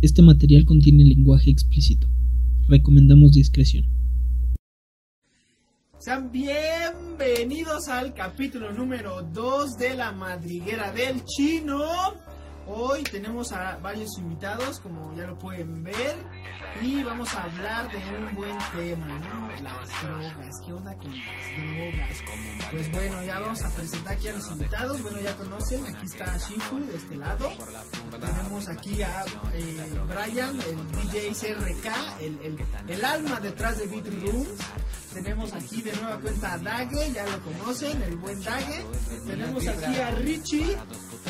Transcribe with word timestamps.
Este 0.00 0.22
material 0.22 0.64
contiene 0.64 1.04
lenguaje 1.04 1.50
explícito. 1.50 2.06
Recomendamos 2.68 3.32
discreción. 3.32 3.84
Sean 5.98 6.30
bienvenidos 6.30 7.88
al 7.88 8.14
capítulo 8.14 8.72
número 8.72 9.22
2 9.34 9.76
de 9.76 9.94
la 9.94 10.12
madriguera 10.12 10.92
del 10.92 11.24
chino. 11.24 11.80
Hoy 12.70 13.02
tenemos 13.02 13.50
a 13.52 13.78
varios 13.78 14.18
invitados, 14.18 14.78
como 14.80 15.14
ya 15.16 15.26
lo 15.26 15.38
pueden 15.38 15.82
ver, 15.82 16.16
y 16.82 17.02
vamos 17.02 17.32
a 17.34 17.44
hablar 17.44 17.90
de 17.90 17.96
un 17.96 18.34
buen 18.34 18.58
tema, 18.76 19.06
¿no? 19.06 19.48
Las 19.62 19.88
drogas, 20.02 20.54
¿qué 20.66 20.72
onda 20.74 20.94
con 20.96 21.10
las 21.10 21.26
drogas? 21.56 22.70
Pues 22.70 22.92
bueno, 22.92 23.24
ya 23.24 23.40
vamos 23.40 23.64
a 23.64 23.70
presentar 23.70 24.12
aquí 24.12 24.28
a 24.28 24.32
los 24.34 24.50
invitados, 24.50 25.02
bueno, 25.02 25.18
ya 25.20 25.34
conocen, 25.36 25.86
aquí 25.86 26.04
está 26.04 26.36
Shifu 26.36 26.78
de 26.80 26.96
este 26.96 27.16
lado, 27.16 27.50
tenemos 28.20 28.68
aquí 28.68 29.00
a 29.00 29.24
eh, 29.54 30.00
Brian, 30.06 30.60
el 30.60 31.10
DJ 31.10 31.30
CRK, 31.30 32.20
el, 32.20 32.58
el, 32.86 33.04
alma 33.04 33.40
detrás 33.40 33.78
de 33.78 33.86
Beat 33.86 34.06
Rooms, 34.22 34.58
tenemos 35.14 35.54
aquí 35.54 35.80
de 35.80 35.92
nueva 35.96 36.18
cuenta 36.20 36.52
a 36.52 36.58
Dage, 36.58 37.12
ya 37.12 37.24
lo 37.24 37.40
conocen, 37.40 38.02
el 38.02 38.16
buen 38.16 38.38
Dage, 38.42 38.84
tenemos 39.26 39.66
aquí 39.66 39.96
a 39.96 40.10
Richie, 40.10 40.76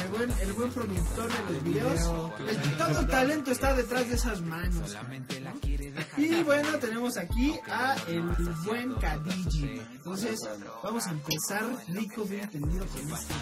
el 0.03 0.09
buen, 0.11 0.31
el 0.41 0.53
buen 0.53 0.71
productor 0.71 1.28
de 1.29 1.53
los 1.53 1.65
videos. 1.65 2.01
El, 2.49 2.77
todo 2.77 3.01
el 3.01 3.07
talento 3.07 3.51
está 3.51 3.75
detrás 3.75 4.09
de 4.09 4.15
esas 4.15 4.41
manos. 4.41 4.97
Y 6.17 6.43
bueno, 6.43 6.79
tenemos 6.79 7.17
aquí 7.17 7.55
a 7.71 7.97
el 8.09 8.23
buen 8.65 8.95
Kadiji. 8.95 9.81
Entonces, 9.93 10.41
vamos 10.83 11.07
a 11.07 11.11
empezar 11.11 11.65
rico, 11.89 12.25
bien 12.25 12.43
entendido 12.43 12.87
con 12.87 13.13
esta 13.13 13.35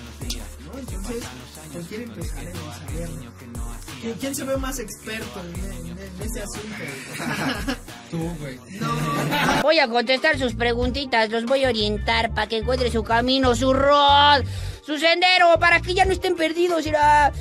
¿no? 0.64 0.78
Entonces, 0.78 1.24
pues 1.72 1.86
quién 1.88 2.02
empezaremos 2.02 2.76
a 2.76 2.92
ver. 2.92 3.08
¿Quién, 4.00 4.14
quién 4.14 4.34
se 4.34 4.44
ve 4.44 4.56
más 4.56 4.78
experto 4.78 5.40
en, 5.40 5.88
en, 5.88 5.98
en 5.98 6.20
ese 6.20 6.42
asunto? 6.42 7.80
Tú, 8.10 8.18
güey. 8.40 8.58
No. 8.80 9.62
Voy 9.62 9.78
a 9.78 9.88
contestar 9.88 10.38
sus 10.38 10.54
preguntitas, 10.54 11.30
los 11.30 11.44
voy 11.44 11.64
a 11.64 11.68
orientar 11.68 12.32
para 12.34 12.46
que 12.46 12.58
encuentre 12.58 12.90
su 12.90 13.02
camino, 13.02 13.54
su 13.54 13.72
rol, 13.72 14.44
su 14.84 14.98
sendero, 14.98 15.58
para 15.58 15.80
que 15.80 15.94
ya 15.94 16.04
no 16.04 16.12
estén 16.12 16.36
perdidos. 16.36 16.86
Irá. 16.86 17.32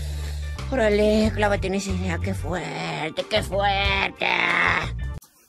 Órale, 0.71 1.31
clávate 1.33 1.67
en 1.67 1.75
esa 1.75 1.91
idea, 1.91 2.17
qué 2.19 2.33
fuerte, 2.33 3.25
qué 3.29 3.43
fuerte. 3.43 4.27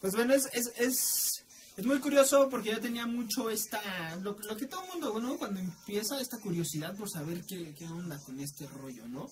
Pues 0.00 0.14
bueno, 0.14 0.34
es, 0.34 0.48
es, 0.52 0.72
es, 0.78 1.44
es 1.76 1.86
muy 1.86 1.98
curioso 2.00 2.48
porque 2.50 2.70
yo 2.70 2.80
tenía 2.80 3.06
mucho 3.06 3.48
esta, 3.50 3.80
lo, 4.22 4.36
lo 4.38 4.56
que 4.56 4.66
todo 4.66 4.84
el 4.84 4.90
mundo, 4.90 5.18
¿no? 5.18 5.36
Cuando 5.38 5.58
empieza 5.58 6.20
esta 6.20 6.38
curiosidad 6.38 6.94
por 6.96 7.08
saber 7.08 7.42
qué, 7.48 7.74
qué 7.74 7.86
onda 7.86 8.18
con 8.18 8.38
este 8.40 8.66
rollo, 8.66 9.08
¿no? 9.08 9.30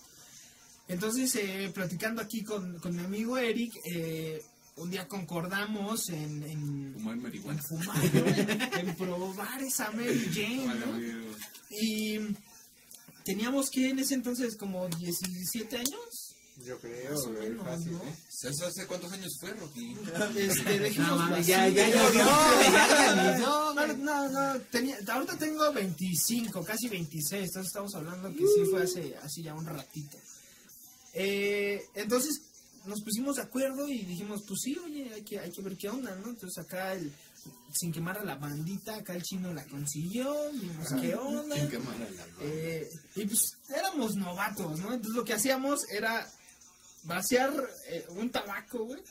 Entonces, 0.88 1.34
eh, 1.36 1.70
platicando 1.72 2.22
aquí 2.22 2.42
con, 2.42 2.78
con 2.78 2.96
mi 2.96 3.04
amigo 3.04 3.36
Eric, 3.38 3.74
eh, 3.84 4.42
un 4.76 4.90
día 4.90 5.06
concordamos 5.06 6.08
en, 6.08 6.42
en 6.42 6.94
Fumar 6.94 7.16
marihuana. 7.16 7.60
en 7.60 7.64
fumar, 7.64 8.14
¿no? 8.14 8.78
en 8.78 8.96
probar 8.96 9.62
esa 9.62 9.90
Mary 9.92 10.30
Jane, 10.32 10.74
¿no? 10.74 11.00
Y 11.70 12.36
teníamos 13.24 13.70
que 13.70 13.88
en 13.90 13.98
ese 13.98 14.14
entonces 14.14 14.56
como 14.56 14.88
17 14.88 15.76
años. 15.76 16.30
Yo 16.64 16.78
creo, 16.78 17.10
Más 17.10 17.24
o 17.24 17.30
menos, 17.30 17.64
fácil, 17.66 17.92
¿no? 17.94 17.98
¿eh? 18.04 18.14
¿Eso 18.44 18.66
hace 18.66 18.86
cuántos 18.86 19.12
años 19.12 19.36
fue, 19.40 19.50
Rocky? 19.54 19.96
Este, 20.38 20.98
mames, 21.00 21.38
así, 21.40 21.48
ya- 21.50 21.68
ya 21.68 21.88
no, 21.88 22.10
no, 22.10 22.62
ya 22.62 23.38
no, 23.38 23.74
no, 23.74 23.86
no, 23.96 24.28
no, 24.54 24.60
tenía, 24.70 24.96
ahorita 25.08 25.36
tengo 25.36 25.72
25, 25.72 26.62
casi 26.64 26.88
26, 26.88 27.42
entonces 27.46 27.66
estamos 27.66 27.92
hablando 27.96 28.30
que 28.30 28.38
sí 28.46 28.64
fue 28.70 28.84
hace, 28.84 29.16
así 29.16 29.42
ya 29.42 29.52
un 29.54 29.66
ratito. 29.66 30.16
Eh, 31.12 31.82
entonces 31.94 32.40
nos 32.86 33.00
pusimos 33.02 33.36
de 33.36 33.42
acuerdo 33.42 33.88
y 33.88 33.98
dijimos, 34.04 34.42
pues 34.46 34.60
sí, 34.62 34.76
oye, 34.84 35.10
hay 35.12 35.22
que, 35.22 35.40
hay 35.40 35.50
que 35.50 35.62
ver 35.62 35.76
qué 35.76 35.88
onda, 35.88 36.14
¿no? 36.16 36.28
Entonces 36.30 36.58
acá, 36.64 36.92
el, 36.92 37.10
sin 37.72 37.92
quemar 37.92 38.18
a 38.18 38.24
la 38.24 38.36
bandita, 38.36 38.94
acá 38.96 39.14
el 39.14 39.22
chino 39.22 39.52
la 39.52 39.64
consiguió, 39.66 40.32
vimos 40.52 40.88
qué 41.00 41.14
onda. 41.14 41.56
Sin 41.56 41.68
quemar 41.68 41.94
a 41.96 42.10
la 42.10 42.26
Eh, 42.40 42.88
y 43.16 43.24
pues 43.26 43.56
éramos 43.68 44.14
novatos, 44.16 44.78
¿no? 44.80 44.92
Entonces 44.92 45.14
lo 45.16 45.24
que 45.24 45.32
hacíamos 45.34 45.88
era 45.90 46.26
vaciar 47.04 47.52
eh, 47.88 48.06
un 48.10 48.30
tabaco, 48.30 48.84
güey. 48.84 49.02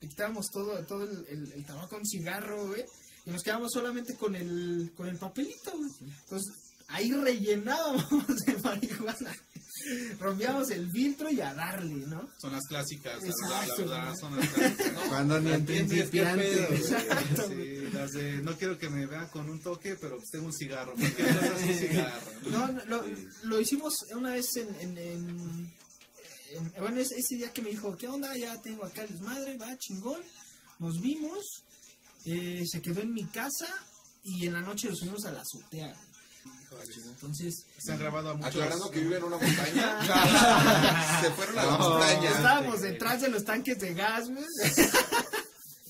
Le 0.00 0.08
quitábamos 0.08 0.50
todo, 0.50 0.84
todo 0.86 1.04
el, 1.04 1.26
el- 1.28 1.52
el 1.52 1.64
tabaco 1.64 1.96
un 1.96 2.06
cigarro, 2.06 2.68
güey. 2.68 2.84
Y 3.26 3.30
nos 3.30 3.42
quedábamos 3.42 3.72
solamente 3.72 4.14
con 4.16 4.34
el, 4.36 4.92
con 4.96 5.08
el 5.08 5.16
papelito, 5.16 5.72
güey. 5.76 5.90
Entonces 6.24 6.52
ahí 6.88 7.10
rellenábamos 7.12 8.08
de 8.46 8.56
marihuana. 8.58 9.34
Rompíamos 10.20 10.70
el 10.70 10.90
filtro 10.90 11.30
y 11.30 11.40
a 11.40 11.52
darle, 11.54 12.06
¿no? 12.06 12.30
Son 12.38 12.52
las 12.52 12.62
clásicas, 12.68 13.20
la 13.22 13.28
Exacto, 13.28 13.82
verdad, 13.82 13.96
la 13.96 14.04
verdad, 14.04 14.08
¿no? 14.10 14.16
son 14.16 14.36
las 14.36 14.48
clásicas. 14.48 14.92
¿no? 14.92 15.00
Cuando 15.08 15.40
ni 15.40 15.48
en 15.48 15.54
¿Entiendes 15.54 16.10
qué 16.10 16.22
principiante. 16.22 16.44
pedo, 16.44 16.66
güey? 16.68 16.80
Exacto, 16.80 17.48
Sí, 17.48 17.88
las 17.92 18.12
de, 18.12 18.32
no 18.42 18.56
quiero 18.56 18.78
que 18.78 18.88
me 18.90 19.06
vean 19.06 19.28
con 19.28 19.48
un 19.50 19.60
toque, 19.60 19.96
pero 19.96 20.16
pues 20.16 20.30
tengo 20.30 20.46
un 20.46 20.52
cigarro. 20.52 20.94
¿Por 20.94 21.12
qué 21.12 21.22
no 21.22 21.40
das 21.40 21.62
un 21.62 21.74
cigarro? 21.74 22.30
No, 22.50 22.68
no, 22.68 22.84
lo, 22.86 23.04
lo 23.44 23.60
hicimos 23.60 23.94
una 24.14 24.32
vez 24.32 24.46
en... 24.56 24.68
en, 24.80 24.98
en- 24.98 25.74
en- 26.50 26.72
bueno, 26.78 27.00
ese, 27.00 27.16
ese 27.16 27.34
día 27.36 27.52
que 27.52 27.62
me 27.62 27.70
dijo, 27.70 27.96
¿qué 27.96 28.06
onda? 28.06 28.36
Ya 28.36 28.60
tengo 28.62 28.84
acá 28.84 29.02
el 29.02 29.08
desmadre, 29.10 29.56
va, 29.58 29.76
chingón. 29.76 30.20
Nos 30.78 31.00
vimos, 31.00 31.44
eh, 32.26 32.62
se 32.70 32.80
quedó 32.80 33.00
en 33.00 33.12
mi 33.12 33.24
casa 33.24 33.66
y 34.22 34.46
en 34.46 34.52
la 34.52 34.60
noche 34.60 34.88
lo 34.88 34.94
subimos 34.94 35.24
a 35.24 35.32
la 35.32 35.40
azotea. 35.40 35.94
Entonces, 36.82 37.64
Se 37.78 37.92
han 37.92 37.98
grabado 37.98 38.30
a 38.30 38.34
muchos. 38.34 38.50
Aclarando 38.50 38.90
que 38.90 39.00
vive 39.00 39.16
en 39.16 39.24
una 39.24 39.36
montaña. 39.38 41.20
Se 41.22 41.30
fueron 41.30 41.58
a 41.58 41.64
la 41.66 41.78
montaña. 41.78 42.30
estábamos 42.30 42.80
detrás 42.80 43.20
de 43.22 43.28
los 43.28 43.44
tanques 43.44 43.78
de 43.78 43.94
gas, 43.94 44.28
güey. 44.28 44.44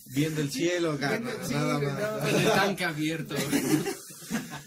Viendo 0.07 0.41
el 0.43 0.51
cielo, 0.53 0.97
gana, 0.99 1.31
Sí, 1.47 1.55
nada 1.55 1.75
güey, 1.77 1.89
más. 1.93 2.23
no, 2.23 2.29
El 2.29 2.45
tanque 2.53 2.85
abierto. 2.85 3.35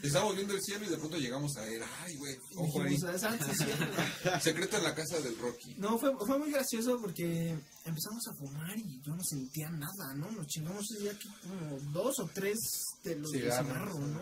Estábamos 0.04 0.36
viendo 0.36 0.54
el 0.54 0.62
cielo 0.62 0.86
y 0.86 0.90
de 0.90 0.98
pronto 0.98 1.18
llegamos 1.18 1.56
a 1.58 1.62
ver. 1.62 1.82
Ay, 2.04 2.16
güey. 2.16 2.38
Ojo 2.56 2.82
ahí. 2.82 2.90
dijimos, 2.92 3.24
"Ah, 3.24 3.36
sí, 3.40 3.52
sí". 3.58 3.66
Secreto 4.42 4.78
en 4.78 4.84
la 4.84 4.96
casa 4.96 5.20
del 5.20 5.38
Rocky. 5.40 5.76
No, 5.78 5.98
fue, 5.98 6.14
fue 6.26 6.38
muy 6.38 6.52
gracioso 6.52 7.00
porque 7.02 7.58
empezamos 7.84 8.28
a 8.28 8.34
fumar 8.36 8.78
y 8.78 9.02
yo 9.06 9.14
no 9.16 9.24
sentía 9.24 9.70
nada, 9.70 10.14
¿no? 10.16 10.32
Nos 10.32 10.48
chingamos 10.48 10.86
ese 10.92 11.02
día 11.04 11.12
que 11.18 11.28
como 11.42 11.80
dos 11.92 12.20
o 12.20 12.30
tres 12.34 12.58
de 13.04 13.16
los 13.16 13.32
Cigarros, 13.32 13.68
cigarro, 13.68 14.00
¿no? 14.00 14.22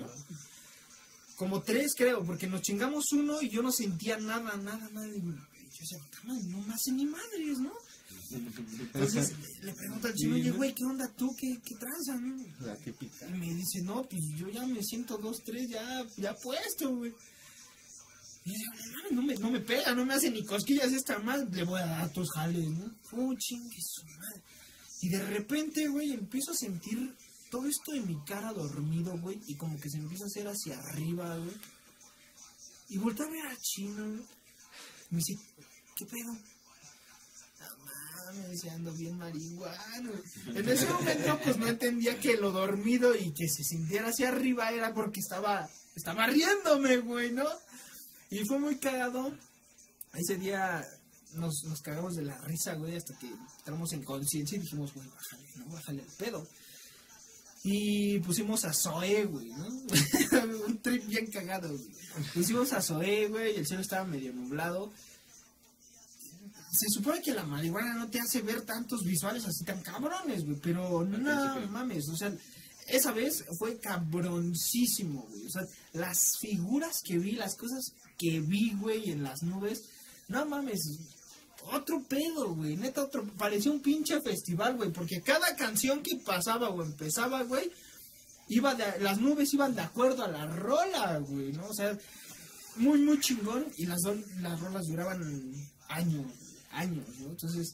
Como 1.35 1.62
tres 1.62 1.94
creo, 1.96 2.23
porque 2.23 2.47
nos 2.47 2.62
chingamos 2.62 3.12
uno 3.12 3.41
y 3.41 3.50
yo 3.50 3.62
no 3.62 3.72
sentía 3.72 4.18
nada, 4.18 4.56
nada, 4.57 4.90
nada. 4.94 5.07
Y 5.07 5.22
yo 5.22 5.34
decía, 5.79 5.97
"Puta 6.00 6.23
madre, 6.23 6.44
no 6.46 6.62
me 6.62 6.73
hace 6.73 6.91
ni 6.91 7.06
madres, 7.06 7.59
¿no? 7.59 7.73
Entonces 8.31 9.34
le 9.62 9.73
pregunto 9.73 10.07
al 10.07 10.13
chino, 10.13 10.35
oye, 10.35 10.51
güey, 10.51 10.73
¿qué 10.73 10.84
onda 10.84 11.07
tú? 11.16 11.35
¿Qué, 11.38 11.59
qué 11.63 11.75
tranza, 11.75 12.16
no? 12.16 12.44
La 12.62 12.75
típica. 12.75 13.28
Y 13.28 13.34
me 13.34 13.53
dice, 13.53 13.81
no, 13.81 14.03
pues 14.03 14.22
yo 14.38 14.50
ya 14.50 14.66
me 14.66 14.81
siento 14.84 15.18
dos, 15.18 15.44
tres, 15.44 15.69
ya, 15.69 16.06
ya 16.18 16.34
puesto, 16.35 16.96
güey. 16.96 17.13
Y 18.46 18.52
yo 18.52 18.57
digo, 18.57 19.09
no 19.09 19.16
no 19.16 19.28
me, 19.28 19.35
no 19.35 19.52
me 19.52 19.59
pega, 19.59 19.94
no 19.94 20.06
me 20.06 20.13
hace 20.13 20.29
ni 20.29 20.44
cosquillas 20.46 20.91
esta 20.91 21.19
más, 21.19 21.50
le 21.52 21.63
voy 21.63 21.81
a 21.81 21.85
dar 21.85 22.13
tus 22.13 22.29
jales, 22.31 22.67
¿no? 22.67 22.91
Oh, 23.12 23.34
chingue 23.35 23.78
su 23.79 24.06
madre. 24.06 24.41
Y 25.02 25.09
de 25.09 25.23
repente, 25.25 25.88
güey, 25.88 26.13
empiezo 26.13 26.52
a 26.52 26.56
sentir 26.56 27.13
todo 27.56 27.68
esto 27.70 27.94
en 27.94 28.06
mi 28.06 28.22
cara 28.26 28.52
dormido, 28.52 29.18
güey, 29.18 29.40
y 29.48 29.56
como 29.56 29.80
que 29.80 29.90
se 29.90 29.98
empieza 29.98 30.26
a 30.26 30.28
hacer 30.28 30.46
hacia 30.46 30.78
arriba, 30.78 31.38
güey. 31.38 31.56
Y 32.90 32.98
volteo 32.98 33.28
a 33.28 33.30
ver 33.30 33.48
a 33.48 33.56
Chino, 33.62 34.04
güey. 34.04 34.26
Me 35.10 35.20
dice, 35.20 35.40
¿qué 35.96 36.06
pedo? 36.06 36.34
No 37.62 37.86
mames, 37.86 38.66
ando 38.66 38.92
bien 38.92 39.18
marihuano. 39.18 40.12
En 40.48 40.68
ese 40.68 40.86
momento, 40.90 41.40
pues 41.46 41.58
no 41.58 41.68
entendía 41.68 42.20
que 42.20 42.36
lo 42.36 42.52
dormido 42.52 43.16
y 43.16 43.32
que 43.32 43.48
se 43.48 43.64
sintiera 43.64 44.10
hacia 44.10 44.28
arriba 44.28 44.72
era 44.72 44.94
porque 44.94 45.22
estaba, 45.22 45.70
estaba 45.96 46.28
riéndome, 46.28 46.98
güey, 46.98 47.32
¿no? 47.32 47.48
Y 48.32 48.44
fue 48.44 48.60
muy 48.60 48.76
cagado. 48.80 49.34
Ese 50.14 50.36
día 50.36 50.86
nos, 51.36 51.64
nos 51.64 51.80
cagamos 51.80 52.18
de 52.18 52.24
la 52.24 52.38
risa, 52.40 52.74
güey, 52.74 52.98
hasta 52.98 53.18
que 53.18 53.32
entramos 53.59 53.94
en 53.94 54.03
conciencia 54.03 54.58
y 54.58 54.62
dijimos, 54.62 54.94
güey, 54.94 55.08
bájale, 55.08 55.50
¿no? 55.56 55.66
Bájale 55.68 56.02
el 56.02 56.12
pedo. 56.18 56.46
Y 57.67 58.20
pusimos 58.20 58.64
a 58.64 58.73
Zoe, 58.73 59.26
güey, 59.26 59.50
¿no? 59.50 59.66
Un 60.67 60.79
trip 60.84 61.03
bien 61.08 61.26
cagado, 61.32 61.70
güey. 61.70 61.90
Pusimos 62.32 62.72
a 62.73 62.82
Zoe, 62.82 63.28
güey, 63.28 63.56
y 63.56 63.58
el 63.58 63.66
cielo 63.66 63.82
estaba 63.82 64.06
medio 64.06 64.32
nublado. 64.34 64.94
Se 66.72 66.88
supone 66.90 67.23
que 67.23 67.34
la 67.34 67.44
marihuana 67.44 67.96
no 67.96 68.08
te 68.08 68.20
hace 68.20 68.44
ver 68.44 68.62
tantos 68.62 69.03
visuales 69.03 69.46
así 69.46 69.66
tan 69.66 69.82
cabrones, 69.82 70.46
güey, 70.46 70.59
pero 70.62 71.03
no 71.06 71.67
mames, 71.72 72.08
o 72.09 72.16
sea, 72.16 72.32
esa 72.85 73.12
vez 73.12 73.44
fue 73.58 73.79
cabroncísimo, 73.79 75.26
güey. 75.28 75.47
O 75.47 75.50
sea, 75.50 75.64
las 75.94 76.38
figuras 76.40 77.02
que 77.03 77.17
vi, 77.17 77.32
las 77.32 77.56
cosas 77.56 77.94
que 78.16 78.41
vi, 78.41 78.76
güey, 78.76 79.09
en 79.09 79.23
las 79.23 79.41
nubes, 79.41 79.85
no 80.28 80.46
mames, 80.46 81.00
otro 81.73 82.03
pedo, 82.08 82.53
güey, 82.56 82.76
neta, 82.78 83.03
otro, 83.03 83.26
parecía 83.38 83.72
un 83.72 83.82
pinche 83.82 84.22
festival, 84.22 84.76
güey, 84.76 84.91
porque 84.91 85.22
cada 85.22 85.56
canción 85.56 86.02
que 86.02 86.17
pasaba 86.26 86.70
o 86.70 86.84
empezaba, 86.84 87.44
güey, 87.44 87.72
iba 88.50 88.76
de, 88.76 89.00
las 89.02 89.20
nubes 89.20 89.53
iban 89.53 89.76
de 89.76 89.82
acuerdo 89.82 90.23
a 90.23 90.28
la 90.28 90.46
rola, 90.46 91.17
güey, 91.20 91.52
¿no? 91.52 91.67
O 91.67 91.73
sea, 91.73 91.97
muy, 92.78 93.00
muy 93.02 93.20
chingón, 93.20 93.66
y 93.78 93.85
las, 93.85 94.02
las 94.41 94.59
rolas 94.59 94.85
duraban 94.88 95.22
años, 95.90 96.26
años, 96.72 97.08
¿no? 97.20 97.29
Entonces, 97.29 97.73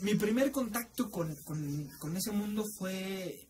mi 0.00 0.14
primer 0.14 0.50
contacto 0.50 1.10
con, 1.10 1.34
con, 1.44 1.88
con 1.98 2.16
ese 2.16 2.32
mundo 2.32 2.64
fue, 2.78 3.46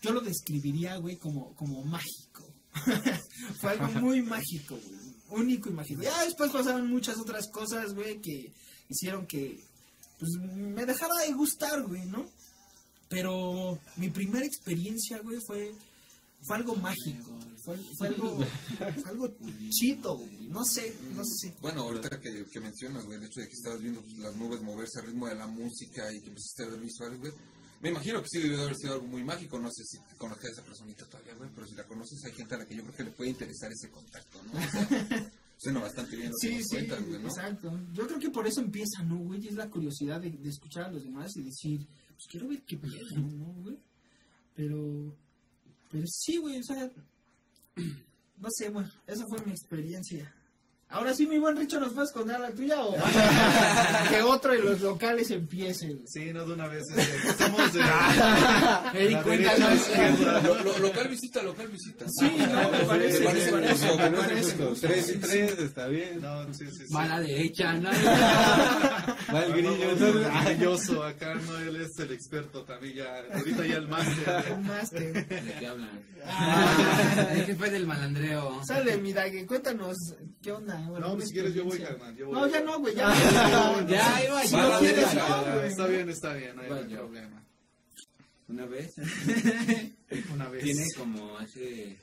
yo 0.00 0.12
lo 0.12 0.20
describiría, 0.20 0.96
güey, 0.96 1.16
como, 1.16 1.54
como 1.54 1.84
mágico. 1.84 2.48
fue 3.60 3.72
algo 3.72 4.00
muy 4.00 4.22
mágico, 4.22 4.76
güey, 4.76 5.01
único 5.32 5.70
mágico. 5.70 6.02
Ya 6.02 6.24
después 6.24 6.50
pasaron 6.50 6.88
muchas 6.90 7.18
otras 7.18 7.48
cosas, 7.48 7.94
güey, 7.94 8.20
que 8.20 8.52
hicieron 8.88 9.26
que, 9.26 9.60
pues, 10.18 10.32
me 10.32 10.86
dejara 10.86 11.14
de 11.26 11.32
gustar, 11.32 11.82
güey, 11.82 12.04
¿no? 12.06 12.28
Pero 13.08 13.78
mi 13.96 14.08
primera 14.10 14.46
experiencia, 14.46 15.18
güey, 15.18 15.38
fue, 15.46 15.74
fue 16.42 16.56
algo 16.56 16.76
mágico. 16.76 17.38
Fue, 17.62 17.76
fue 17.96 18.08
algo, 18.08 18.38
fue 18.78 19.10
algo 19.10 19.36
chido, 19.70 20.16
güey. 20.16 20.48
No 20.48 20.64
sé, 20.64 20.94
no 21.14 21.24
sé. 21.24 21.54
Bueno, 21.60 21.82
ahorita 21.82 22.20
que, 22.20 22.44
que 22.50 22.60
mencionas, 22.60 23.04
güey, 23.04 23.18
el 23.18 23.24
hecho 23.24 23.40
de 23.40 23.48
que 23.48 23.54
estabas 23.54 23.80
viendo 23.80 24.00
pues, 24.00 24.18
las 24.18 24.34
nubes 24.36 24.62
moverse 24.62 25.00
al 25.00 25.06
ritmo 25.06 25.28
de 25.28 25.34
la 25.34 25.46
música 25.46 26.12
y 26.12 26.20
que 26.20 26.28
empezaste 26.28 26.64
a 26.64 26.68
ver 26.68 26.80
visuales, 26.80 27.20
güey. 27.20 27.32
Me 27.82 27.90
imagino 27.90 28.22
que 28.22 28.28
sí 28.30 28.38
debió 28.40 28.58
de 28.58 28.62
haber 28.64 28.76
sido 28.76 28.94
algo 28.94 29.06
muy 29.08 29.24
mágico. 29.24 29.58
No 29.58 29.68
sé 29.72 29.82
si 29.84 29.98
conocías 30.16 30.50
a 30.50 30.52
esa 30.52 30.62
personita 30.64 31.04
todavía, 31.06 31.34
güey, 31.34 31.50
pero 31.54 31.66
si 31.66 31.74
la 31.74 31.84
conoces, 31.84 32.24
hay 32.24 32.32
gente 32.32 32.54
a 32.54 32.58
la 32.58 32.66
que 32.66 32.76
yo 32.76 32.82
creo 32.84 32.94
que 32.94 33.04
le 33.04 33.10
puede 33.10 33.30
interesar 33.30 33.70
ese 33.72 33.90
contacto, 33.90 34.40
¿no? 34.44 34.52
O 34.52 34.70
sea, 34.70 34.88
suena 35.58 35.80
bastante 35.80 36.16
bien 36.16 36.30
lo 36.30 36.36
que 36.40 36.48
Sí, 36.48 36.54
nos 36.54 36.62
sí, 36.68 36.76
cuentas, 36.76 37.06
güey, 37.06 37.20
¿no? 37.22 37.28
exacto. 37.28 37.80
Yo 37.92 38.06
creo 38.06 38.18
que 38.20 38.30
por 38.30 38.46
eso 38.46 38.60
empieza, 38.60 39.02
¿no, 39.02 39.18
güey? 39.18 39.46
Es 39.48 39.54
la 39.54 39.68
curiosidad 39.68 40.20
de, 40.20 40.30
de 40.30 40.48
escuchar 40.48 40.84
a 40.84 40.92
los 40.92 41.02
demás 41.02 41.36
y 41.36 41.42
decir, 41.42 41.86
pues 42.14 42.26
quiero 42.30 42.48
ver 42.48 42.62
qué 42.62 42.76
pedo, 42.76 42.92
¿no, 43.16 43.52
güey? 43.62 43.78
Pero, 44.54 45.16
pero 45.90 46.04
sí, 46.06 46.36
güey, 46.38 46.58
o 46.58 46.62
sea, 46.62 46.88
no 48.38 48.48
sé, 48.50 48.68
güey, 48.70 48.86
esa 49.06 49.24
fue 49.26 49.44
mi 49.44 49.50
experiencia. 49.52 50.32
Ahora 50.92 51.14
sí, 51.14 51.26
mi 51.26 51.38
buen 51.38 51.56
Richo, 51.56 51.80
¿nos 51.80 51.92
puedes 51.94 52.12
contar 52.12 52.38
la 52.40 52.50
tuya 52.50 52.82
o 52.84 52.94
que 54.10 54.22
otro 54.22 54.52
de 54.52 54.58
los 54.58 54.80
locales 54.82 55.30
empiece, 55.30 55.86
güey? 55.86 56.02
Sí, 56.06 56.32
no 56.34 56.44
de 56.44 56.52
una 56.52 56.68
vez. 56.68 56.82
este, 56.94 57.28
Estamos 57.28 57.72
de. 57.72 57.80
Derecha, 58.92 59.74
izquierda. 59.74 60.40
Lo- 60.42 60.62
lo- 60.62 60.78
local 60.80 61.08
visita, 61.08 61.42
local 61.42 61.68
visita. 61.68 62.04
Sí, 62.08 62.30
no, 62.38 62.70
me 62.70 62.78
parece, 62.80 63.18
Me 63.20 63.24
parece 63.24 63.52
me 63.52 63.60
parece, 63.62 63.86
me 63.96 64.10
me. 64.10 64.74
Tres 64.80 65.08
y 65.14 65.18
tres, 65.18 65.58
está 65.58 65.86
bien. 65.88 66.20
No, 66.20 66.52
sí, 66.52 66.66
sí, 66.70 66.86
sí. 66.86 66.94
Va 66.94 67.04
a 67.04 67.08
la 67.08 67.20
derecha, 67.20 67.72
¿no? 67.74 67.90
Va 69.34 69.44
el 69.46 69.52
grillo. 69.52 70.28
Ah, 70.30 70.52
Yoso, 70.52 71.02
acá 71.04 71.34
no, 71.34 71.58
él 71.58 71.76
es 71.76 71.98
el 71.98 72.12
experto 72.12 72.64
también 72.64 72.96
ya. 72.96 73.22
Ahorita 73.34 73.64
ya 73.66 73.76
el 73.76 73.88
máster. 73.88 74.52
Un 74.58 74.66
máster. 74.66 75.26
¿De 75.26 75.54
qué 75.58 75.66
hablan? 75.66 76.00
Ah. 76.26 77.28
El 77.32 77.44
jefe 77.46 77.70
del 77.70 77.86
malandreo. 77.86 78.60
Sale, 78.66 78.96
mi 78.98 79.12
Dague, 79.12 79.46
cuéntanos, 79.46 79.96
¿qué 80.42 80.52
onda? 80.52 80.81
Bueno, 80.88 81.08
No, 81.08 81.14
una 81.14 81.24
si 81.26 81.32
quieres 81.32 81.54
yo 81.54 81.64
voy, 81.64 81.78
carnal. 81.78 82.16
yo 82.16 82.26
voy. 82.26 82.34
No, 82.34 82.46
ya 82.48 82.60
no, 82.62 82.78
güey, 82.80 82.94
ya. 82.94 83.12
Ya 83.88 84.24
iba 84.24 84.42
Si 84.44 84.56
no 84.56 84.78
quieres, 84.78 85.06
güey. 85.14 85.66
Está 85.68 85.86
bien, 85.86 86.08
está 86.08 86.32
bien, 86.34 86.56
no 86.56 86.62
hay 86.62 86.68
Bueno. 86.68 86.96
problema. 86.96 87.42
Una 88.48 88.66
vez, 88.66 88.94
Una 90.34 90.48
vez. 90.50 90.62
tiene 90.64 90.84
como 90.98 91.38
hace 91.38 91.96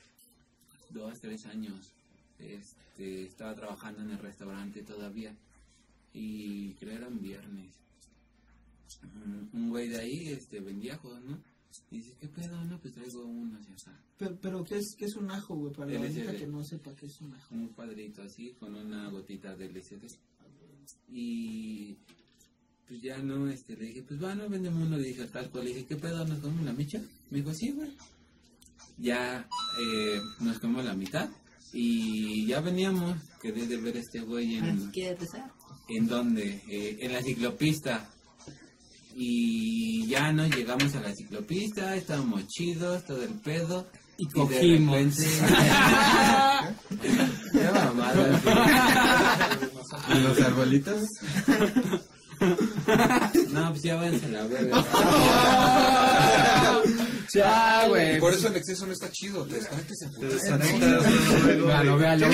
dos, 0.90 1.20
tres 1.22 1.46
años, 1.46 1.92
este, 2.40 3.24
estaba 3.26 3.54
trabajando 3.56 4.02
en 4.02 4.12
el 4.12 4.18
restaurante 4.20 4.82
todavía 4.82 5.36
y 6.14 6.74
creo 6.76 6.98
era 6.98 7.08
un 7.08 7.22
viernes. 7.22 7.72
Un- 9.04 9.50
Un 9.54 9.70
güey 9.70 9.90
de 9.90 10.00
ahí 10.00 10.30
este, 10.30 10.60
vendía 10.60 10.98
juegos, 10.98 11.22
¿no? 11.24 11.38
Y 11.92 11.98
dice, 11.98 12.16
¿qué 12.20 12.28
pedo? 12.28 12.64
No, 12.66 12.80
pues 12.80 12.94
traigo 12.94 13.26
unos 13.26 13.68
y 13.68 13.72
acá. 13.72 14.00
Pero, 14.18 14.38
pero 14.42 14.64
¿qué, 14.64 14.78
es, 14.78 14.96
¿qué 14.98 15.06
es 15.06 15.16
un 15.16 15.32
ajo, 15.32 15.56
güey? 15.56 15.74
Para 15.74 15.92
la 15.92 16.00
bandita 16.00 16.36
que 16.36 16.48
no 16.48 16.64
sepa 16.64 16.94
qué 16.96 17.06
es 17.06 17.22
un 17.22 17.34
ajo. 17.34 17.56
un 17.56 17.70
cuadrito 17.70 18.22
así 18.22 18.54
con 18.60 18.76
una 18.76 19.10
gotita 19.10 19.56
de 19.56 19.66
LCD 19.68 20.06
y 21.08 21.96
pues 22.88 23.02
ya 23.02 23.20
no 23.20 23.48
este 23.48 23.76
le 23.76 23.86
dije 23.86 24.04
pues 24.04 24.20
bueno 24.20 24.50
vendemos 24.50 24.88
uno. 24.88 24.98
Le 24.98 25.10
dije 25.10 25.26
tal 25.28 25.50
cual 25.52 25.66
le 25.66 25.70
dije 25.72 25.86
qué 25.86 25.96
pedo 25.96 26.26
nos 26.26 26.40
comemos 26.40 26.66
la 26.66 26.74
micha 26.74 27.00
me 27.30 27.40
dijo 27.40 27.54
sí 27.54 27.72
güey 27.72 27.92
ya 28.98 29.48
eh, 29.80 30.20
nos 30.40 30.60
comemos 30.60 30.86
la 30.86 30.96
mitad 30.96 31.30
y 31.72 32.48
ya 32.48 32.62
veníamos. 32.62 33.18
Quedé 33.42 33.68
de 33.68 33.78
ver 33.78 33.96
a 33.96 34.00
este 34.00 34.22
güey 34.22 34.56
en 34.56 34.92
en 35.88 36.08
donde 36.08 36.62
Eh, 36.68 36.98
en 37.00 37.14
la 37.14 37.22
ciclopista 37.22 38.10
y 39.22 40.08
ya 40.08 40.32
nos 40.32 40.50
llegamos 40.56 40.96
a 40.96 41.02
la 41.02 41.14
ciclopista 41.14 41.94
estábamos 41.96 42.48
chidos 42.48 43.04
todo 43.06 43.22
el 43.22 43.34
pedo 43.42 43.86
Y 44.18 44.26
de 44.28 44.32
cogimos. 44.32 44.96
repente- 44.96 45.28
Qué 47.52 47.64
mamada. 47.74 48.42
¿Y 50.16 50.20
los 50.22 50.40
arbolitos? 50.42 51.02
No, 53.52 53.70
pues 53.72 53.82
ya 53.84 53.96
váyanse 53.98 54.26
a 54.26 54.30
la 54.30 54.44
verga. 54.48 54.86
Ya, 57.32 57.86
güey. 57.88 58.20
por 58.20 58.34
eso 58.34 58.48
el 58.48 58.56
exceso 58.56 58.88
no 58.88 58.92
está 58.94 59.12
chido. 59.12 59.46
Te 59.46 59.54
desconectes 59.58 60.02
en. 60.02 60.12
Véalo, 61.68 61.96
véalo, 61.98 62.28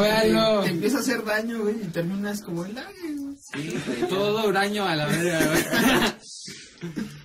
véalo. 0.00 0.60
Te 0.64 0.68
empieza 0.70 0.98
a 0.98 1.00
hacer 1.00 1.24
daño, 1.24 1.60
güey, 1.62 1.76
y 1.82 1.86
terminas 1.86 2.42
como 2.42 2.66
el 2.66 2.76
aire. 2.76 3.16
Sí, 3.52 3.68
güey, 3.86 4.08
Todo 4.08 4.48
huraño 4.48 4.84
a 4.84 4.96
la 4.96 5.06
verga, 5.06 5.46
güey. 5.46 5.64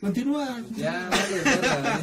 Continúa. 0.00 0.62
Ya, 0.76 1.08
vale, 1.08 1.42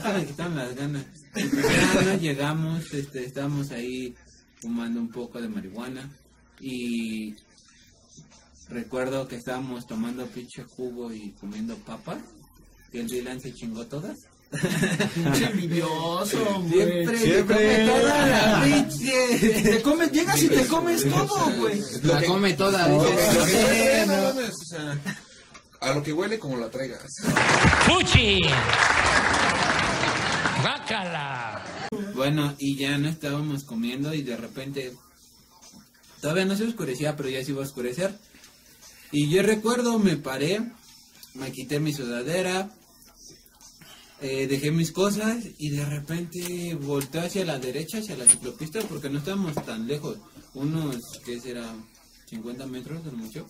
ya 0.04 0.14
me 0.18 0.26
quitaron 0.26 0.56
las 0.56 0.76
ganas. 0.76 1.06
Ya 1.36 2.18
llegamos, 2.18 2.92
este, 2.94 3.26
estábamos 3.26 3.70
ahí 3.72 4.16
fumando 4.60 5.00
un 5.00 5.10
poco 5.10 5.40
de 5.40 5.48
marihuana 5.48 6.10
y 6.60 7.36
recuerdo 8.70 9.28
que 9.28 9.36
estábamos 9.36 9.86
tomando 9.86 10.26
pinche 10.28 10.64
jugo 10.64 11.14
y 11.14 11.32
comiendo 11.34 11.78
papas. 11.78 12.18
Que 12.92 13.02
el 13.02 13.08
Dylan 13.08 13.40
se 13.40 13.54
chingó 13.54 13.86
todas. 13.86 14.18
Envidioso, 15.52 16.62
güey. 16.64 16.72
Siempre, 16.72 17.18
Siempre. 17.20 17.58
se 17.58 17.86
come 17.86 17.86
toda 17.88 18.28
la 18.28 18.62
pinche. 18.64 19.62
Te 19.64 19.82
comes, 19.82 20.12
llegas 20.12 20.44
y 20.44 20.48
te 20.50 20.66
comes 20.68 21.04
todo, 21.10 21.52
güey. 21.58 21.82
La 22.04 22.24
come 22.26 22.54
toda, 22.54 22.88
lo 22.90 23.04
que- 23.04 24.04
no 24.08 24.28
o 24.48 24.52
sea, 24.66 24.98
A 25.80 25.94
lo 25.94 26.04
que 26.04 26.12
huele 26.14 26.38
como 26.38 26.58
la 26.58 26.70
traigas. 26.70 27.02
¡Fuchi! 27.88 28.40
¡Bácala! 30.64 31.64
Bueno, 32.14 32.54
y 32.60 32.78
ya 32.78 32.98
no 32.98 33.10
estábamos 33.10 33.64
comiendo 33.64 34.14
y 34.14 34.22
de 34.22 34.38
repente 34.38 34.94
todavía 36.22 36.46
no 36.46 36.56
se 36.56 36.66
oscurecía, 36.66 37.16
pero 37.16 37.30
ya 37.30 37.44
se 37.44 37.52
iba 37.52 37.62
a 37.62 37.66
oscurecer. 37.66 38.14
Y 39.12 39.30
yo 39.30 39.42
recuerdo, 39.42 39.98
me 40.00 40.18
paré, 40.18 40.62
me 41.34 41.52
quité 41.52 41.80
mi 41.80 41.94
sudadera, 41.94 42.70
eh, 44.22 44.48
dejé 44.48 44.72
mis 44.72 44.92
cosas 44.92 45.44
y 45.58 45.70
de 45.70 45.86
repente 45.86 46.76
volteé 46.76 47.22
hacia 47.22 47.46
la 47.46 47.60
derecha, 47.60 47.98
hacia 48.00 48.16
la 48.18 48.26
ciclopista, 48.26 48.80
porque 48.82 49.10
no 49.10 49.20
estábamos 49.20 49.54
tan 49.66 49.88
lejos, 49.88 50.18
unos, 50.54 50.98
¿qué 51.26 51.40
será? 51.40 51.74
50 52.30 52.66
metros, 52.68 53.04
de 53.04 53.12
mucho. 53.12 53.50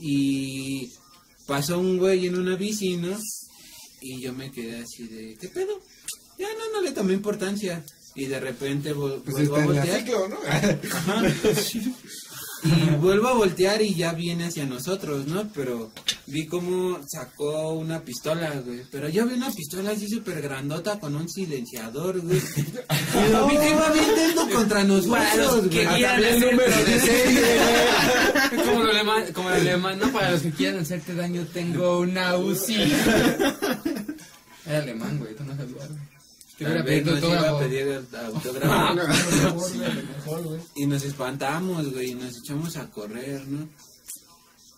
Y 0.00 0.90
pasó 1.46 1.78
un 1.78 1.98
güey 1.98 2.26
en 2.26 2.38
una 2.38 2.56
bici, 2.56 2.96
¿no? 2.96 3.16
Y 4.00 4.20
yo 4.22 4.32
me 4.32 4.50
quedé 4.52 4.78
así 4.78 5.06
de, 5.08 5.36
¿qué 5.40 5.48
pedo? 5.48 5.80
Ya 6.38 6.46
no, 6.56 6.72
no 6.72 6.82
le 6.82 6.92
tomé 6.92 7.12
importancia. 7.14 7.84
Y 8.14 8.26
de 8.26 8.40
repente 8.40 8.94
vol- 8.94 9.22
Pues 9.24 9.48
a 9.48 9.64
voltear. 9.64 10.00
Ciclo, 10.00 10.28
¿no? 10.28 10.38
Ajá. 10.46 11.22
Y 12.62 12.90
vuelvo 13.00 13.28
a 13.28 13.34
voltear 13.34 13.82
y 13.82 13.94
ya 13.94 14.12
viene 14.12 14.46
hacia 14.46 14.66
nosotros, 14.66 15.26
¿no? 15.26 15.48
Pero 15.54 15.90
vi 16.26 16.46
como 16.46 16.98
sacó 17.06 17.72
una 17.72 18.02
pistola, 18.02 18.50
güey. 18.64 18.82
Pero 18.90 19.08
yo 19.08 19.26
vi 19.26 19.34
una 19.34 19.50
pistola 19.50 19.90
así 19.90 20.08
súper 20.08 20.42
grandota 20.42 20.98
con 20.98 21.14
un 21.14 21.28
silenciador, 21.28 22.20
güey. 22.20 22.38
Y 22.38 23.32
lo 23.32 23.46
vi 23.48 23.56
que 23.56 23.70
iba 23.70 23.90
viendo 23.90 24.48
contra 24.50 24.84
nosotros, 24.84 25.58
güey. 25.58 25.70
Querían 25.70 26.24
hacer 26.24 26.52
número 26.52 26.84
de 26.84 27.00
serie, 27.00 27.40
güey. 28.50 28.66
Como 28.66 28.82
el 28.82 28.90
alemán, 28.90 29.32
como 29.32 29.50
el 29.50 29.60
alemán, 29.60 29.98
no 29.98 30.12
para 30.12 30.32
los 30.32 30.42
que 30.42 30.50
quieran 30.52 30.80
hacerte 30.80 31.14
daño, 31.14 31.46
tengo 31.52 32.00
una 32.00 32.36
UCI. 32.36 32.74
Era 34.66 34.78
alemán, 34.78 35.18
güey, 35.18 35.34
tú 35.34 35.44
no 35.44 35.56
sabías. 35.56 35.88
Te 36.58 36.64
hubiera 36.64 36.84
pedido 36.84 37.16
iba 37.18 37.50
a 37.50 37.58
pedir 37.60 38.00
autógrafo. 38.26 39.00
Y 40.74 40.86
nos 40.86 41.04
espantamos, 41.04 41.92
güey, 41.92 42.10
y 42.10 42.14
nos 42.14 42.36
echamos 42.38 42.76
a 42.76 42.90
correr, 42.90 43.46
¿no? 43.46 43.68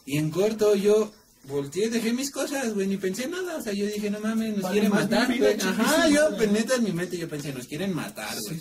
Y 0.05 0.19
en 0.19 0.31
corto 0.31 0.75
yo 0.75 1.11
volteé, 1.45 1.89
dejé 1.89 2.13
mis 2.13 2.31
cosas, 2.31 2.75
güey, 2.75 2.87
ni 2.87 2.99
pensé 2.99 3.29
nada, 3.29 3.57
o 3.57 3.63
sea, 3.63 3.73
yo 3.73 3.87
dije, 3.87 4.11
no 4.11 4.21
mames, 4.21 4.55
nos 4.55 4.63
Vale, 4.63 4.75
quieren 4.75 4.91
matar, 4.91 5.39
güey. 5.39 5.59
Ajá, 5.59 6.09
yo, 6.11 6.37
pues 6.37 6.53
neta 6.53 6.75
en 6.75 6.85
mi 6.85 6.93
mente 6.93 7.17
yo 7.17 7.29
pensé, 7.29 7.53
nos 7.55 7.67
quieren 7.67 7.95
matar, 7.95 8.37
güey. 8.47 8.61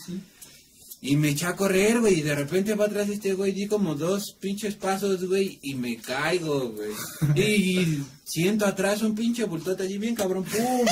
Y 1.02 1.16
me 1.18 1.30
eché 1.30 1.46
a 1.46 1.56
correr, 1.56 2.00
güey, 2.00 2.20
y 2.20 2.22
de 2.22 2.36
repente 2.36 2.76
va 2.76 2.86
atrás 2.86 3.10
este 3.10 3.34
güey, 3.34 3.52
di 3.52 3.68
como 3.68 3.96
dos 3.96 4.38
pinches 4.40 4.76
pasos, 4.76 5.26
güey, 5.26 5.60
y 5.62 5.76
me 5.76 5.98
caigo, 5.98 6.72
güey. 6.72 6.92
Y 7.36 8.02
siento 8.30 8.66
atrás 8.68 9.02
un 9.02 9.16
pinche 9.16 9.44
bultote 9.46 9.84
allí 9.84 9.98
bien 9.98 10.16
cabrón, 10.16 10.44
pum. 10.44 10.86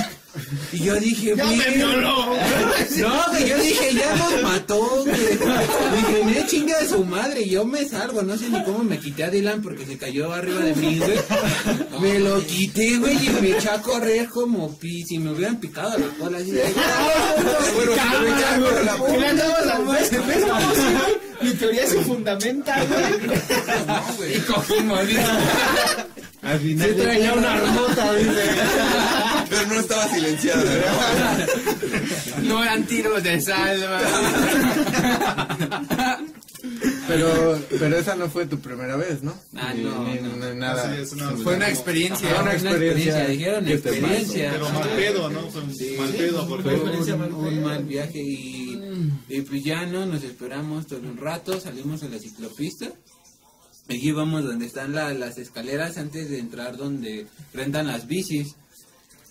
Y 0.72 0.80
yo 0.80 0.96
dije, 0.96 1.36
¡Ya 1.36 1.46
me 1.46 1.70
violó! 1.70 2.36
no, 2.98 3.26
güey, 3.30 3.50
yo 3.50 3.58
dije, 3.58 3.94
ya 3.94 4.16
nos 4.16 4.42
mató, 4.42 5.04
güey. 5.04 5.16
Dije, 5.16 6.24
me 6.26 6.48
chinga 6.48 6.80
de 6.80 6.90
su 6.90 7.06
madre, 7.06 7.42
y 7.42 7.52
yo 7.52 7.66
me 7.66 7.86
salgo, 7.86 8.24
no 8.24 8.38
sé 8.38 8.50
ni 8.50 8.64
cómo 8.64 8.84
me 8.84 9.00
quité 9.00 9.26
a 9.26 9.30
Dylan 9.30 9.62
porque 9.62 9.86
se 9.86 9.98
cayó 9.98 10.34
arriba 10.34 10.62
de 10.62 10.76
mí, 10.76 10.98
güey. 11.00 11.20
Me 12.02 12.20
lo 12.20 12.44
quité, 12.46 12.98
güey, 12.98 13.16
y 13.26 13.30
me 13.30 13.52
eché 13.52 13.70
a 13.70 13.82
correr 13.82 14.28
como 14.30 14.76
pis, 14.78 15.12
y 15.12 15.20
me 15.20 15.32
hubieran 15.32 15.60
picado 15.60 15.98
la 15.98 16.08
cola 16.18 16.40
así. 16.40 16.52
Bueno, 16.52 17.92
si 17.94 18.24
me 18.24 18.30
echaron 18.30 18.64
con 18.64 18.86
la 18.86 19.12
¿Qué 19.12 19.20
le 19.20 19.28
andabas 19.28 19.66
la 19.66 19.78
¿Ves 19.80 20.10
cómo 20.10 20.76
sí, 20.76 20.82
güey? 20.82 21.28
Mi 21.42 21.52
teoría 21.58 21.86
se 21.86 22.02
fundamenta, 22.02 22.84
güey. 22.84 23.28
No, 23.88 24.16
güey. 24.18 24.38
Y 24.38 24.40
cogimos. 24.42 25.00
Al 26.48 26.60
final 26.60 26.88
Se 26.88 26.94
traía 26.96 27.34
una 27.34 27.54
armota, 27.54 28.12
Pero 29.50 29.66
no 29.68 29.80
estaba 29.82 30.08
silenciada, 30.08 30.64
¿no? 32.42 32.44
No 32.48 32.64
eran 32.64 32.84
tiros 32.86 33.22
de 33.24 33.42
salva. 33.42 34.00
Pero, 37.08 37.60
pero 37.80 37.98
esa 37.98 38.16
no 38.16 38.30
fue 38.30 38.46
tu 38.46 38.60
primera 38.60 38.96
vez, 38.98 39.24
¿no? 39.24 39.34
Ah, 39.56 39.74
Ni- 39.74 39.84
no, 39.84 40.04
ni- 40.04 40.20
no. 40.20 40.36
ni 40.54 40.60
nada. 40.60 40.94
Una- 41.14 41.32
Fue 41.32 41.56
una 41.56 41.70
experiencia. 41.70 42.30
Ah, 42.38 42.42
una 42.42 42.54
experiencia. 42.54 43.26
dijeron 43.28 43.68
experiencia. 43.68 44.50
Pero 44.54 44.70
mal 44.70 44.90
pedo, 44.90 45.30
¿no? 45.30 45.50
Fue 45.50 45.62
Sí, 45.78 45.96
mal 45.98 46.10
pedo, 46.10 46.48
porque 46.48 46.70
fue 46.70 47.16
un, 47.16 47.34
un 47.34 47.64
mal 47.64 47.84
viaje 47.84 48.20
y, 48.22 48.82
y 49.30 49.42
pues 49.42 49.64
ya 49.64 49.86
no 49.86 50.06
nos 50.06 50.24
esperamos 50.24 50.88
todo 50.88 51.00
un 51.00 51.18
rato, 51.18 51.60
salimos 51.60 52.04
a 52.04 52.10
la 52.10 52.20
ciclopista. 52.20 52.88
Allí 53.90 54.10
íbamos 54.10 54.44
donde 54.44 54.66
están 54.66 54.94
la- 54.94 55.14
las 55.14 55.38
escaleras 55.38 55.98
antes 55.98 56.30
de 56.30 56.40
entrar 56.40 56.78
donde 56.78 57.28
rentan 57.54 57.88
las 57.88 58.08
bicis. 58.08 58.56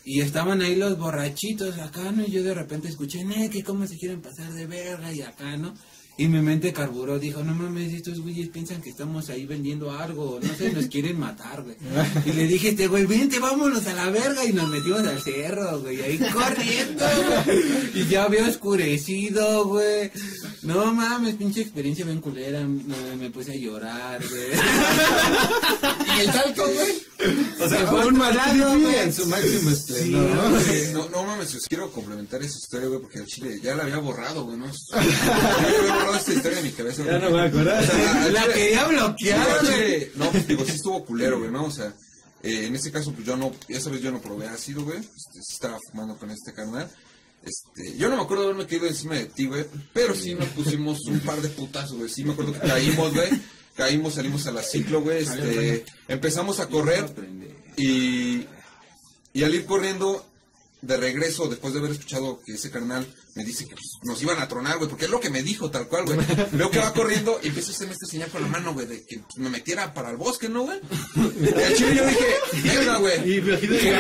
Y 0.05 0.21
estaban 0.21 0.63
ahí 0.63 0.77
los 0.77 0.99
borrachitos 0.99 1.79
acá, 1.79 2.13
¿no? 2.13 2.25
Y 2.25 2.31
yo 2.31 2.43
de 2.43 2.55
repente 2.55 2.89
escuché, 2.89 3.25
"Ne, 3.25 3.51
que 3.51 3.65
cómo 3.65 3.87
se 3.87 3.99
quieren 3.99 4.23
pasar 4.23 4.53
de 4.53 4.67
verga 4.67 5.13
y 5.13 5.21
acá, 5.21 5.57
¿no? 5.57 5.75
Y 6.19 6.29
mi 6.29 6.41
mente 6.41 6.73
carburó, 6.73 7.19
dijo, 7.19 7.45
no 7.45 7.55
mames, 7.55 7.93
estos 7.93 8.21
güeyes 8.21 8.49
piensan 8.49 8.81
que 8.81 8.89
estamos 8.89 9.29
ahí 9.29 9.45
vendiendo 9.45 9.93
algo, 9.93 10.41
no 10.43 10.55
sé, 10.55 10.73
nos 10.73 10.87
quieren 10.87 11.19
matar, 11.21 11.63
güey. 11.63 11.77
Y 12.25 12.33
le 12.33 12.47
dije, 12.47 12.71
este 12.71 12.87
güey, 12.87 13.05
vente, 13.05 13.39
vámonos 13.39 13.87
a 13.87 13.93
la 13.93 14.09
verga, 14.09 14.43
y 14.47 14.55
nos 14.55 14.67
metimos 14.71 15.01
al 15.01 15.21
cerro, 15.21 15.81
güey, 15.81 16.01
ahí 16.01 16.19
corriendo, 16.33 17.05
güey. 17.45 18.01
Y 18.01 18.07
ya 18.09 18.25
había 18.25 18.49
oscurecido, 18.49 19.67
güey. 19.67 20.11
No 20.63 20.95
mames, 20.95 21.35
pinche 21.35 21.61
experiencia 21.61 22.07
bien 22.07 22.23
culera, 22.23 22.61
me, 22.67 23.17
me 23.17 23.31
puse 23.31 23.53
a 23.53 23.57
llorar, 23.57 24.21
güey. 24.27 24.53
Y 26.17 26.21
el 26.21 26.33
salto, 26.33 26.63
güey. 26.65 27.07
O 27.61 27.69
sea, 27.69 27.87
fue 27.87 28.07
un 28.07 28.17
mal 28.17 28.39
en 29.03 29.13
su 29.13 29.27
máximo 29.27 29.71
esplendor, 29.71 30.31
¿no? 30.31 30.51
No, 30.93 31.09
no 31.11 31.25
mames, 31.25 31.55
os 31.55 31.67
quiero 31.67 31.91
complementar 31.91 32.43
esa 32.43 32.59
historia, 32.59 32.89
güey, 32.89 33.01
porque 33.01 33.19
el 33.19 33.27
chile 33.27 33.61
ya 33.63 33.75
la 33.75 33.83
había 33.83 33.99
borrado, 33.99 34.45
güey, 34.45 34.57
¿no? 34.57 34.67
Borrado 36.07 36.17
esta 36.19 36.33
historia 36.33 36.59
de 36.59 36.63
mi 36.65 36.71
cabeza. 36.71 37.05
Ya 37.05 37.19
no 37.19 37.31
me 37.31 37.41
acuerdo. 37.43 37.79
O 37.79 37.83
sea, 37.83 38.29
La 38.31 38.43
chile- 38.43 38.55
quería 38.55 38.85
bloquear, 38.85 39.47
güey. 39.63 40.11
no, 40.17 40.31
pues 40.31 40.47
digo, 40.49 40.65
sí 40.65 40.73
estuvo 40.73 41.05
culero, 41.05 41.39
güey, 41.39 41.51
¿no? 41.51 41.65
O 41.67 41.71
sea, 41.71 41.93
eh, 42.43 42.67
en 42.67 42.75
este 42.77 42.91
caso, 42.93 43.13
pues 43.13 43.27
yo 43.27 43.37
no, 43.37 43.53
esa 43.69 43.91
vez 43.91 44.01
yo 44.01 44.11
no 44.13 44.21
probé 44.21 44.47
ácido, 44.49 44.85
güey. 44.85 44.99
Este, 44.99 45.41
sí 45.43 45.55
estaba 45.55 45.79
fumando 45.91 46.17
con 46.19 46.31
este 46.31 46.53
carnal. 46.53 46.91
Este, 47.43 47.97
yo 47.97 48.09
no 48.09 48.17
me 48.17 48.23
acuerdo 48.23 48.45
de 48.45 48.51
haberme 48.51 48.67
caído 48.69 48.87
encima 48.87 49.15
de 49.15 49.27
ti, 49.27 49.47
güey, 49.47 49.65
pero 49.93 50.15
sí 50.15 50.35
nos 50.35 50.49
pusimos 50.49 51.01
un 51.07 51.21
par 51.21 51.41
de 51.41 51.49
putas, 51.49 51.93
güey. 51.93 52.09
Sí 52.09 52.25
me 52.25 52.33
acuerdo 52.33 52.53
que 52.53 52.61
caímos, 52.61 53.13
güey. 53.15 53.29
Caímos, 53.77 54.15
salimos 54.15 54.47
a 54.47 54.53
la 54.53 54.63
ciclo, 54.63 55.03
güey. 55.03 55.19
Este, 55.23 55.85
empezamos 56.09 56.61
a 56.61 56.67
correr 56.69 57.05
y, 57.77 58.47
y 59.35 59.43
al 59.45 59.55
ir 59.55 59.67
corriendo 59.67 60.27
de 60.87 60.97
regreso, 60.97 61.49
después 61.49 61.73
de 61.73 61.81
haber 61.81 61.93
escuchado 61.93 62.41
que 62.45 62.55
ese 62.55 62.71
carnal 62.71 63.07
me 63.35 63.45
dice 63.45 63.67
que 63.67 63.75
pues, 63.75 63.87
nos 64.03 64.23
iban 64.23 64.41
a 64.41 64.49
tronar, 64.49 64.79
güey, 64.79 64.89
porque 64.89 65.05
es 65.05 65.11
lo 65.11 65.21
que 65.21 65.29
me 65.31 65.43
dijo, 65.43 65.71
tal 65.71 65.89
cual, 65.89 66.07
güey. 66.07 66.19
Veo 66.53 66.71
que 66.71 66.79
va 66.79 66.93
corriendo 66.95 67.39
y 67.43 67.49
empieza 67.49 67.71
a 67.71 67.75
hacerme 67.75 67.93
esta 67.93 68.07
señal 68.07 68.31
con 68.31 68.43
la 68.43 68.49
mano, 68.49 68.73
güey, 68.73 68.87
de 68.87 69.05
que 69.05 69.19
pues, 69.19 69.37
me 69.37 69.51
metiera 69.51 69.93
para 69.93 70.11
el 70.11 70.17
bosque, 70.17 70.49
¿no, 70.49 70.63
güey? 70.63 70.81
Y 71.17 71.63
al 71.63 71.75
chile 71.75 71.97
yo 71.97 72.07
dije, 72.07 72.27
venga, 72.65 72.97
güey. 72.99 73.31
Y 73.31 73.37
imagínate 73.39 73.79
que 73.79 73.91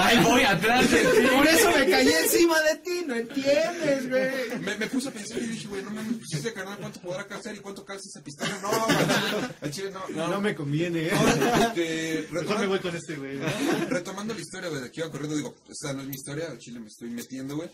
Ahí 0.00 0.18
voy 0.24 0.42
atrás 0.42 0.90
de 0.90 0.98
ti. 0.98 1.26
Por 1.34 1.46
eso 1.46 1.70
me 1.70 1.90
caí 1.90 2.08
encima 2.08 2.60
de 2.60 2.74
ti, 2.76 3.04
no 3.06 3.14
entiendes, 3.14 4.08
güey. 4.08 4.60
Me, 4.60 4.76
me 4.76 4.86
puse 4.86 5.08
a 5.08 5.12
pensar 5.12 5.38
y 5.38 5.46
dije, 5.46 5.68
güey, 5.68 5.82
no 5.82 5.90
mames, 5.90 6.18
pues 6.18 6.34
ese 6.34 6.52
carnal, 6.52 6.78
¿cuánto 6.78 7.00
podrá 7.00 7.26
calzar 7.26 7.54
y 7.54 7.58
cuánto 7.58 7.84
calza 7.84 8.08
esa 8.08 8.22
pistola? 8.22 8.58
No, 8.62 8.70
güey, 8.86 9.50
al 9.60 9.70
chile 9.70 9.90
no, 9.92 10.00
no. 10.08 10.28
No 10.28 10.40
me 10.40 10.54
conviene, 10.54 11.06
¿eh? 11.06 11.10
Ahora, 11.14 11.66
este, 11.68 12.03
Mejor 12.12 12.32
me 12.32 12.40
retomando, 12.40 12.68
voy 12.68 12.78
con 12.80 12.96
este, 12.96 13.16
güey. 13.16 13.38
retomando 13.88 14.34
la 14.34 14.40
historia, 14.40 14.68
güey, 14.70 14.82
de 14.82 14.90
que 14.90 15.00
iba 15.00 15.10
corriendo, 15.10 15.36
digo, 15.36 15.54
esa 15.68 15.92
no 15.92 16.02
es 16.02 16.08
mi 16.08 16.14
historia, 16.14 16.50
al 16.50 16.58
chile 16.58 16.80
me 16.80 16.88
estoy 16.88 17.10
metiendo, 17.10 17.56
güey. 17.56 17.70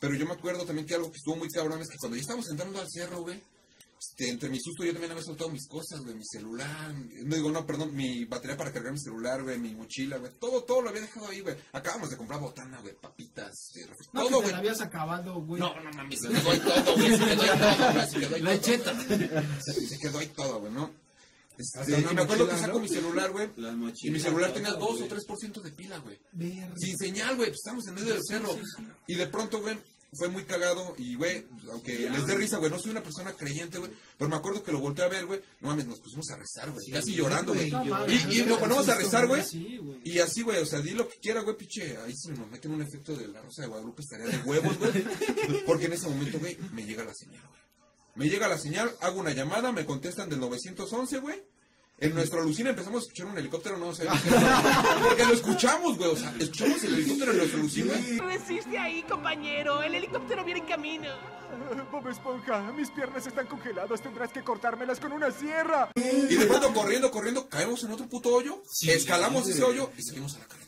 Pero 0.00 0.14
yo 0.14 0.26
me 0.26 0.32
acuerdo 0.34 0.64
también 0.64 0.86
que 0.86 0.94
algo 0.94 1.10
que 1.10 1.16
estuvo 1.16 1.36
muy 1.36 1.48
cabrón 1.48 1.80
es 1.80 1.88
que 1.88 1.96
cuando 1.98 2.16
ya 2.16 2.20
estábamos 2.22 2.48
entrando 2.50 2.80
al 2.80 2.86
cerro, 2.88 3.22
güey, 3.22 3.40
este, 4.00 4.30
entre 4.30 4.48
mi 4.48 4.60
susto 4.60 4.84
yo 4.84 4.92
también 4.92 5.10
había 5.10 5.24
soltado 5.24 5.50
mis 5.50 5.66
cosas, 5.66 5.98
güey, 6.02 6.14
mi 6.14 6.22
celular, 6.24 6.94
no 6.94 7.34
digo, 7.34 7.50
no, 7.50 7.66
perdón, 7.66 7.96
mi 7.96 8.24
batería 8.26 8.56
para 8.56 8.72
cargar 8.72 8.92
mi 8.92 9.00
celular, 9.00 9.42
güey, 9.42 9.58
mi 9.58 9.74
mochila, 9.74 10.18
güey, 10.18 10.30
todo, 10.38 10.62
todo 10.62 10.82
lo 10.82 10.90
había 10.90 11.00
dejado 11.00 11.26
ahí, 11.26 11.40
güey. 11.40 11.56
Acabamos 11.72 12.10
de 12.10 12.16
comprar 12.16 12.38
botana, 12.38 12.80
güey, 12.80 12.94
papitas, 12.94 13.52
eh, 13.74 13.88
No, 14.12 14.22
todo, 14.28 14.40
güey. 14.42 14.52
la 14.52 14.58
habías 14.58 14.80
acabado, 14.80 15.34
güey. 15.40 15.60
No, 15.60 15.74
no 15.82 15.90
mames, 15.90 16.20
se 16.20 16.28
quedó 16.28 16.50
ahí 16.52 16.60
todo, 16.60 16.94
güey, 16.94 17.10
se 17.10 17.24
quedó 17.24 17.42
ahí 17.42 17.58
todo, 17.58 17.92
güey, 17.92 18.08
se 18.08 18.18
quedó 18.20 18.34
ahí 18.36 18.42
La 18.42 18.50
todo. 18.52 18.62
cheta. 18.62 19.62
Se, 19.64 19.72
se 19.88 19.98
quedó 19.98 20.18
ahí 20.20 20.26
todo, 20.28 20.60
güey, 20.60 20.72
¿no? 20.72 21.07
Este, 21.58 21.92
y 21.92 22.14
me 22.14 22.22
acuerdo 22.22 22.44
mochila, 22.44 22.50
que 22.50 22.58
saco 22.58 22.74
¿no? 22.74 22.80
mi 22.80 22.88
celular, 22.88 23.30
güey, 23.32 23.48
y 24.02 24.10
mi 24.10 24.20
celular 24.20 24.52
tenía 24.52 24.70
todas, 24.78 25.00
2 25.00 25.02
o 25.02 25.08
güey. 25.08 25.26
3% 25.26 25.60
de 25.60 25.70
pila, 25.72 25.98
güey. 25.98 26.18
Sin 26.76 26.96
señal, 26.96 27.36
güey, 27.36 27.48
pues 27.48 27.58
estamos 27.64 27.86
en 27.88 27.94
medio 27.94 28.14
del 28.14 28.22
cerro. 28.24 28.56
Y 29.08 29.14
de 29.16 29.26
pronto, 29.26 29.60
güey, 29.60 29.76
fue 30.12 30.28
muy 30.28 30.44
cagado. 30.44 30.94
Y, 30.98 31.16
güey, 31.16 31.46
aunque 31.70 32.08
les 32.10 32.26
dé 32.26 32.36
risa, 32.36 32.58
güey, 32.58 32.70
no 32.70 32.78
soy 32.78 32.92
una 32.92 33.02
persona 33.02 33.32
creyente, 33.32 33.78
güey. 33.78 33.90
Pero 34.16 34.30
me 34.30 34.36
acuerdo 34.36 34.62
que 34.62 34.72
lo 34.72 34.80
volteé 34.80 35.04
a 35.04 35.08
ver, 35.08 35.26
güey. 35.26 35.40
No 35.60 35.68
mames, 35.68 35.86
nos 35.86 36.00
pusimos 36.00 36.30
a 36.30 36.36
rezar, 36.36 36.70
güey. 36.70 36.90
Casi 36.90 37.14
llorando, 37.14 37.54
güey. 37.54 37.68
Y, 38.08 38.38
y 38.38 38.42
no 38.42 38.50
nos 38.50 38.58
ponemos 38.58 38.88
a 38.88 38.94
rezar. 38.94 39.28
Sí, 39.44 39.78
güey. 39.78 40.00
Y 40.04 40.18
así, 40.20 40.42
güey, 40.42 40.58
o 40.58 40.66
sea, 40.66 40.80
di 40.80 40.90
lo 40.90 41.08
que 41.08 41.18
quiera, 41.18 41.42
güey, 41.42 41.56
piche. 41.56 41.96
Ahí 41.98 42.14
si 42.16 42.28
nos 42.30 42.48
meten 42.48 42.70
un 42.70 42.82
efecto 42.82 43.14
de 43.14 43.28
la 43.28 43.42
Rosa 43.42 43.62
de 43.62 43.68
Guadalupe 43.68 44.02
estaría 44.02 44.26
de 44.26 44.38
huevos, 44.38 44.78
güey. 44.78 44.92
Porque 45.66 45.86
en 45.86 45.92
ese 45.94 46.08
momento, 46.08 46.38
güey, 46.38 46.56
me 46.72 46.84
llega 46.84 47.04
la 47.04 47.14
señal, 47.14 47.42
güey. 47.46 47.57
Me 48.18 48.28
llega 48.28 48.48
la 48.48 48.58
señal, 48.58 48.90
hago 49.00 49.20
una 49.20 49.30
llamada, 49.30 49.70
me 49.70 49.86
contestan 49.86 50.28
del 50.28 50.40
911, 50.40 51.18
güey. 51.18 51.40
En 52.00 52.14
nuestra 52.14 52.40
alucina 52.40 52.70
empezamos 52.70 53.02
a 53.02 53.02
escuchar 53.02 53.26
un 53.26 53.38
helicóptero, 53.38 53.78
no 53.78 53.94
sé. 53.94 54.06
Porque 55.04 55.24
lo 55.24 55.34
escuchamos, 55.34 55.96
güey. 55.96 56.10
O 56.10 56.16
sea, 56.16 56.34
escuchamos 56.36 56.82
el 56.82 56.94
helicóptero 56.94 57.30
en 57.30 57.38
nuestra 57.38 57.60
alucina. 57.60 57.92
Resiste 58.24 58.76
ahí, 58.76 59.04
compañero. 59.04 59.84
El 59.84 59.94
helicóptero 59.94 60.44
viene 60.44 60.60
en 60.60 60.66
camino. 60.66 61.08
Bob 61.92 62.08
Esponja, 62.08 62.72
mis 62.72 62.90
piernas 62.90 63.24
están 63.26 63.46
congeladas, 63.46 64.02
tendrás 64.02 64.32
que 64.32 64.42
cortármelas 64.42 64.98
con 64.98 65.12
una 65.12 65.30
sierra. 65.30 65.90
Y 65.94 66.34
de 66.34 66.46
pronto, 66.46 66.72
corriendo, 66.74 67.10
corriendo, 67.12 67.48
caemos 67.48 67.84
en 67.84 67.92
otro 67.92 68.08
puto 68.08 68.34
hoyo. 68.34 68.62
escalamos 68.82 69.48
ese 69.48 69.62
hoyo 69.62 69.90
y 69.96 70.02
seguimos 70.02 70.34
a 70.34 70.40
la 70.40 70.46
carretera, 70.46 70.67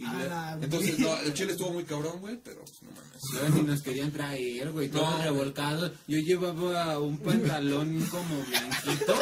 güey. 0.00 0.22
A 0.22 0.28
la 0.28 0.58
Entonces, 0.62 0.98
no, 0.98 1.16
el 1.20 1.34
chile 1.34 1.52
estuvo 1.52 1.70
muy 1.70 1.84
cabrón, 1.84 2.20
güey, 2.20 2.38
pero 2.42 2.60
pues, 2.60 2.82
no 2.82 2.90
mames. 2.90 3.22
Yo 3.32 3.48
ni 3.56 3.62
nos 3.62 3.82
querían 3.82 4.12
traer, 4.12 4.70
güey, 4.72 4.88
todos 4.88 5.18
No, 5.18 5.22
revolcados. 5.22 5.92
Yo 6.06 6.18
llevaba 6.18 6.98
un 6.98 7.18
pantalón 7.18 8.06
como 8.10 8.42
blanquito. 8.44 9.14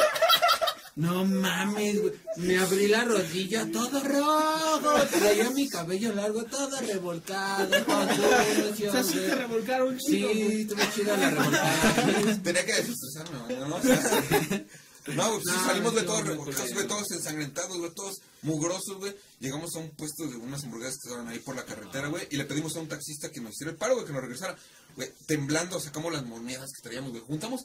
No 0.95 1.23
mames, 1.23 2.01
güey. 2.01 2.13
Me 2.37 2.57
abrí 2.57 2.87
la 2.87 3.05
rodilla 3.05 3.65
todo 3.71 4.01
rojo. 4.03 5.05
Traía 5.17 5.49
mi 5.51 5.69
cabello 5.69 6.13
largo 6.13 6.43
todo 6.43 6.77
revolcado. 6.81 7.69
Todo 7.85 8.69
sucio, 8.69 8.89
O 8.89 8.91
sea, 8.91 9.03
sí 9.03 9.13
te 9.13 9.35
revolcaron 9.35 9.97
chido, 9.97 10.29
Sí, 10.29 10.61
estuvo 10.61 10.81
chida 10.93 11.15
la 11.15 11.29
revolcada. 11.29 12.39
Tenía 12.43 12.65
que 12.65 12.73
desestresarme, 12.73 13.39
güey, 13.45 13.69
¿no? 13.69 13.75
O 13.77 13.81
sea, 13.81 14.65
no, 15.07 15.27
güey, 15.29 15.41
pues, 15.43 15.55
No, 15.55 15.65
salimos 15.65 15.95
de 15.95 16.03
todos 16.03 16.21
culero. 16.21 16.43
güey, 16.73 16.87
todos 16.87 17.11
ensangrentados, 17.11 17.77
güey, 17.77 17.91
todos 17.93 18.21
mugrosos, 18.43 18.97
güey. 18.97 19.15
Llegamos 19.39 19.75
a 19.75 19.79
un 19.79 19.89
puesto 19.91 20.27
de 20.27 20.35
unas 20.35 20.63
hamburguesas 20.63 20.97
que 21.01 21.09
estaban 21.09 21.27
ahí 21.27 21.39
por 21.39 21.55
la 21.55 21.65
carretera, 21.65 22.07
güey, 22.09 22.27
y 22.31 22.37
le 22.37 22.45
pedimos 22.45 22.75
a 22.75 22.79
un 22.81 22.87
taxista 22.87 23.31
que 23.31 23.41
nos 23.41 23.51
hiciera 23.53 23.71
el 23.71 23.77
paro, 23.77 23.95
güey, 23.95 24.05
que 24.05 24.13
nos 24.13 24.21
regresara. 24.21 24.55
Güey, 24.95 25.11
temblando, 25.27 25.79
sacamos 25.79 26.11
las 26.13 26.25
monedas 26.25 26.69
que 26.75 26.81
traíamos, 26.83 27.11
güey. 27.11 27.23
Juntamos 27.23 27.61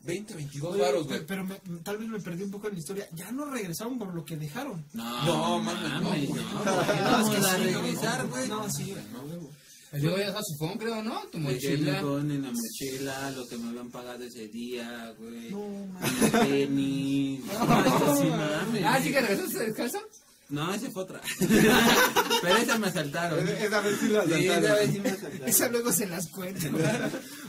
20, 0.00 0.34
22 0.34 0.74
Oye, 0.74 0.82
varos, 0.82 1.06
pe- 1.06 1.14
güey. 1.14 1.26
Pero 1.26 1.44
me- 1.44 1.60
tal 1.82 1.98
vez 1.98 2.08
me 2.08 2.20
perdí 2.20 2.44
un 2.44 2.50
poco 2.50 2.68
en 2.68 2.74
la 2.74 2.78
historia. 2.80 3.08
Ya 3.12 3.30
no 3.32 3.44
regresaron 3.46 3.98
por 3.98 4.14
lo 4.14 4.24
que 4.24 4.36
dejaron. 4.36 4.84
No, 4.92 5.24
No, 5.26 5.58
mames, 5.60 5.90
no, 6.02 6.08
güey. 6.08 6.28
no. 6.28 6.34
No, 6.36 6.64
Vamos 6.64 7.34
es 7.34 7.40
que 7.40 7.42
sí, 7.42 7.72
¿no? 7.72 7.80
regresar, 7.82 8.26
güey. 8.28 8.48
No, 8.48 8.70
sí, 8.70 8.92
güey, 8.92 9.04
no. 9.12 9.65
Luego 9.92 10.18
ya 10.18 10.32
su 10.42 10.56
phone, 10.58 10.78
creo, 10.78 11.02
¿no? 11.02 11.20
Tu 11.32 11.38
Me 11.38 11.52
mochila. 11.52 12.02
con 12.02 12.30
en 12.30 12.42
la 12.42 12.50
mochila, 12.52 13.30
lo 13.30 13.46
que 13.48 13.56
me 13.56 13.68
habían 13.70 13.90
pagado 13.90 14.24
ese 14.24 14.48
día, 14.48 15.14
güey. 15.18 15.50
No, 15.50 15.86
Mis 16.00 16.30
tenis. 16.32 17.40
No, 17.58 17.66
mames. 17.66 18.82
Ah, 18.84 19.00
¿sí 19.02 19.10
que 19.12 19.20
regresaste 19.20 19.58
descalzo? 19.66 19.98
No, 20.00 20.06
esa 20.48 20.90
fue 20.90 21.02
otra. 21.02 21.20
Pero 22.42 22.56
esa 22.56 22.78
me 22.78 22.86
asaltaron. 22.86 23.48
Esa 23.48 23.80
vez 23.80 23.98
sí 24.00 24.08
la 24.08 24.24
Sí, 24.24 24.46
esa 24.48 24.74
vez 24.74 24.90
sí 24.92 25.00
me 25.00 25.08
asaltaron. 25.10 25.48
Esa 25.48 25.68
luego 25.68 25.92
se 25.92 26.06
las 26.06 26.28
cuento. 26.28 26.68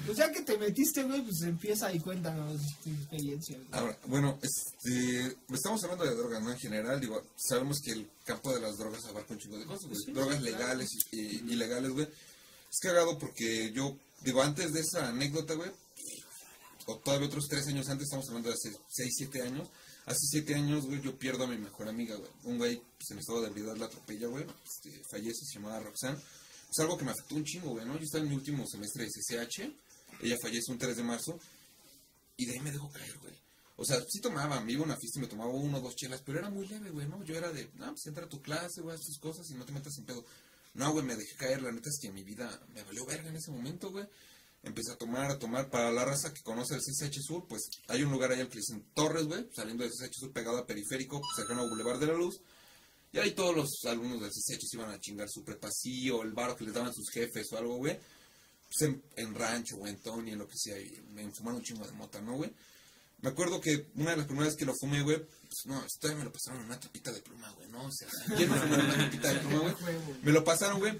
pues 0.05 0.17
ya 0.17 0.31
que 0.31 0.41
te 0.41 0.57
metiste, 0.57 1.03
güey, 1.03 1.21
pues 1.21 1.41
empieza 1.43 1.91
y 1.93 1.99
cuéntanos 1.99 2.59
tu 2.83 2.89
experiencia. 2.89 3.57
güey. 3.57 3.67
Ahora, 3.71 3.97
bueno, 4.07 4.39
este, 4.41 5.35
estamos 5.53 5.83
hablando 5.83 6.05
de 6.05 6.15
drogas, 6.15 6.41
¿no? 6.41 6.51
En 6.51 6.59
general, 6.59 6.99
digo, 6.99 7.21
sabemos 7.35 7.79
que 7.81 7.91
el 7.91 8.09
campo 8.25 8.53
de 8.53 8.61
las 8.61 8.77
drogas 8.77 9.05
abarca 9.05 9.33
un 9.33 9.39
chingo 9.39 9.59
de 9.59 9.65
cosas, 9.65 9.87
güey. 9.89 10.13
drogas 10.13 10.41
legales 10.41 10.89
y, 11.11 11.17
y 11.17 11.53
ilegales, 11.53 11.91
güey. 11.91 12.07
Es 12.71 12.79
cagado 12.81 13.17
porque 13.17 13.71
yo, 13.73 13.95
digo, 14.21 14.41
antes 14.41 14.73
de 14.73 14.81
esa 14.81 15.07
anécdota, 15.09 15.53
güey, 15.53 15.71
o 16.87 16.95
todavía 16.97 17.27
otros 17.27 17.47
tres 17.49 17.67
años 17.67 17.87
antes, 17.89 18.05
estamos 18.05 18.27
hablando 18.29 18.49
de 18.49 18.55
hace 18.55 18.71
seis, 18.89 19.13
siete 19.17 19.41
años. 19.41 19.67
Hace 20.07 20.25
siete 20.29 20.55
años, 20.55 20.85
güey, 20.85 21.01
yo 21.01 21.19
pierdo 21.19 21.43
a 21.43 21.47
mi 21.47 21.57
mejor 21.57 21.89
amiga, 21.89 22.15
güey. 22.15 22.31
Un 22.45 22.57
güey, 22.57 22.81
pues, 22.97 23.11
en 23.11 23.19
estado 23.19 23.41
de 23.41 23.47
ebriedad 23.47 23.75
la 23.75 23.87
atropella, 23.87 24.27
güey. 24.27 24.45
Este, 24.65 25.03
fallece, 25.11 25.45
se 25.45 25.55
llamaba 25.55 25.81
Roxanne. 25.81 26.17
Es 26.71 26.79
algo 26.79 26.97
que 26.97 27.03
me 27.03 27.11
afectó 27.11 27.35
un 27.35 27.43
chingo, 27.43 27.71
güey, 27.71 27.85
¿no? 27.85 27.97
Yo 27.97 28.03
estaba 28.05 28.23
en 28.23 28.29
mi 28.29 28.35
último 28.35 28.65
semestre 28.65 29.03
de 29.03 29.09
CCH. 29.09 29.69
Ella 30.21 30.37
fallece 30.41 30.71
un 30.71 30.77
3 30.77 30.95
de 30.95 31.03
marzo. 31.03 31.37
Y 32.37 32.45
de 32.45 32.53
ahí 32.53 32.59
me 32.61 32.71
dejó 32.71 32.89
caer, 32.89 33.17
güey. 33.19 33.33
O 33.75 33.83
sea, 33.83 33.99
sí 34.07 34.21
tomaba, 34.21 34.61
me 34.61 34.71
iba 34.71 34.83
a 34.83 34.85
una 34.85 34.97
fiesta 34.97 35.19
y 35.19 35.23
me 35.23 35.27
tomaba 35.27 35.51
uno 35.51 35.77
o 35.77 35.81
dos 35.81 35.95
chelas, 35.97 36.21
pero 36.25 36.39
era 36.39 36.49
muy 36.49 36.67
leve, 36.67 36.89
güey, 36.89 37.07
¿no? 37.07 37.21
Yo 37.25 37.35
era 37.35 37.51
de, 37.51 37.69
no, 37.75 37.87
pues 37.87 38.07
entra 38.07 38.25
a 38.25 38.29
tu 38.29 38.41
clase, 38.41 38.81
güey, 38.81 38.95
haz 38.95 39.01
tus 39.01 39.19
cosas 39.19 39.47
y 39.51 39.55
no 39.55 39.65
te 39.65 39.73
metas 39.73 39.97
en 39.97 40.05
pedo. 40.05 40.25
No, 40.73 40.93
güey, 40.93 41.05
me 41.05 41.17
dejé 41.17 41.35
caer, 41.35 41.61
la 41.61 41.71
neta 41.71 41.89
es 41.89 41.99
que 42.01 42.11
mi 42.11 42.23
vida 42.23 42.49
me 42.73 42.81
valió 42.83 43.05
verga 43.05 43.29
en 43.29 43.35
ese 43.35 43.51
momento, 43.51 43.91
güey. 43.91 44.07
Empecé 44.63 44.91
a 44.91 44.97
tomar, 44.97 45.31
a 45.31 45.39
tomar. 45.39 45.69
Para 45.69 45.91
la 45.91 46.03
raza 46.03 46.33
que 46.33 46.41
conoce 46.41 46.75
el 46.75 46.81
CCH 46.81 47.21
Sur, 47.21 47.47
pues 47.47 47.69
hay 47.87 48.03
un 48.03 48.11
lugar 48.11 48.31
ahí 48.31 48.41
al 48.41 48.49
que 48.49 48.55
le 48.55 48.61
dicen 48.61 48.85
Torres, 48.93 49.25
güey, 49.25 49.47
saliendo 49.53 49.83
del 49.83 49.93
CCH 49.93 50.13
Sur 50.13 50.33
pegado 50.33 50.57
a 50.57 50.65
Periférico, 50.65 51.21
cercano 51.35 51.61
a 51.61 51.67
Boulevard 51.67 51.99
de 51.99 52.07
la 52.07 52.13
Luz. 52.13 52.41
Y 53.11 53.19
ahí 53.19 53.31
todos 53.31 53.55
los 53.55 53.69
alumnos 53.85 54.19
del 54.19 54.31
CCH 54.31 54.67
se 54.67 54.77
iban 54.77 54.91
a 54.91 54.99
chingar 54.99 55.29
su 55.29 55.43
prepasío, 55.43 56.23
el 56.23 56.33
baro 56.33 56.55
que 56.55 56.65
les 56.65 56.73
daban 56.73 56.93
sus 56.93 57.09
jefes 57.09 57.51
o 57.53 57.57
algo, 57.57 57.77
güey. 57.77 57.97
Pues 58.67 58.89
en, 58.89 59.01
en 59.15 59.33
rancho 59.33 59.77
o 59.77 59.87
en 59.87 59.97
Tony, 60.01 60.31
en 60.31 60.39
lo 60.39 60.47
que 60.47 60.57
sea, 60.57 60.77
y 60.77 61.01
me 61.13 61.31
fumaron 61.31 61.59
un 61.59 61.63
chingo 61.63 61.85
de 61.85 61.93
mota, 61.93 62.19
¿no, 62.19 62.35
güey? 62.35 62.53
Me 63.21 63.29
acuerdo 63.29 63.59
que 63.59 63.87
una 63.95 64.11
de 64.11 64.17
las 64.17 64.25
primeras 64.27 64.55
que 64.55 64.65
lo 64.65 64.75
fumé, 64.75 65.01
güey, 65.01 65.17
pues 65.17 65.65
no, 65.65 65.83
esto 65.83 66.15
me 66.15 66.23
lo 66.23 66.31
pasaron 66.31 66.59
en 66.59 66.67
una 66.67 66.79
tapita 66.79 67.11
de 67.11 67.21
pluma, 67.21 67.49
güey, 67.51 67.67
¿no? 67.69 67.85
O 67.85 67.91
sea, 67.91 68.07
¿quién 68.35 68.49
me 68.49 68.57
en 68.57 68.73
una 68.73 68.97
tapita 68.97 69.33
de 69.33 69.39
pluma, 69.39 69.59
güey? 69.59 69.75
Me 70.21 70.31
lo 70.31 70.43
pasaron, 70.43 70.79
güey. 70.79 70.99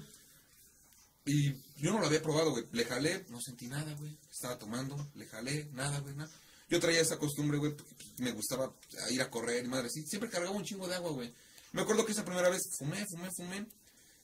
Y 1.30 1.52
yo 1.76 1.92
no 1.92 1.98
lo 2.00 2.06
había 2.06 2.22
probado, 2.22 2.52
güey. 2.52 2.64
Le 2.72 2.84
jalé, 2.84 3.26
no 3.28 3.40
sentí 3.40 3.66
nada, 3.66 3.92
güey. 3.94 4.16
Estaba 4.32 4.58
tomando, 4.58 5.10
le 5.14 5.26
jalé, 5.26 5.68
nada, 5.72 6.00
güey, 6.00 6.14
nada. 6.14 6.30
Yo 6.70 6.80
traía 6.80 7.00
esa 7.00 7.18
costumbre, 7.18 7.58
güey, 7.58 7.74
porque 7.76 7.94
me 8.18 8.32
gustaba 8.32 8.72
ir 9.10 9.20
a 9.22 9.30
correr 9.30 9.66
madre, 9.68 9.90
sí. 9.90 10.04
Siempre 10.06 10.30
cargaba 10.30 10.56
un 10.56 10.64
chingo 10.64 10.88
de 10.88 10.94
agua, 10.94 11.10
güey. 11.12 11.32
Me 11.72 11.82
acuerdo 11.82 12.04
que 12.06 12.12
esa 12.12 12.24
primera 12.24 12.48
vez 12.48 12.62
fumé, 12.78 13.04
fumé, 13.06 13.30
fumé. 13.36 13.66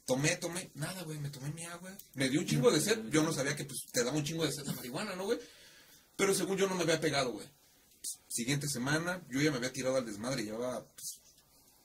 Tomé, 0.07 0.37
tomé, 0.37 0.71
nada, 0.75 1.03
güey, 1.05 1.19
me 1.19 1.31
tomé 1.31 1.51
mi 1.53 1.65
agua. 1.65 1.97
Me 2.15 2.29
dio 2.29 2.41
un 2.41 2.47
chingo 2.47 2.71
de 2.71 2.81
sed. 2.81 3.09
Yo 3.11 3.23
no 3.23 3.33
sabía 3.33 3.55
que 3.57 3.65
pues 3.65 3.81
te 3.93 4.03
daba 4.05 4.17
un 4.17 4.25
chingo 4.25 4.45
de 4.45 4.53
sed 4.53 4.65
la 4.67 4.73
marihuana, 4.75 5.15
¿no, 5.17 5.25
güey? 5.25 5.39
Pero 6.17 6.35
según 6.35 6.57
yo 6.59 6.67
no 6.69 6.75
me 6.75 6.83
había 6.83 7.01
pegado, 7.01 7.33
güey. 7.33 7.47
Siguiente 8.29 8.69
semana, 8.69 9.23
yo 9.31 9.41
ya 9.41 9.51
me 9.51 9.57
había 9.59 9.73
tirado 9.73 9.97
al 9.97 10.05
desmadre. 10.07 10.43
Llevaba 10.45 10.85
pues, 10.87 11.19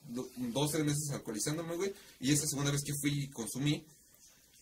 do- 0.02 0.30
dos, 0.36 0.70
tres 0.72 0.84
meses 0.84 1.10
alcoholizándome, 1.10 1.76
güey. 1.76 1.94
Y 2.20 2.32
esa 2.32 2.46
segunda 2.46 2.70
vez 2.70 2.82
que 2.84 2.92
fui 3.00 3.24
y 3.24 3.28
consumí, 3.30 3.86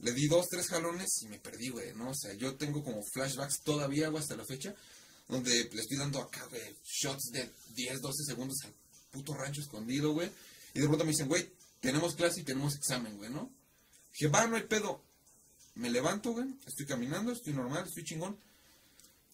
le 0.00 0.12
di 0.12 0.28
dos, 0.28 0.46
tres 0.48 0.68
jalones 0.68 1.22
y 1.22 1.28
me 1.28 1.38
perdí, 1.38 1.70
güey, 1.70 1.92
¿no? 1.94 2.10
O 2.10 2.14
sea, 2.14 2.32
yo 2.34 2.56
tengo 2.56 2.82
como 2.84 3.02
flashbacks 3.12 3.62
todavía, 3.62 4.08
güey, 4.08 4.22
hasta 4.22 4.36
la 4.36 4.44
fecha, 4.44 4.74
donde 5.28 5.68
le 5.72 5.80
estoy 5.80 5.96
dando 5.96 6.20
acá, 6.20 6.46
güey, 6.46 6.76
shots 6.84 7.30
de 7.32 7.50
10, 7.74 8.00
12 8.00 8.24
segundos 8.24 8.58
al 8.64 8.74
puto 9.10 9.34
rancho 9.34 9.60
escondido, 9.60 10.12
güey. 10.12 10.30
Y 10.74 10.80
de 10.80 10.86
pronto 10.86 11.04
me 11.04 11.10
dicen, 11.10 11.28
güey, 11.28 11.50
tenemos 11.80 12.14
clase 12.14 12.40
y 12.40 12.44
tenemos 12.44 12.76
examen, 12.76 13.16
güey, 13.16 13.30
¿no? 13.30 13.52
Dije, 14.12 14.28
va, 14.28 14.46
no 14.46 14.56
hay 14.56 14.64
pedo. 14.64 15.02
Me 15.74 15.90
levanto, 15.90 16.32
güey, 16.32 16.46
estoy 16.66 16.86
caminando, 16.86 17.32
estoy 17.32 17.54
normal, 17.54 17.84
estoy 17.86 18.04
chingón. 18.04 18.38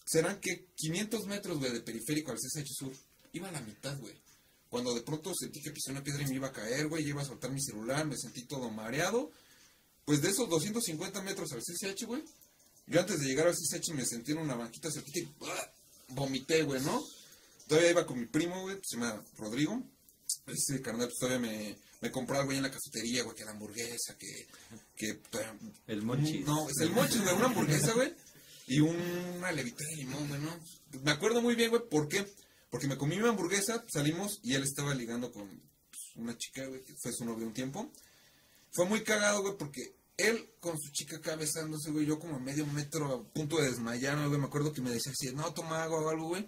Serán 0.05 0.39
que 0.39 0.67
500 0.75 1.25
metros, 1.25 1.59
güey, 1.59 1.71
de 1.71 1.81
periférico 1.81 2.31
al 2.31 2.37
CSH 2.37 2.73
Sur. 2.77 2.93
Iba 3.33 3.49
a 3.49 3.51
la 3.51 3.61
mitad, 3.61 3.97
güey. 3.99 4.13
Cuando 4.69 4.93
de 4.93 5.01
pronto 5.01 5.33
sentí 5.33 5.61
que 5.61 5.71
pisé 5.71 5.91
una 5.91 6.03
piedra 6.03 6.23
y 6.23 6.27
me 6.27 6.35
iba 6.35 6.47
a 6.47 6.51
caer, 6.51 6.87
güey, 6.87 7.07
iba 7.07 7.21
a 7.21 7.25
soltar 7.25 7.51
mi 7.51 7.61
celular, 7.61 8.05
me 8.05 8.17
sentí 8.17 8.43
todo 8.43 8.69
mareado. 8.69 9.31
Pues 10.05 10.21
de 10.21 10.29
esos 10.29 10.47
250 10.47 11.21
metros 11.23 11.51
al 11.51 11.61
CCH, 11.61 12.05
güey, 12.05 12.23
yo 12.87 12.99
antes 12.99 13.19
de 13.19 13.25
llegar 13.25 13.47
al 13.47 13.55
CCH 13.55 13.93
me 13.93 14.05
sentí 14.05 14.31
en 14.31 14.37
una 14.37 14.55
banquita 14.55 14.91
cerquita 14.91 15.19
y 15.19 15.33
¡ah! 15.41 15.71
vomité, 16.09 16.61
güey, 16.63 16.81
¿no? 16.81 17.03
Todavía 17.67 17.91
iba 17.91 18.05
con 18.05 18.19
mi 18.19 18.27
primo, 18.27 18.61
güey, 18.61 18.77
se 18.83 18.97
llama 18.97 19.23
Rodrigo. 19.37 19.81
Ese 20.45 20.81
carnal 20.81 21.07
pues, 21.07 21.17
todavía 21.17 21.39
me, 21.39 21.77
me 22.01 22.11
compró 22.11 22.37
algo 22.37 22.51
ahí 22.51 22.57
en 22.57 22.63
la 22.63 22.71
cafetería, 22.71 23.23
güey, 23.23 23.35
que 23.35 23.45
la 23.45 23.51
hamburguesa, 23.51 24.15
que... 24.17 24.47
que 24.95 25.19
El 25.87 26.03
monchis. 26.03 26.45
No, 26.45 26.69
es 26.69 26.77
el 26.81 26.91
monchis, 26.91 27.21
güey, 27.23 27.35
una 27.35 27.45
hamburguesa, 27.45 27.93
güey, 27.93 28.13
y 28.67 28.79
una 28.79 29.51
levita 29.51 29.83
de 29.83 29.95
limón, 29.95 30.27
güey, 30.27 30.41
¿no? 30.41 30.59
Me 31.01 31.11
acuerdo 31.11 31.41
muy 31.41 31.55
bien, 31.55 31.71
güey, 31.71 31.81
¿por 31.89 32.07
qué? 32.07 32.25
Porque 32.69 32.87
me 32.87 32.97
comí 32.97 33.17
mi 33.17 33.27
hamburguesa, 33.27 33.83
salimos 33.91 34.39
y 34.43 34.53
él 34.53 34.63
estaba 34.63 34.93
ligando 34.93 35.31
con 35.31 35.47
pues, 35.47 36.01
una 36.15 36.37
chica, 36.37 36.65
güey, 36.67 36.83
que 36.83 36.93
fue 37.01 37.11
su 37.11 37.25
novio 37.25 37.47
un 37.47 37.53
tiempo. 37.53 37.91
Fue 38.71 38.85
muy 38.85 39.01
cagado, 39.03 39.41
güey, 39.41 39.57
porque 39.57 39.95
él 40.17 40.49
con 40.59 40.79
su 40.79 40.91
chica 40.91 41.17
acá 41.17 41.35
besándose, 41.35 41.91
güey, 41.91 42.05
yo 42.05 42.19
como 42.19 42.35
a 42.35 42.39
medio 42.39 42.65
metro 42.67 43.13
a 43.13 43.33
punto 43.33 43.57
de 43.57 43.69
desmayarme, 43.69 44.27
güey, 44.27 44.39
me 44.39 44.47
acuerdo 44.47 44.73
que 44.73 44.81
me 44.81 44.91
decía 44.91 45.11
así, 45.11 45.33
no, 45.33 45.53
toma 45.53 45.83
agua 45.83 46.01
o 46.01 46.09
algo, 46.09 46.27
güey. 46.29 46.47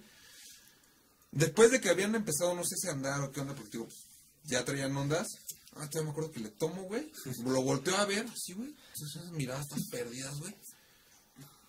Después 1.31 1.71
de 1.71 1.81
que 1.81 1.89
habían 1.89 2.15
empezado, 2.15 2.55
no 2.55 2.63
sé 2.63 2.75
si 2.77 2.87
andar 2.87 3.21
o 3.21 3.31
qué 3.31 3.41
onda, 3.41 3.53
porque 3.53 3.71
digo, 3.71 3.85
pues, 3.85 4.07
ya 4.45 4.63
traían 4.63 4.95
ondas. 4.95 5.27
Ah, 5.75 5.87
todavía 5.89 6.03
me 6.05 6.09
acuerdo 6.11 6.31
que 6.31 6.39
le 6.39 6.49
tomo, 6.49 6.83
güey. 6.83 7.11
Lo 7.43 7.61
volteo 7.61 7.95
a 7.97 8.05
ver, 8.05 8.25
así, 8.25 8.53
güey. 8.53 8.73
Esas 8.95 9.31
miradas 9.31 9.67
tan 9.67 9.83
perdidas, 9.91 10.39
güey. 10.39 10.55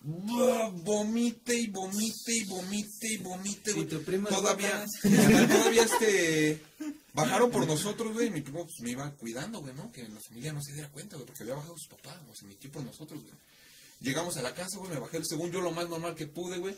Vomite 0.01 1.55
y 1.55 1.67
vomite 1.67 2.33
y 2.33 2.45
vomite 2.45 3.07
y 3.07 3.17
vomite, 3.17 3.73
güey. 3.73 3.85
Y 3.85 3.89
tu 3.89 4.01
primo 4.01 4.29
Todavía, 4.29 4.85
todavía 5.03 5.83
este. 5.83 6.63
Bajaron 7.13 7.49
por 7.51 7.65
nosotros, 7.65 8.13
güey. 8.13 8.29
Mi 8.29 8.41
primo 8.41 8.63
pues, 8.63 8.79
me 8.81 8.91
iba 8.91 9.09
cuidando, 9.11 9.61
güey, 9.61 9.73
¿no? 9.73 9.91
Que 9.91 10.07
la 10.07 10.19
familia 10.19 10.53
no 10.53 10.61
se 10.61 10.73
diera 10.73 10.89
cuenta, 10.89 11.15
güey, 11.15 11.25
porque 11.25 11.43
había 11.43 11.55
bajado 11.55 11.75
su 11.77 11.89
papá, 11.89 12.21
o 12.29 12.35
se 12.35 12.45
metió 12.45 12.71
por 12.71 12.83
nosotros, 12.83 13.21
güey. 13.21 13.33
Llegamos 14.01 14.37
a 14.37 14.41
la 14.41 14.53
casa, 14.53 14.77
güey, 14.77 14.91
me 14.91 14.99
bajé 14.99 15.17
el 15.17 15.25
según 15.25 15.51
yo 15.51 15.61
lo 15.61 15.71
más 15.71 15.89
normal 15.89 16.15
que 16.15 16.27
pude, 16.27 16.57
güey. 16.57 16.75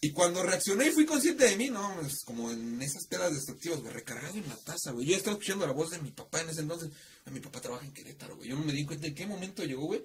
Y 0.00 0.12
cuando 0.12 0.42
reaccioné 0.44 0.88
y 0.88 0.90
fui 0.92 1.06
consciente 1.06 1.44
de 1.44 1.56
mí, 1.56 1.70
no, 1.70 2.00
es 2.00 2.22
como 2.24 2.50
en 2.50 2.80
esas 2.80 3.06
pedas 3.08 3.32
destructivas, 3.34 3.80
güey, 3.80 3.92
recargado 3.92 4.36
en 4.36 4.48
la 4.48 4.56
taza, 4.56 4.92
güey. 4.92 5.06
Yo 5.06 5.16
estaba 5.16 5.34
escuchando 5.34 5.66
la 5.66 5.72
voz 5.72 5.90
de 5.90 5.98
mi 5.98 6.12
papá 6.12 6.40
en 6.40 6.50
ese 6.50 6.60
entonces. 6.60 6.90
Ay, 7.24 7.32
Mi 7.32 7.40
papá 7.40 7.60
trabaja 7.60 7.84
en 7.84 7.92
Querétaro, 7.92 8.36
güey. 8.36 8.48
Yo 8.48 8.56
no 8.56 8.64
me 8.64 8.72
di 8.72 8.84
cuenta 8.84 9.08
en 9.08 9.14
qué 9.14 9.26
momento 9.26 9.64
llegó, 9.64 9.86
güey. 9.86 10.04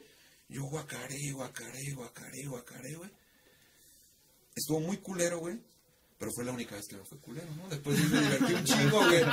Yo 0.49 0.63
guacaré, 0.63 1.31
guacaré, 1.31 1.93
guacaré, 1.93 2.45
guacaré, 2.45 2.95
güey. 2.95 3.09
Estuvo 4.55 4.79
muy 4.79 4.97
culero, 4.97 5.39
güey. 5.39 5.59
Pero 6.23 6.35
fue 6.35 6.45
la 6.45 6.53
única 6.53 6.77
vez 6.77 6.87
que 6.87 6.95
me 6.95 7.03
fue 7.03 7.17
culero, 7.17 7.53
¿no? 7.57 7.67
Después 7.67 7.97
de 7.97 8.07
me 8.07 8.21
divertí 8.21 8.53
un 8.53 8.63
chingo, 8.63 9.05
güey. 9.05 9.25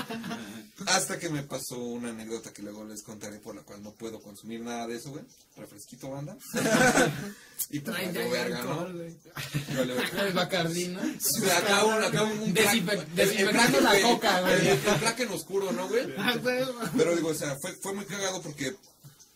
Hasta 0.87 1.21
que 1.21 1.29
me 1.29 1.45
pasó 1.45 1.79
una 1.79 2.09
anécdota 2.09 2.53
que 2.53 2.63
luego 2.63 2.85
les 2.85 3.05
contaré 3.05 3.39
por 3.39 3.55
la 3.55 3.63
cual 3.63 3.81
no 3.81 3.93
puedo 3.93 4.21
consumir 4.21 4.61
nada 4.61 4.89
de 4.89 4.97
eso, 4.97 5.13
güey. 5.13 5.23
Refresquito, 5.57 6.11
banda. 6.11 6.37
y 7.71 7.79
Trae 7.79 8.13
ya 8.13 8.27
verga, 8.27 8.65
¿no? 8.65 8.89
El 10.21 10.33
Bacardí, 10.33 10.89
¿no? 10.89 11.01
Sí, 11.21 11.49
acá 11.49 11.85
un, 11.85 12.53
desinfectando 12.55 13.81
la 13.83 14.01
coca, 14.03 14.41
güey. 14.41 14.69
El, 14.71 14.99
black 14.99 15.21
en 15.21 15.29
oscuro, 15.29 15.71
¿no, 15.71 15.89
güey? 15.89 16.13
Ah, 16.19 16.35
güey. 16.43 16.65
Pero 16.97 17.15
digo, 17.15 17.29
o 17.29 17.35
sea, 17.35 17.57
fue, 17.63 17.73
fue 17.81 17.95
muy 17.95 18.05
cagado 18.05 18.43
porque, 18.43 18.75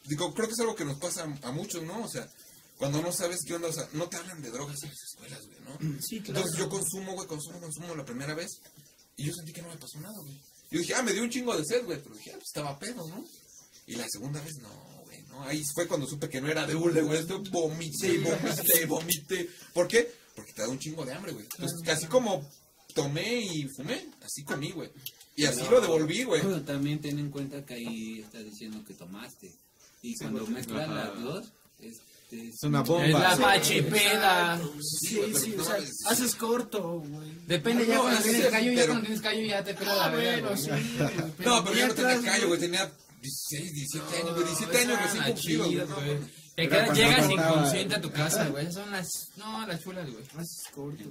digo, 0.07 0.35
creo 0.35 0.49
que 0.49 0.55
es 0.55 0.61
algo 0.61 0.75
que 0.75 0.85
nos 0.85 0.99
pasa 0.99 1.25
a 1.43 1.53
muchos, 1.53 1.85
¿no? 1.85 2.03
O 2.03 2.09
sea, 2.09 2.29
cuando 2.79 3.03
no 3.03 3.13
sabes 3.13 3.41
qué 3.47 3.55
onda, 3.55 3.69
o 3.69 3.73
sea, 3.73 3.89
no 3.93 4.09
te 4.09 4.17
hablan 4.17 4.43
de 4.43 4.51
drogas 4.51 4.83
en 4.83 4.89
las 4.91 5.03
escuelas, 5.03 5.47
güey, 5.47 5.61
¿no? 5.61 6.01
Sí, 6.01 6.21
claro. 6.21 6.41
Entonces 6.41 6.59
yo 6.59 6.69
consumo, 6.69 7.15
güey, 7.15 7.27
consumo, 7.29 7.61
consumo 7.61 7.95
la 7.95 8.05
primera 8.05 8.35
vez 8.35 8.61
y 9.17 9.25
yo 9.25 9.33
sentí 9.33 9.53
que 9.53 9.63
no 9.63 9.69
me 9.69 9.77
pasó 9.77 10.01
nada, 10.01 10.19
güey. 10.21 10.41
Yo 10.71 10.81
dije, 10.81 10.95
ah, 10.95 11.03
me 11.03 11.13
dio 11.13 11.23
un 11.23 11.31
chingo 11.31 11.57
de 11.57 11.65
sed, 11.65 11.85
güey, 11.85 12.03
pero 12.03 12.15
dije, 12.17 12.31
ah, 12.31 12.37
pues 12.37 12.49
estaba 12.49 12.79
pedo, 12.79 13.07
¿no? 13.09 13.25
Y 13.87 13.95
la 13.97 14.07
segunda 14.09 14.41
vez, 14.41 14.57
no, 14.57 15.03
güey, 15.05 15.23
¿no? 15.25 15.43
Ahí 15.45 15.63
fue 15.75 15.87
cuando 15.87 16.07
supe 16.07 16.29
que 16.29 16.41
no 16.41 16.49
era 16.49 16.67
de 16.67 16.75
hule, 16.75 17.03
güey, 17.03 17.21
esto 17.21 17.43
vomité, 17.51 18.19
vomité, 18.19 18.87
vomité. 18.87 19.51
¿Por 19.73 19.87
qué? 19.87 20.11
Porque 20.35 20.53
te 20.53 20.63
da 20.63 20.69
un 20.69 20.79
chingo 20.79 21.05
de 21.05 21.13
hambre, 21.13 21.33
güey. 21.33 21.45
Entonces, 21.45 21.81
casi 21.85 22.07
como 22.07 22.49
tomé 22.95 23.41
y 23.41 23.69
fumé, 23.69 24.09
así 24.23 24.43
comí, 24.43 24.73
güey. 24.73 24.91
Y 25.37 25.45
así 25.45 25.63
lo 25.71 25.81
devolví, 25.81 26.25
güey. 26.25 26.43
Pero 26.43 26.63
también 26.63 27.01
ten 27.01 27.19
en 27.19 27.31
cuenta 27.31 27.65
que 27.65 27.75
ahí 27.75 28.21
está 28.21 28.39
diciendo 28.39 28.85
que 28.85 28.95
tomaste. 28.95 29.53
Y 30.03 30.17
cuando 30.17 30.47
mezclas 30.47 30.89
las 30.89 31.23
dos, 31.23 31.53
este, 31.79 32.14
Es 32.31 32.63
una 32.65 32.83
bomba. 32.83 33.07
Es 33.07 33.13
la 33.13 33.37
Sí. 33.37 33.43
pachipeda. 33.43 34.61
Sí, 34.81 35.21
sí, 35.41 35.55
no 35.57 35.63
o 35.63 35.67
sea, 35.67 35.77
haces 36.11 36.35
corto, 36.35 37.01
güey. 37.01 37.33
Depende 37.47 37.87
ya 37.87 37.95
No, 37.97 38.03
cuando 38.03 38.21
tienes 38.23 38.45
sí, 38.45 38.51
callo, 38.51 38.73
ya 38.73 38.85
cuando 38.87 39.03
tienes 39.03 39.21
callo 39.21 39.43
ya 39.47 39.63
te 39.65 39.75
pela 39.75 39.95
la 39.95 40.05
Ah, 40.07 40.09
verga. 40.11 40.49
bueno, 40.49 40.49
güey. 40.49 40.83
sí. 40.83 40.97
No, 41.45 41.65
pero 41.65 41.77
yo 41.77 41.87
no 41.89 41.95
tenía 41.95 42.21
callo, 42.23 42.49
güey, 42.49 42.61
tenía 42.61 42.93
16, 43.23 43.73
17 43.75 44.17
años, 44.17 44.33
güey, 44.35 44.45
17 44.47 44.79
años 44.79 44.99
recién 45.03 45.25
cumplidos, 45.25 45.41
chido, 45.69 45.87
güey. 45.95 46.19
Te 46.55 46.69
quedas, 46.69 46.97
llegas 46.97 47.29
inconsciente 47.29 47.97
a 47.97 48.01
tu 48.01 48.13
casa, 48.13 48.47
güey. 48.49 48.63
Esas 48.67 48.85
son 48.85 48.93
las. 48.93 49.09
No, 49.37 49.67
las 49.67 49.83
chulas, 49.83 50.09
güey. 50.09 50.25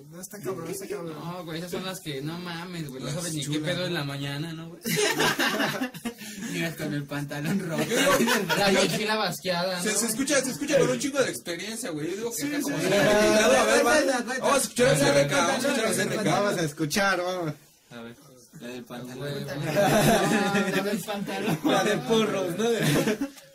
No, 0.10 0.22
está 0.22 0.40
cabrón, 0.40 0.70
está 0.70 0.88
cabrón. 0.88 1.14
No, 1.14 1.44
güey, 1.44 1.60
esas 1.60 1.72
son 1.72 1.84
las 1.84 2.00
que 2.00 2.22
no 2.22 2.40
mames, 2.40 2.88
güey. 2.88 3.02
No 3.02 3.08
Las 3.08 3.16
sabes 3.16 3.34
ni 3.34 3.46
qué 3.46 3.60
pedo 3.60 3.82
¿no? 3.82 3.86
en 3.88 3.94
la 3.94 4.04
mañana, 4.06 4.54
¿no, 4.54 4.70
güey? 4.70 4.82
Llegas 6.54 6.78
con 6.78 6.94
el 6.94 7.04
pantalón 7.04 7.60
rojo. 7.60 7.84
La 8.58 8.72
mochila 8.72 9.16
basqueada, 9.18 9.78
¿no? 9.78 9.84
Se, 9.84 9.92
se 9.92 10.06
escucha, 10.08 10.42
se 10.42 10.52
escucha 10.52 10.80
con 10.80 10.90
un 10.90 11.00
chingo 11.00 11.22
de 11.22 11.30
experiencia, 11.30 11.90
güey. 11.90 12.12
Yo 12.12 12.16
digo 12.16 12.32
que 12.36 12.44
acá 12.46 12.62
como 12.62 12.78
a 12.78 12.80
ver, 12.80 13.86
va. 13.86 14.22
Vamos 14.40 14.54
a 14.54 14.58
escuchar 14.58 14.88
a 14.88 14.96
CRK. 14.96 16.24
Vamos 16.26 16.58
a 16.58 16.64
escuchar, 16.64 17.22
vamos. 17.22 17.54
A 17.92 18.02
ver. 18.02 18.33
La 18.64 18.70
del 18.70 18.86
pantalón. 18.86 19.20
La 19.20 19.32
del 20.86 21.00
pantalón. 21.02 21.60
La 21.66 21.84
de 21.84 21.98
porros, 21.98 22.58
¿no? 22.58 22.64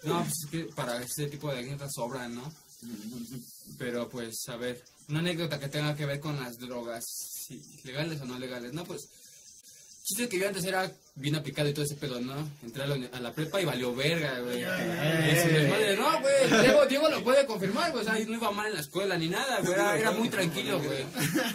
No, 0.04 0.22
pues 0.22 0.34
es 0.44 0.50
que 0.50 0.64
para 0.74 1.02
este 1.02 1.28
tipo 1.28 1.50
de 1.50 1.60
anécdotas 1.60 1.92
sobran, 1.94 2.34
¿no? 2.34 2.52
Pero 3.78 4.06
pues, 4.10 4.44
a 4.48 4.56
ver, 4.56 4.84
una 5.08 5.20
anécdota 5.20 5.58
que 5.58 5.68
tenga 5.68 5.96
que 5.96 6.04
ver 6.04 6.20
con 6.20 6.38
las 6.38 6.58
drogas, 6.58 7.04
sí, 7.06 7.62
legales 7.84 8.20
o 8.20 8.26
no 8.26 8.38
legales, 8.38 8.74
¿no? 8.74 8.84
Pues, 8.84 9.08
chiste 10.02 10.28
que 10.28 10.38
yo 10.38 10.48
antes 10.48 10.64
era 10.64 10.92
bien 11.18 11.34
aplicado 11.34 11.68
y 11.68 11.72
todo 11.74 11.84
ese 11.84 11.96
pedo, 11.96 12.20
¿no? 12.20 12.34
Entré 12.62 12.82
a 12.82 12.86
la, 12.86 12.94
uni- 12.94 13.08
a 13.12 13.20
la 13.20 13.32
prepa 13.32 13.60
y 13.60 13.64
valió 13.64 13.94
verga, 13.94 14.38
güey. 14.40 14.60
Y 14.62 15.36
su 15.42 15.48
desmadre, 15.48 15.96
no, 15.96 16.20
güey, 16.20 16.62
Diego, 16.62 16.86
Diego 16.86 17.08
lo 17.10 17.22
puede 17.24 17.44
confirmar, 17.46 17.90
güey, 17.92 18.02
o 18.02 18.04
sea, 18.08 18.18
no 18.26 18.34
iba 18.34 18.50
mal 18.52 18.68
en 18.68 18.74
la 18.74 18.80
escuela 18.80 19.18
ni 19.18 19.28
nada, 19.28 19.60
güey, 19.60 19.72
era, 19.72 19.98
era 19.98 20.10
muy 20.12 20.28
tranquilo, 20.28 20.80
güey. 20.80 21.04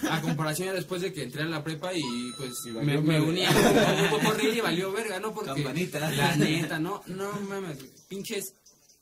A 0.10 0.22
comparación 0.22 0.68
ya 0.68 0.74
después 0.74 1.02
de 1.02 1.14
que 1.14 1.24
entré 1.24 1.44
a 1.44 1.46
la 1.46 1.64
prepa 1.64 1.94
y 1.94 2.02
pues 2.38 2.52
me, 2.74 3.00
me 3.02 3.22
uní 3.22 3.46
a 3.46 3.50
un 3.52 4.10
grupo 4.10 4.34
y 4.44 4.62
valió 4.62 4.92
verga, 4.92 5.20
¿no? 5.20 5.34
Porque 5.34 5.54
Campanita. 5.54 6.00
la 6.12 6.36
neta, 6.36 6.80
no, 6.80 7.02
no 7.08 7.32
mames, 7.48 7.78
pinches 8.08 8.54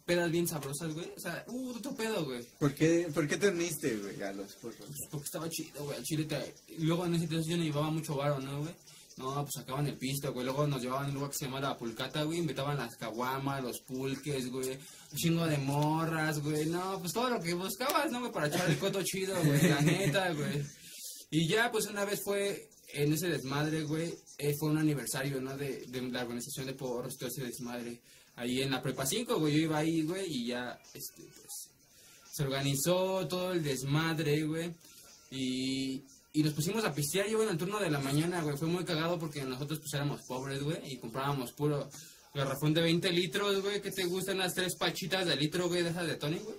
pedas 0.05 0.29
bien 0.31 0.47
sabrosas, 0.47 0.93
güey, 0.93 1.11
o 1.15 1.19
sea, 1.19 1.43
uh, 1.47 1.69
otro 1.75 1.95
pedo, 1.95 2.25
güey. 2.25 2.43
¿Por 2.59 2.73
qué, 2.73 3.07
¿Por 3.13 3.27
qué 3.27 3.37
te 3.37 3.49
uniste, 3.49 3.95
güey, 3.97 4.21
a 4.23 4.33
los 4.33 4.53
porros? 4.55 4.77
Porque 5.09 5.25
estaba 5.25 5.47
chido, 5.49 5.85
güey. 5.85 5.97
Al 5.97 6.03
chile 6.03 6.25
te... 6.25 6.53
Luego 6.79 7.05
en 7.05 7.15
ese 7.15 7.25
entonces 7.25 7.47
yo 7.49 7.55
no 7.57 7.63
llevaba 7.63 7.91
mucho 7.91 8.15
varo, 8.15 8.39
¿no, 8.39 8.59
güey? 8.61 8.73
No, 9.21 9.41
pues 9.43 9.53
sacaban 9.55 9.87
el 9.87 9.97
pisto, 9.97 10.33
güey. 10.33 10.45
Luego 10.45 10.65
nos 10.67 10.81
llevaban 10.81 11.05
a 11.05 11.09
un 11.09 11.13
lugar 11.15 11.29
que 11.31 11.37
se 11.37 11.45
llama 11.45 11.59
La 11.61 11.77
Pulcata, 11.77 12.23
güey. 12.23 12.39
Invitaban 12.39 12.77
las 12.77 12.95
caguamas, 12.95 13.63
los 13.63 13.79
pulques, 13.81 14.51
güey. 14.51 14.71
Un 15.11 15.17
chingo 15.17 15.45
de 15.45 15.57
morras, 15.57 16.39
güey. 16.39 16.65
No, 16.65 16.99
pues 16.99 17.13
todo 17.13 17.29
lo 17.29 17.39
que 17.39 17.53
buscabas, 17.53 18.11
¿no, 18.11 18.19
güey? 18.19 18.31
Para 18.31 18.47
echar 18.47 18.69
el 18.69 18.77
coto 18.79 19.01
chido, 19.03 19.35
güey. 19.43 19.61
La 19.69 19.81
neta, 19.81 20.33
güey. 20.33 20.63
Y 21.29 21.47
ya, 21.47 21.71
pues 21.71 21.85
una 21.87 22.03
vez 22.05 22.21
fue 22.23 22.67
en 22.93 23.13
ese 23.13 23.29
desmadre, 23.29 23.83
güey. 23.83 24.13
eh, 24.37 24.53
fue 24.59 24.69
un 24.69 24.77
aniversario, 24.77 25.39
¿no? 25.39 25.55
De, 25.55 25.85
de 25.87 26.01
la 26.01 26.23
organización 26.23 26.65
de 26.65 26.73
porros, 26.73 27.15
todo 27.17 27.29
ese 27.29 27.43
desmadre. 27.43 28.01
Ahí 28.35 28.61
en 28.61 28.71
la 28.71 28.81
prepa 28.81 29.05
5, 29.05 29.39
güey. 29.39 29.53
Yo 29.53 29.59
iba 29.61 29.77
ahí, 29.77 30.01
güey. 30.03 30.25
Y 30.27 30.47
ya, 30.47 30.79
este, 30.93 31.23
pues 31.23 31.69
se 32.33 32.43
organizó 32.43 33.27
todo 33.27 33.51
el 33.53 33.63
desmadre, 33.63 34.43
güey. 34.43 34.73
Y, 35.31 36.03
y 36.33 36.43
nos 36.43 36.53
pusimos 36.53 36.83
a 36.85 36.93
pistear, 36.93 37.27
yo 37.27 37.43
en 37.43 37.49
el 37.49 37.57
turno 37.57 37.79
de 37.79 37.91
la 37.91 37.99
mañana, 37.99 38.41
güey. 38.41 38.55
Fue 38.57 38.67
muy 38.67 38.85
cagado 38.85 39.19
porque 39.19 39.43
nosotros 39.43 39.79
pues 39.79 39.93
éramos 39.93 40.21
pobres, 40.21 40.63
güey. 40.63 40.77
Y 40.93 40.97
comprábamos 40.97 41.51
puro 41.51 41.89
garrafón 42.33 42.73
de 42.73 42.81
20 42.81 43.11
litros, 43.11 43.61
güey. 43.61 43.81
¿Qué 43.81 43.91
te 43.91 44.05
gustan 44.05 44.37
las 44.37 44.53
tres 44.53 44.75
pachitas 44.75 45.25
de 45.25 45.35
litro, 45.35 45.67
güey, 45.67 45.83
de 45.83 45.89
esas 45.89 46.07
de 46.07 46.15
Tony, 46.15 46.37
güey? 46.37 46.55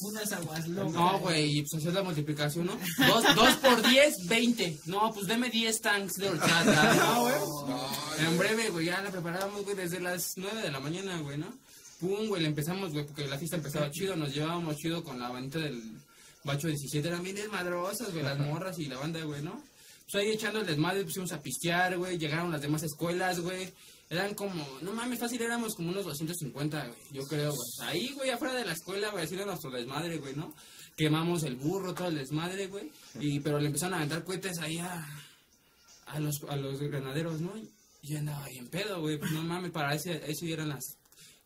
Unas 0.00 0.32
aguas 0.32 0.66
locas. 0.66 0.92
No, 0.94 1.18
güey, 1.20 1.58
y 1.58 1.60
pues 1.62 1.74
hacías 1.74 1.94
la 1.94 2.02
multiplicación, 2.02 2.66
¿no? 2.66 2.78
Dos, 3.06 3.34
dos 3.36 3.54
por 3.56 3.86
10, 3.86 4.26
20. 4.26 4.78
No, 4.86 5.12
pues 5.12 5.26
deme 5.26 5.48
10 5.50 5.80
tanks 5.80 6.14
de 6.14 6.30
horchata. 6.30 6.94
No, 6.96 7.20
güey. 7.20 8.26
En 8.26 8.38
breve, 8.38 8.70
güey, 8.70 8.86
ya 8.86 9.02
la 9.02 9.10
preparábamos, 9.10 9.62
güey, 9.64 9.76
desde 9.76 10.00
las 10.00 10.32
9 10.36 10.62
de 10.62 10.70
la 10.72 10.80
mañana, 10.80 11.20
güey, 11.20 11.38
¿no? 11.38 11.52
Pum, 12.00 12.26
güey, 12.28 12.42
le 12.42 12.48
empezamos, 12.48 12.92
güey, 12.92 13.06
porque 13.06 13.28
la 13.28 13.38
fiesta 13.38 13.56
empezaba 13.56 13.90
chido. 13.90 14.16
Nos 14.16 14.34
llevábamos 14.34 14.76
chido 14.76 15.04
con 15.04 15.20
la 15.20 15.28
bandita 15.28 15.60
del 15.60 15.82
Bacho 16.44 16.68
17. 16.68 17.06
Eran 17.06 17.22
bien 17.22 17.36
desmadrosas, 17.36 18.12
güey, 18.12 18.24
las 18.24 18.38
morras 18.38 18.78
y 18.78 18.86
la 18.86 18.98
banda, 18.98 19.22
güey, 19.24 19.42
¿no? 19.42 19.62
Pues 20.10 20.14
ahí 20.22 20.32
echando 20.32 20.60
el 20.60 20.66
desmadre, 20.66 21.04
pusimos 21.04 21.32
a 21.32 21.40
pistear, 21.40 21.96
güey. 21.96 22.18
Llegaron 22.18 22.50
las 22.50 22.60
demás 22.60 22.82
escuelas, 22.82 23.40
güey. 23.40 23.72
Eran 24.10 24.34
como, 24.34 24.66
no 24.82 24.92
mames, 24.92 25.18
fácil, 25.18 25.40
éramos 25.40 25.74
como 25.74 25.90
unos 25.90 26.04
250, 26.04 26.86
güey. 26.86 26.98
Yo 27.12 27.22
creo, 27.22 27.50
güey. 27.50 27.88
Ahí, 27.88 28.12
güey, 28.12 28.30
afuera 28.30 28.54
de 28.54 28.64
la 28.64 28.72
escuela, 28.72 29.10
güey, 29.10 29.24
así 29.24 29.34
era 29.34 29.46
nuestro 29.46 29.70
desmadre, 29.70 30.18
güey, 30.18 30.34
¿no? 30.36 30.54
Quemamos 30.96 31.44
el 31.44 31.56
burro, 31.56 31.94
todo 31.94 32.08
el 32.08 32.16
desmadre, 32.16 32.66
güey. 32.66 32.90
Y, 33.20 33.40
pero 33.40 33.58
le 33.58 33.68
empezaron 33.68 33.94
a 33.94 33.98
aventar 33.98 34.24
cohetes 34.24 34.58
ahí 34.58 34.78
a, 34.78 35.06
a, 36.06 36.20
los, 36.20 36.42
a 36.48 36.56
los 36.56 36.78
granaderos, 36.80 37.40
¿no? 37.40 37.56
Y 37.56 37.70
yo 38.02 38.18
andaba 38.18 38.44
ahí 38.44 38.58
en 38.58 38.68
pedo, 38.68 39.00
güey. 39.00 39.18
Pues 39.18 39.30
no 39.32 39.42
mames, 39.42 39.70
para 39.70 39.94
ese, 39.94 40.20
eso 40.30 40.44
ya 40.44 40.54
eran 40.54 40.68
las 40.68 40.98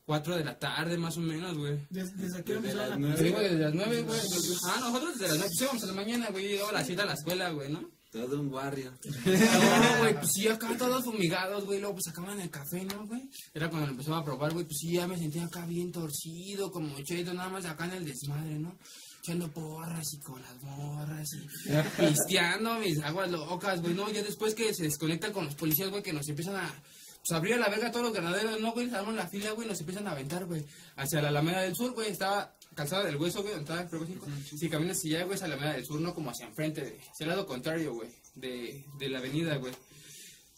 4 0.07 0.37
de 0.37 0.45
la 0.45 0.59
tarde, 0.59 0.97
más 0.97 1.16
o 1.16 1.21
menos, 1.21 1.57
güey. 1.59 1.79
Desde, 1.90 2.14
desde 2.16 2.38
aquí 2.38 2.53
Desde 2.53 2.75
las 2.75 2.90
empezaron 2.90 2.92
a- 2.92 2.97
nueve. 2.97 3.16
Sí, 3.23 3.31
güey, 3.31 3.42
desde 3.45 3.59
las 3.59 3.75
9, 3.75 4.03
güey. 4.03 4.21
Ah, 4.69 4.77
nosotros 4.81 5.19
desde 5.19 5.29
las 5.29 5.37
9, 5.38 5.49
pues 5.51 5.61
íbamos 5.62 5.83
a 5.83 5.87
la 5.87 5.92
mañana, 5.92 6.29
güey. 6.31 6.49
Llegaba 6.49 6.71
a 6.71 6.73
las 6.75 6.87
7 6.87 7.03
a 7.03 7.07
la 7.07 7.14
escuela, 7.14 7.51
güey, 7.51 7.73
¿no? 7.73 7.90
Todo 8.12 8.40
un 8.40 8.51
barrio. 8.51 8.92
No, 9.27 9.99
güey, 9.99 10.14
pues 10.14 10.29
sí, 10.33 10.47
acá 10.49 10.75
todos 10.79 11.05
fumigados, 11.05 11.64
güey. 11.64 11.81
Luego 11.81 11.97
pues 11.97 12.05
sacaban 12.07 12.40
el 12.40 12.49
café, 12.51 12.85
¿no, 12.85 13.05
güey? 13.07 13.29
Era 13.53 13.69
cuando 13.69 13.87
lo 13.88 13.92
empezaba 13.92 14.19
a 14.19 14.25
probar, 14.25 14.53
güey. 14.55 14.64
Pues 14.64 14.79
sí, 14.79 14.92
ya 14.92 15.07
me 15.09 15.19
sentía 15.19 15.45
acá 15.45 15.66
bien 15.66 15.90
torcido, 15.92 16.71
como 16.71 16.99
cheto, 17.03 17.35
nada 17.35 17.49
más 17.51 17.64
acá 17.66 17.85
en 17.87 17.92
el 17.95 18.05
desmadre, 18.05 18.59
¿no? 18.59 18.79
Echando 19.23 19.51
porras 19.53 20.07
y 20.14 20.21
con 20.21 20.40
las 20.40 20.62
morras 20.62 21.29
y 21.35 22.01
pisteando 22.07 22.79
mis 22.79 22.99
aguas 23.03 23.29
locas, 23.31 23.83
güey. 23.83 23.92
No, 23.95 24.09
ya 24.11 24.23
después 24.23 24.55
que 24.55 24.73
se 24.73 24.85
desconectan 24.85 25.33
con 25.33 25.47
los 25.47 25.57
policías, 25.57 25.90
güey, 25.90 26.03
que 26.03 26.12
nos 26.12 26.29
empiezan 26.29 26.57
a. 26.57 26.83
Pues 27.27 27.37
abrir 27.37 27.55
a 27.55 27.59
la 27.59 27.69
verga 27.69 27.89
a 27.89 27.91
todos 27.91 28.07
los 28.07 28.15
ganaderos, 28.15 28.61
¿no, 28.61 28.73
güey? 28.73 28.89
Arman 28.95 29.17
la 29.17 29.27
fila, 29.27 29.51
güey, 29.51 29.67
nos 29.67 29.81
empiezan 29.81 30.07
a 30.07 30.12
aventar, 30.12 30.45
güey. 30.45 30.65
Hacia 30.95 31.21
la 31.21 31.29
Alameda 31.29 31.62
del 31.62 31.75
Sur, 31.75 31.93
güey. 31.93 32.11
Estaba 32.11 32.55
calzada 32.73 33.05
del 33.05 33.17
hueso, 33.17 33.43
güey, 33.43 33.55
donde 33.55 33.73
estaba 33.73 33.81
el 33.81 34.07
cinco. 34.07 34.27
Si 34.57 34.69
caminas 34.69 34.99
hacia 34.99 35.17
allá, 35.17 35.25
güey, 35.25 35.37
es 35.37 35.43
Alameda 35.43 35.73
del 35.73 35.85
Sur, 35.85 36.01
no 36.01 36.15
como 36.15 36.31
hacia 36.31 36.47
enfrente, 36.47 36.83
güey. 36.83 36.95
Hacia 37.11 37.25
el 37.25 37.29
lado 37.31 37.45
contrario, 37.45 37.95
güey, 37.95 38.11
de, 38.37 38.85
de 38.97 39.09
la 39.09 39.19
avenida, 39.19 39.57
güey. 39.57 39.73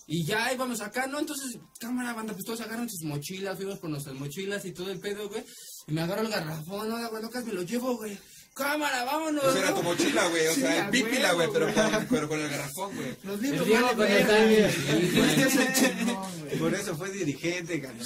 Y 0.07 0.25
ya 0.25 0.53
íbamos 0.53 0.83
acá, 0.83 1.07
¿no? 1.07 1.19
Entonces, 1.21 1.59
cámara, 1.81 2.13
banda, 2.13 2.35
pues 2.35 2.45
todos 2.45 2.61
agarran 2.61 2.91
sus 2.91 3.03
mochilas, 3.03 3.57
fuimos 3.57 3.79
por 3.79 3.89
nuestras 3.89 4.17
mochilas 4.17 4.63
y 4.67 4.73
todo 4.73 4.91
el 4.91 5.01
pedo, 5.01 5.27
güey. 5.31 5.43
Y 5.87 5.93
me 5.93 6.03
agarro 6.03 6.21
el 6.21 6.29
garrafón, 6.29 6.91
¿no? 6.91 6.99
De 6.99 7.05
agua 7.05 7.21
locas, 7.21 7.47
me 7.47 7.55
lo 7.55 7.63
llevo, 7.63 7.97
güey. 7.97 8.19
Cámara, 8.59 9.05
vámonos. 9.05 9.45
Esa 9.45 9.59
era 9.59 9.75
tu 9.75 9.83
mochila, 9.83 10.27
güey. 10.29 10.47
O 10.49 10.55
Sí, 10.55 10.61
sea, 10.61 10.91
pípila, 10.91 11.33
güey, 11.33 11.49
pero 11.53 11.73
güey. 11.73 11.91
con, 11.91 12.07
pero 12.11 12.29
con 12.29 12.41
el 12.41 12.49
garrafón, 12.51 12.95
güey. 12.97 13.17
Los 13.23 13.41
libros 13.41 13.67
con 13.69 13.73
el 13.91 13.97
verga. 13.97 14.27
tanque. 14.27 14.67
Este 14.67 15.43
es 15.43 15.57
el 15.57 15.75
chingón, 15.75 16.41
güey. 16.41 16.59
Por 16.59 16.75
eso 16.75 16.97
fue 16.97 17.11
dirigente, 17.11 17.79
ganó. 17.79 18.03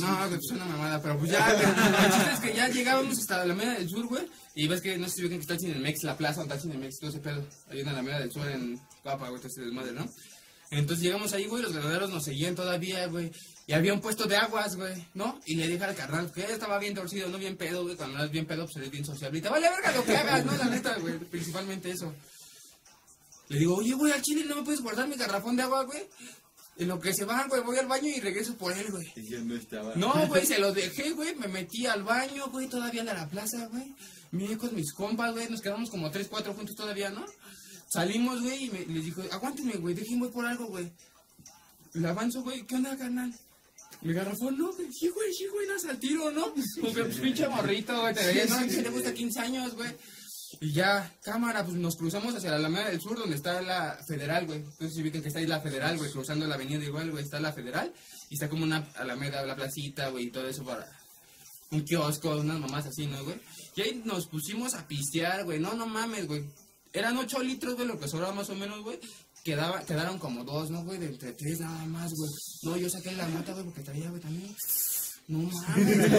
No, 0.00 0.16
güey, 0.28 0.28
pues 0.30 0.50
una 0.52 0.64
mamada, 0.64 1.02
pero 1.02 1.18
pues 1.18 1.30
ya, 1.32 1.52
güey. 1.52 1.64
El 2.06 2.12
chiste 2.12 2.30
es 2.34 2.40
que 2.40 2.54
ya 2.56 2.68
llegábamos 2.68 3.18
hasta 3.18 3.36
la 3.38 3.42
Alameda 3.42 3.74
del 3.74 3.88
Sur, 3.88 4.06
güey. 4.06 4.26
Y 4.54 4.68
ves 4.68 4.80
que 4.80 4.96
no 4.96 5.08
sé 5.08 5.16
si 5.16 5.22
ven 5.22 5.32
que 5.32 5.38
está 5.38 5.54
el 5.54 5.60
Cinemex, 5.60 6.02
la 6.04 6.16
plaza 6.16 6.40
donde 6.40 6.54
está 6.54 6.66
el 6.66 6.72
Cinemex, 6.72 6.98
todo 6.98 7.10
ese 7.10 7.18
pedo. 7.20 7.46
Ahí 7.68 7.80
en 7.80 7.86
la 7.86 7.92
Alameda 7.92 8.20
del 8.20 8.32
Sur, 8.32 8.48
en 8.48 8.80
Papa, 9.02 9.28
güey, 9.28 9.40
todo 9.40 9.48
ese 9.48 9.60
desmadre, 9.62 9.92
¿no? 9.92 10.08
Entonces 10.70 11.04
llegamos 11.04 11.32
ahí, 11.32 11.46
güey, 11.46 11.62
los 11.62 11.72
ganaderos 11.72 12.10
nos 12.10 12.24
seguían 12.24 12.54
todavía, 12.54 13.06
güey. 13.06 13.30
Y 13.68 13.72
había 13.72 13.92
un 13.92 14.00
puesto 14.00 14.26
de 14.26 14.36
aguas, 14.36 14.76
güey, 14.76 14.94
¿no? 15.14 15.40
Y 15.44 15.56
le 15.56 15.66
dije 15.66 15.82
al 15.82 15.96
carnal 15.96 16.30
que 16.30 16.44
estaba 16.44 16.78
bien 16.78 16.94
torcido, 16.94 17.28
no 17.28 17.36
bien 17.36 17.56
pedo, 17.56 17.82
güey. 17.82 17.96
Cuando 17.96 18.14
no 18.14 18.20
eres 18.20 18.32
bien 18.32 18.46
pedo, 18.46 18.64
pues 18.64 18.76
eres 18.76 18.90
bien 18.92 19.04
sociable. 19.04 19.40
Y 19.40 19.42
te 19.42 19.48
vale 19.48 19.68
verga 19.68 19.90
lo 19.90 20.04
que 20.04 20.16
hagas, 20.16 20.44
¿no? 20.44 20.56
La 20.56 20.66
neta, 20.66 20.96
güey. 20.98 21.18
Principalmente 21.18 21.90
eso. 21.90 22.14
Le 23.48 23.58
digo, 23.58 23.76
oye, 23.76 23.92
güey, 23.94 24.12
al 24.12 24.22
chile 24.22 24.44
no 24.44 24.56
me 24.56 24.62
puedes 24.62 24.80
guardar 24.80 25.08
mi 25.08 25.16
garrafón 25.16 25.56
de 25.56 25.64
agua, 25.64 25.82
güey. 25.84 26.08
En 26.78 26.88
lo 26.88 27.00
que 27.00 27.12
se 27.12 27.24
bajan, 27.24 27.48
güey, 27.48 27.62
voy 27.62 27.78
al 27.78 27.88
baño 27.88 28.08
y 28.08 28.20
regreso 28.20 28.56
por 28.56 28.72
él, 28.72 28.90
güey. 28.90 29.12
Y 29.16 29.30
yo 29.30 29.40
no 29.42 29.56
estaba. 29.56 29.96
No, 29.96 30.26
güey, 30.28 30.46
se 30.46 30.58
lo 30.58 30.72
dejé, 30.72 31.10
güey. 31.10 31.34
Me 31.34 31.48
metí 31.48 31.86
al 31.86 32.04
baño, 32.04 32.48
güey, 32.50 32.68
todavía 32.68 33.02
a 33.02 33.04
la 33.04 33.28
plaza, 33.28 33.66
güey. 33.66 33.94
Miré 34.30 34.56
con 34.58 34.74
mis 34.76 34.92
compas, 34.92 35.32
güey. 35.32 35.48
Nos 35.48 35.60
quedamos 35.60 35.90
como 35.90 36.10
tres, 36.12 36.28
cuatro 36.28 36.54
juntos 36.54 36.76
todavía, 36.76 37.10
¿no? 37.10 37.24
Salimos, 37.88 38.42
güey, 38.42 38.64
y 38.64 38.70
me, 38.70 38.84
les 38.86 39.04
dijo, 39.04 39.22
aguántenme, 39.32 39.74
güey, 39.74 39.94
déjenme 39.94 40.28
por 40.28 40.44
algo, 40.44 40.66
güey. 40.66 40.92
Le 41.94 42.08
avanzo, 42.08 42.42
güey, 42.42 42.66
¿qué 42.66 42.74
onda, 42.74 42.96
carnal? 42.96 43.32
Mi 44.02 44.12
garrafón, 44.12 44.58
no, 44.58 44.72
güey, 44.72 44.92
sí, 44.92 45.08
güey, 45.08 45.32
sí, 45.32 45.46
güey, 45.46 45.66
no 45.66 45.90
al 45.90 45.98
tiro, 45.98 46.30
¿no? 46.30 46.52
Como 46.52 46.94
que 46.94 47.04
pues, 47.04 47.16
pinche 47.18 47.48
morrito, 47.48 48.00
güey, 48.00 48.14
te 48.14 48.26
veías, 48.26 48.50
no, 48.50 48.66
que 48.66 48.82
le 48.82 48.90
gusta 48.90 49.14
15 49.14 49.40
años, 49.40 49.74
güey. 49.74 49.90
Y 50.60 50.72
ya, 50.72 51.12
cámara, 51.22 51.64
pues 51.64 51.76
nos 51.76 51.96
cruzamos 51.96 52.34
hacia 52.34 52.50
la 52.50 52.56
Alameda 52.56 52.90
del 52.90 53.00
Sur, 53.00 53.18
donde 53.18 53.36
está 53.36 53.60
la 53.60 53.98
Federal, 54.06 54.46
güey. 54.46 54.60
Entonces, 54.60 54.94
si 54.94 55.02
ubican 55.02 55.20
que 55.20 55.28
está 55.28 55.40
ahí 55.40 55.46
la 55.46 55.60
Federal, 55.60 55.98
güey, 55.98 56.10
cruzando 56.10 56.46
la 56.46 56.54
avenida 56.54 56.84
igual, 56.84 57.10
güey, 57.10 57.24
está 57.24 57.40
la 57.40 57.52
Federal. 57.52 57.92
Y 58.30 58.34
está 58.34 58.48
como 58.48 58.64
una 58.64 58.88
Alameda, 58.94 59.44
la 59.44 59.56
placita, 59.56 60.08
güey, 60.08 60.26
y 60.26 60.30
todo 60.30 60.48
eso 60.48 60.64
para 60.64 60.88
un 61.70 61.82
kiosco, 61.82 62.36
unas 62.36 62.60
mamás 62.60 62.86
así, 62.86 63.06
¿no, 63.06 63.22
güey? 63.24 63.38
Y 63.74 63.82
ahí 63.82 64.02
nos 64.04 64.28
pusimos 64.28 64.74
a 64.74 64.86
pistear, 64.86 65.44
güey. 65.44 65.58
No, 65.58 65.74
no 65.74 65.86
mames, 65.86 66.26
güey. 66.26 66.44
Eran 66.92 67.18
8 67.18 67.42
litros, 67.42 67.74
güey, 67.74 67.86
lo 67.86 67.98
que 67.98 68.08
sobraba 68.08 68.32
más 68.32 68.48
o 68.48 68.54
menos, 68.54 68.82
güey. 68.82 68.98
Quedaba, 69.46 69.80
quedaron 69.84 70.18
como 70.18 70.42
dos, 70.42 70.72
¿no, 70.72 70.82
güey? 70.82 70.98
De 70.98 71.06
entre 71.06 71.32
tres 71.32 71.60
nada 71.60 71.84
más, 71.86 72.12
güey. 72.14 72.30
No, 72.64 72.76
yo 72.76 72.90
saqué 72.90 73.12
la 73.12 73.28
mata, 73.28 73.52
güey, 73.52 73.64
porque 73.64 73.82
traía, 73.82 74.10
güey, 74.10 74.20
también. 74.20 74.52
No 75.28 75.38
mames. 75.38 76.10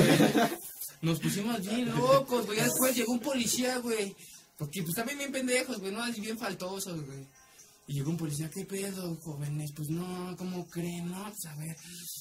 Nos 1.01 1.19
pusimos 1.19 1.59
bien 1.59 1.93
locos, 1.93 2.45
güey. 2.45 2.57
Ya 2.57 2.63
después 2.63 2.95
llegó 2.95 3.11
un 3.11 3.19
policía, 3.19 3.79
güey. 3.79 4.15
Porque, 4.57 4.81
pues, 4.81 4.95
también 4.95 5.17
bien 5.17 5.33
pendejos, 5.33 5.77
güey, 5.77 5.91
no 5.91 6.01
así 6.01 6.21
bien 6.21 6.37
faltosos, 6.37 7.05
güey. 7.05 7.27
Y 7.87 7.95
llegó 7.95 8.11
un 8.11 8.17
policía, 8.17 8.49
¿qué 8.49 8.63
pedo, 8.63 9.17
jóvenes? 9.17 9.73
Pues 9.75 9.89
no, 9.89 10.33
¿cómo 10.37 10.65
creen? 10.65 11.09
No, 11.09 11.25
pues 11.25 11.45
a 11.47 11.55
ver. 11.57 11.75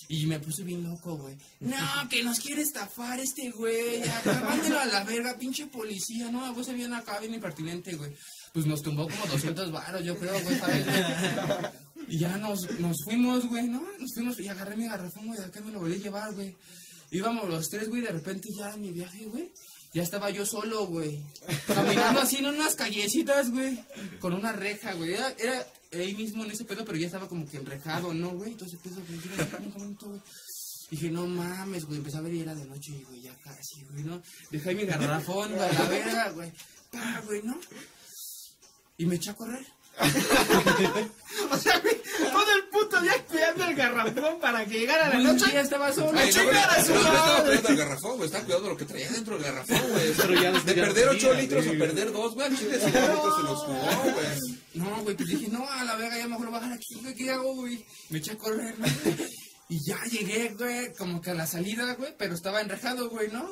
Y 0.08 0.26
me 0.26 0.40
puse 0.40 0.64
bien 0.64 0.82
loco, 0.82 1.16
güey. 1.16 1.36
No, 1.60 2.08
que 2.10 2.24
nos 2.24 2.40
quiere 2.40 2.62
estafar 2.62 3.20
este 3.20 3.50
güey. 3.50 4.02
Mándelo 4.44 4.80
a 4.80 4.86
la 4.86 5.04
verga, 5.04 5.38
pinche 5.38 5.66
policía. 5.68 6.32
No, 6.32 6.52
vos 6.52 6.66
se 6.66 6.74
viene 6.74 6.96
acá 6.96 7.20
bien 7.20 7.34
impertinente, 7.34 7.94
güey. 7.94 8.12
Pues 8.56 8.64
nos 8.64 8.80
tumbó 8.80 9.06
como 9.06 9.26
200 9.26 9.70
varos, 9.70 10.02
yo 10.02 10.16
creo, 10.16 10.32
güey, 10.42 10.58
¿sabes? 10.58 10.86
Y 12.08 12.18
ya 12.20 12.38
nos, 12.38 12.70
nos 12.80 12.96
fuimos, 13.04 13.46
güey, 13.50 13.68
¿no? 13.68 13.82
Nos 13.98 14.14
fuimos 14.14 14.40
y 14.40 14.48
agarré 14.48 14.74
mi 14.78 14.88
garrafón, 14.88 15.26
güey, 15.26 15.38
acá 15.38 15.60
me 15.60 15.72
lo 15.72 15.80
volví 15.80 15.96
a 15.96 15.98
llevar, 15.98 16.32
güey. 16.32 16.56
Íbamos 17.10 17.50
los 17.50 17.68
tres, 17.68 17.90
güey, 17.90 18.00
de 18.00 18.12
repente 18.12 18.48
ya 18.58 18.72
en 18.72 18.80
mi 18.80 18.92
viaje, 18.92 19.26
güey. 19.26 19.52
Ya 19.92 20.02
estaba 20.02 20.30
yo 20.30 20.46
solo, 20.46 20.86
güey. 20.86 21.22
Caminando 21.66 22.20
así 22.22 22.36
en 22.36 22.46
unas 22.46 22.76
callecitas, 22.76 23.50
güey. 23.50 23.78
Con 24.20 24.32
una 24.32 24.52
reja, 24.52 24.94
güey. 24.94 25.12
Era, 25.12 25.34
era 25.38 25.66
ahí 25.92 26.14
mismo 26.14 26.42
en 26.42 26.52
ese 26.52 26.64
pedo, 26.64 26.82
pero 26.86 26.96
ya 26.96 27.08
estaba 27.08 27.28
como 27.28 27.46
que 27.46 27.58
enrejado, 27.58 28.14
¿no, 28.14 28.30
güey? 28.30 28.52
Entonces, 28.52 28.78
iba 28.82 28.96
caminando, 29.04 29.50
caminando, 29.50 30.06
güey. 30.06 30.20
Dije, 30.90 31.10
no 31.10 31.26
mames, 31.26 31.84
güey. 31.84 31.98
Empecé 31.98 32.16
a 32.16 32.22
ver 32.22 32.32
y 32.32 32.40
era 32.40 32.54
de 32.54 32.64
noche, 32.64 33.04
güey. 33.06 33.20
Ya 33.20 33.36
casi, 33.44 33.84
güey, 33.90 34.04
¿no? 34.04 34.22
Dejé 34.50 34.74
mi 34.74 34.86
garrafón, 34.86 35.52
güey, 35.52 35.68
a 35.68 35.72
la 35.74 35.88
verga, 35.90 36.30
güey. 36.30 36.50
Pa, 36.90 37.20
güey, 37.26 37.42
¿no? 37.42 37.58
Y 38.98 39.06
me 39.06 39.16
eché 39.16 39.30
a 39.30 39.34
correr. 39.34 39.64
O 41.50 41.58
sea, 41.58 41.78
güey, 41.80 41.94
todo 42.32 42.52
el 42.56 42.64
puto 42.70 43.00
día 43.02 43.12
cuidando 43.28 43.64
el 43.66 43.74
garrafón 43.74 44.40
para 44.40 44.64
que 44.64 44.78
llegara 44.80 45.08
la 45.10 45.18
noche. 45.18 45.44
Ya 45.52 45.60
estaba 45.60 45.92
solo. 45.92 46.18
Ay, 46.18 46.30
no, 46.34 46.44
güey, 46.44 46.56
a 46.56 46.84
su 46.84 46.94
no, 46.94 47.02
no 47.02 47.08
estaba 47.08 47.42
cuidando 47.44 47.68
el 47.68 47.76
garrafón, 47.76 48.16
güey. 48.16 48.26
Estaba 48.26 48.44
cuidando 48.44 48.68
lo 48.70 48.76
que 48.76 48.84
traía 48.86 49.10
dentro 49.10 49.34
del 49.38 49.44
garrafón, 49.44 49.82
güey. 49.90 50.12
De 50.64 50.74
perder 50.74 51.08
8 51.08 51.18
días, 51.18 51.36
litros 51.42 51.64
güey. 51.66 51.76
a 51.76 51.78
perder 51.78 52.12
2, 52.12 52.34
güey. 52.34 52.46
al 52.46 52.58
Chile 52.58 52.78
5 52.84 52.86
litros 52.98 53.36
se 53.36 53.42
los 53.42 53.58
jugó, 53.64 54.02
güey. 54.12 54.60
No, 54.74 55.02
güey, 55.02 55.16
pues 55.16 55.28
dije, 55.28 55.48
no, 55.48 55.68
a 55.70 55.84
la 55.84 55.96
verga, 55.96 56.18
ya 56.18 56.26
mejor 56.28 56.46
lo 56.46 56.50
voy 56.50 56.58
a 56.58 56.62
bajar 56.62 56.76
aquí, 56.76 56.94
güey, 57.02 57.14
¿qué 57.14 57.30
hago, 57.30 57.54
güey? 57.54 57.84
Me 58.10 58.18
eché 58.18 58.32
a 58.32 58.38
correr, 58.38 58.78
¿no? 58.78 58.86
Y 59.68 59.84
ya 59.84 59.98
llegué, 60.10 60.54
güey, 60.56 60.92
como 60.94 61.20
que 61.20 61.30
a 61.30 61.34
la 61.34 61.46
salida, 61.46 61.94
güey, 61.94 62.14
pero 62.18 62.34
estaba 62.34 62.60
enrejado, 62.60 63.08
güey, 63.10 63.28
¿no? 63.30 63.48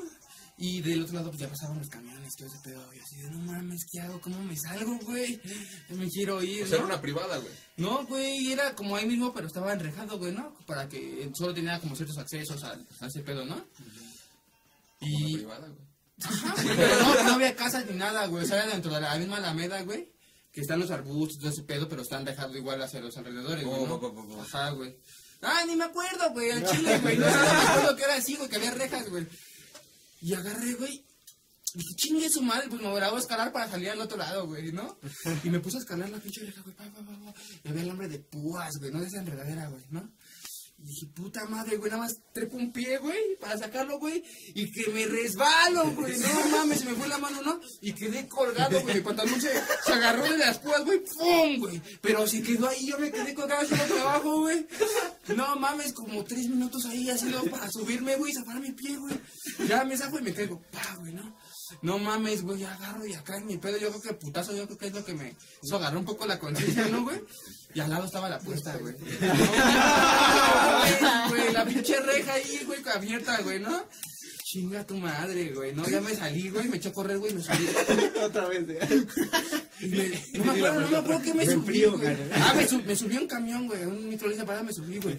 Y 0.56 0.80
del 0.82 1.02
otro 1.02 1.14
lado, 1.16 1.30
pues 1.30 1.40
ya 1.40 1.48
pasaban 1.48 1.78
los 1.78 1.88
camiones, 1.88 2.32
todo 2.36 2.46
ese 2.46 2.58
pedo, 2.62 2.94
y 2.94 3.00
así 3.00 3.16
de, 3.16 3.30
no 3.30 3.38
mames, 3.40 3.84
¿qué 3.90 4.00
hago? 4.00 4.20
¿Cómo 4.20 4.38
me 4.44 4.56
salgo, 4.56 4.96
güey? 5.00 5.40
Me 5.88 6.08
quiero 6.08 6.40
ir, 6.44 6.62
O 6.62 6.66
sea, 6.66 6.78
¿no? 6.78 6.84
era 6.84 6.94
una 6.94 7.00
privada, 7.02 7.38
güey. 7.38 7.52
No, 7.76 8.06
güey, 8.06 8.52
era 8.52 8.72
como 8.76 8.94
ahí 8.94 9.04
mismo, 9.04 9.34
pero 9.34 9.48
estaba 9.48 9.72
enrejado, 9.72 10.16
güey, 10.16 10.32
¿no? 10.32 10.56
Para 10.66 10.88
que 10.88 11.28
solo 11.34 11.52
tenía 11.54 11.80
como 11.80 11.96
ciertos 11.96 12.18
accesos 12.18 12.62
a, 12.62 12.78
a 13.00 13.06
ese 13.08 13.20
pedo, 13.22 13.44
¿no? 13.44 13.54
Una 13.56 13.64
Y... 15.00 15.36
privada, 15.38 15.66
güey. 15.68 15.84
Ajá, 16.22 16.54
güey, 16.62 16.76
pero 16.76 16.96
no, 17.02 17.22
no 17.24 17.32
había 17.32 17.56
casas 17.56 17.86
ni 17.86 17.96
nada, 17.96 18.26
güey. 18.26 18.44
O 18.44 18.46
sea, 18.46 18.62
era 18.62 18.72
dentro 18.72 18.94
de 18.94 19.00
la 19.00 19.16
misma 19.16 19.38
alameda, 19.38 19.82
güey. 19.82 20.12
Que 20.52 20.60
están 20.60 20.78
los 20.78 20.92
arbustos, 20.92 21.40
todo 21.40 21.50
ese 21.50 21.64
pedo, 21.64 21.88
pero 21.88 22.02
están 22.02 22.24
dejados 22.24 22.54
igual 22.54 22.80
hacia 22.80 23.00
los 23.00 23.16
alrededores, 23.16 23.64
güey. 23.64 23.76
¿no? 23.86 23.94
oh, 23.94 23.98
oh, 24.00 24.14
oh, 24.16 24.34
oh. 24.36 24.42
Ajá, 24.42 24.70
güey. 24.70 24.96
Ah, 25.42 25.64
ni 25.66 25.74
me 25.74 25.84
acuerdo, 25.84 26.30
güey, 26.30 26.52
al 26.52 26.64
chile, 26.64 26.96
güey. 27.00 27.18
No, 27.18 27.26
no 27.26 27.32
me 27.42 27.48
acuerdo 27.48 27.96
que 27.96 28.02
era 28.04 28.14
así, 28.14 28.36
güey, 28.36 28.48
que 28.48 28.56
había 28.56 28.70
rejas, 28.70 29.10
güey. 29.10 29.26
Y 30.24 30.32
agarré, 30.32 30.72
güey. 30.72 31.04
Dije, 31.74 31.94
chingue 31.96 32.30
su 32.30 32.40
madre, 32.40 32.68
pues 32.70 32.80
me 32.80 32.88
voy 32.88 32.98
a 32.98 33.18
escalar 33.18 33.52
para 33.52 33.68
salir 33.68 33.90
al 33.90 34.00
otro 34.00 34.16
lado, 34.16 34.46
güey, 34.46 34.72
¿no? 34.72 34.96
Y 35.44 35.50
me 35.50 35.60
puse 35.60 35.76
a 35.76 35.80
escalar 35.80 36.08
la 36.08 36.16
pinche 36.16 36.40
reja, 36.40 36.62
güey, 36.62 36.74
pa, 36.74 36.84
pa, 36.84 37.00
pa, 37.00 37.12
pa. 37.12 37.34
Y 37.62 37.68
había 37.68 37.82
el 37.82 37.90
hombre 37.90 38.08
de 38.08 38.20
púas, 38.20 38.70
güey, 38.78 38.90
no 38.90 39.00
de 39.00 39.06
esa 39.08 39.18
enredadera, 39.18 39.68
güey, 39.68 39.84
¿no? 39.90 40.10
Y 40.84 40.88
dije, 40.88 41.06
puta 41.06 41.46
madre, 41.46 41.78
güey, 41.78 41.90
nada 41.90 42.02
más 42.02 42.20
trepo 42.34 42.58
un 42.58 42.70
pie, 42.70 42.98
güey, 42.98 43.36
para 43.40 43.56
sacarlo, 43.56 43.98
güey, 43.98 44.22
y 44.54 44.70
que 44.70 44.90
me 44.90 45.06
resbalo, 45.06 45.90
güey, 45.92 46.18
no 46.18 46.48
mames, 46.50 46.80
se 46.80 46.84
me 46.84 46.92
fue 46.92 47.08
la 47.08 47.16
mano, 47.16 47.40
¿no? 47.40 47.58
Y 47.80 47.94
quedé 47.94 48.28
colgado, 48.28 48.82
güey, 48.82 48.96
mi 48.96 49.00
pantalón 49.00 49.40
se, 49.40 49.50
agarró 49.90 50.24
de 50.24 50.36
las 50.36 50.58
púas, 50.58 50.84
güey, 50.84 51.00
¡pum, 51.00 51.58
güey! 51.60 51.80
Pero 52.02 52.26
se 52.26 52.42
quedó 52.42 52.68
ahí, 52.68 52.86
yo 52.86 52.98
me 52.98 53.10
quedé 53.10 53.32
colgado 53.32 53.62
hacia 53.62 53.78
para 53.78 54.02
abajo, 54.02 54.40
güey. 54.40 54.66
No 55.34 55.56
mames, 55.56 55.94
como 55.94 56.22
tres 56.22 56.50
minutos 56.50 56.84
ahí 56.84 57.08
haciendo 57.08 57.42
para 57.44 57.70
subirme, 57.70 58.16
güey, 58.16 58.32
y 58.32 58.34
zafar 58.34 58.60
mi 58.60 58.72
pie, 58.72 58.98
güey. 58.98 59.18
Ya 59.66 59.84
me 59.84 59.96
zafo 59.96 60.18
y 60.18 60.22
me 60.22 60.34
caigo, 60.34 60.60
pa, 60.70 60.96
güey, 60.98 61.14
¿no? 61.14 61.34
No 61.82 61.98
mames, 61.98 62.42
güey, 62.42 62.60
ya 62.60 62.74
agarro 62.74 63.06
y 63.06 63.14
acá 63.14 63.36
en 63.36 63.46
mi 63.46 63.56
pedo, 63.56 63.78
yo 63.78 63.88
creo 63.90 64.02
que 64.02 64.14
putazo, 64.14 64.54
yo 64.54 64.66
creo 64.66 64.78
que 64.78 64.86
es 64.86 64.94
lo 64.94 65.04
que 65.04 65.14
me 65.14 65.36
hizo 65.62 65.76
agarrar 65.76 65.98
un 65.98 66.04
poco 66.04 66.26
la 66.26 66.38
conciencia, 66.38 66.88
¿no, 66.88 67.02
güey? 67.02 67.20
Y 67.74 67.80
al 67.80 67.90
lado 67.90 68.04
estaba 68.04 68.28
la 68.28 68.38
puesta, 68.38 68.76
güey. 68.76 68.94
Güey, 71.28 71.52
la 71.52 71.64
pinche 71.64 72.00
reja 72.00 72.34
ahí, 72.34 72.62
güey, 72.66 72.82
abierta, 72.88 73.40
güey, 73.42 73.60
¿no? 73.60 73.84
Chinga 74.46 74.84
tu 74.86 74.94
madre, 74.98 75.52
güey, 75.54 75.72
¿no? 75.74 75.88
Ya 75.88 76.02
me 76.02 76.14
salí, 76.14 76.50
güey, 76.50 76.68
me 76.68 76.76
eché 76.76 76.90
a 76.90 76.92
correr, 76.92 77.16
güey, 77.18 77.32
me 77.32 77.42
subí. 77.42 77.66
Otra 78.22 78.46
vez. 78.46 78.60
Y 79.80 79.86
me- 79.86 80.22
no 80.38 80.44
me 80.44 80.50
acuerdo, 80.52 80.80
no 80.82 80.90
me 80.90 80.96
acuerdo 80.98 81.22
qué 81.22 81.32
me 81.34 81.46
Me 81.46 81.52
subí, 81.54 81.84
güey. 81.84 82.16
Ah, 82.34 82.52
me, 82.54 82.68
sub- 82.68 82.84
me 82.84 82.94
subí 82.94 83.16
a 83.16 83.20
un 83.20 83.26
camión, 83.26 83.66
güey, 83.66 83.84
un 83.86 84.06
microlista 84.06 84.44
parada 84.44 84.62
me 84.64 84.72
subí, 84.74 84.98
güey. 84.98 85.16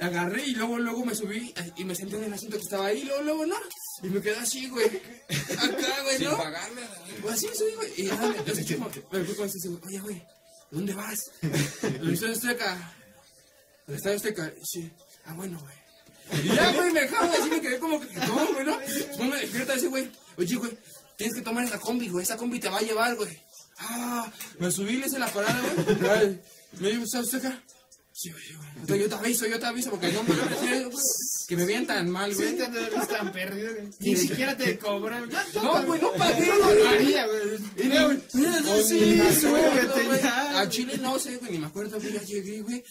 Agarré 0.00 0.44
y 0.46 0.54
luego, 0.56 0.76
luego 0.80 1.04
me 1.04 1.14
subí 1.14 1.54
y 1.76 1.84
me 1.84 1.94
senté 1.94 2.16
en 2.16 2.24
el 2.24 2.32
asiento 2.34 2.56
que 2.56 2.64
estaba 2.64 2.86
ahí, 2.86 3.04
luego, 3.04 3.22
luego, 3.22 3.46
¿no? 3.46 3.56
Y 4.02 4.08
me 4.08 4.20
quedé 4.20 4.36
así, 4.38 4.68
güey. 4.68 4.86
Acá, 4.88 6.02
güey, 6.02 6.16
Sin 6.18 6.26
¿no? 6.30 6.36
pagarle. 6.36 6.82
Pues 7.22 7.34
así 7.34 7.46
me 7.46 7.54
subí, 7.54 7.74
güey. 7.76 7.92
Y 7.96 8.06
ya 8.06 8.16
me, 8.16 8.28
me 8.28 9.24
fui 9.24 9.34
con 9.36 9.46
ese, 9.46 9.68
güey, 9.68 9.80
oye, 9.86 10.00
güey, 10.00 10.22
¿dónde 10.72 10.94
vas? 10.94 11.20
El 11.82 12.12
Estadio 12.12 12.32
Azteca. 12.34 12.92
El 13.86 13.94
Estadio 13.94 14.16
Azteca, 14.16 14.52
sí. 14.64 14.90
Ah, 15.26 15.34
bueno, 15.34 15.60
güey. 15.60 15.83
Y 16.32 16.48
ya, 16.48 16.72
güey, 16.72 16.92
me 16.92 17.00
dejaron 17.00 17.30
así, 17.30 17.50
me 17.50 17.60
quedé 17.60 17.78
como 17.78 18.00
que, 18.00 18.06
no, 18.14 18.46
güey, 18.52 18.64
¿no? 18.64 18.78
Después 18.78 19.28
me 19.28 19.38
despierta 19.38 19.74
ese 19.74 19.88
güey. 19.88 20.10
Oye, 20.36 20.56
güey, 20.56 20.78
tienes 21.16 21.36
que 21.36 21.42
tomar 21.42 21.64
esa 21.64 21.78
combi, 21.78 22.08
güey. 22.08 22.24
Esa 22.24 22.36
combi 22.36 22.58
te 22.58 22.68
va 22.68 22.78
a 22.78 22.82
llevar, 22.82 23.14
güey. 23.16 23.38
Ah, 23.78 24.30
me 24.58 24.70
subí, 24.70 24.96
le 24.96 25.06
hice 25.06 25.18
la 25.18 25.28
parada, 25.28 25.60
güey. 25.76 26.40
Me 26.80 26.88
dijo, 26.90 27.06
¿sabes 27.06 27.34
acá? 27.34 27.62
Sí, 28.16 28.30
güey, 28.30 28.42
sí. 28.44 28.54
Entonces 28.76 29.00
yo 29.00 29.08
te 29.08 29.14
aviso, 29.16 29.46
yo 29.48 29.58
te 29.58 29.66
aviso, 29.66 29.90
porque 29.90 30.12
no 30.12 30.22
me 30.22 30.34
que 31.48 31.56
me 31.56 31.64
vean 31.66 31.84
tan 31.84 32.08
mal, 32.08 32.32
Sí, 32.32 32.42
güey. 32.42 32.56
te 32.56 32.68
ves 32.68 33.08
tan 33.08 33.32
perdido. 33.32 33.74
güey. 33.74 33.88
Ni 33.98 34.16
siquiera 34.16 34.56
te 34.56 34.78
cobran. 34.78 35.28
No, 35.56 35.84
güey, 35.84 36.00
no 36.00 36.12
pagué, 36.12 36.46
Yo 36.46 36.54
lo 36.56 36.64
güey. 36.66 36.86
haría, 36.86 37.26
güey. 37.26 37.58
Y 37.76 37.88
no, 37.88 38.82
Sí, 38.82 39.16
no, 39.18 40.16
ya. 40.16 40.60
A 40.60 40.68
Chile 40.68 40.96
no 41.02 41.18
sé, 41.18 41.36
güey, 41.38 41.52
ni 41.52 41.58
me 41.58 41.66
acuerdo, 41.66 42.00
güey, 42.00 42.12
ya 42.12 42.22
llegué, 42.22 42.62
güey. 42.62 42.84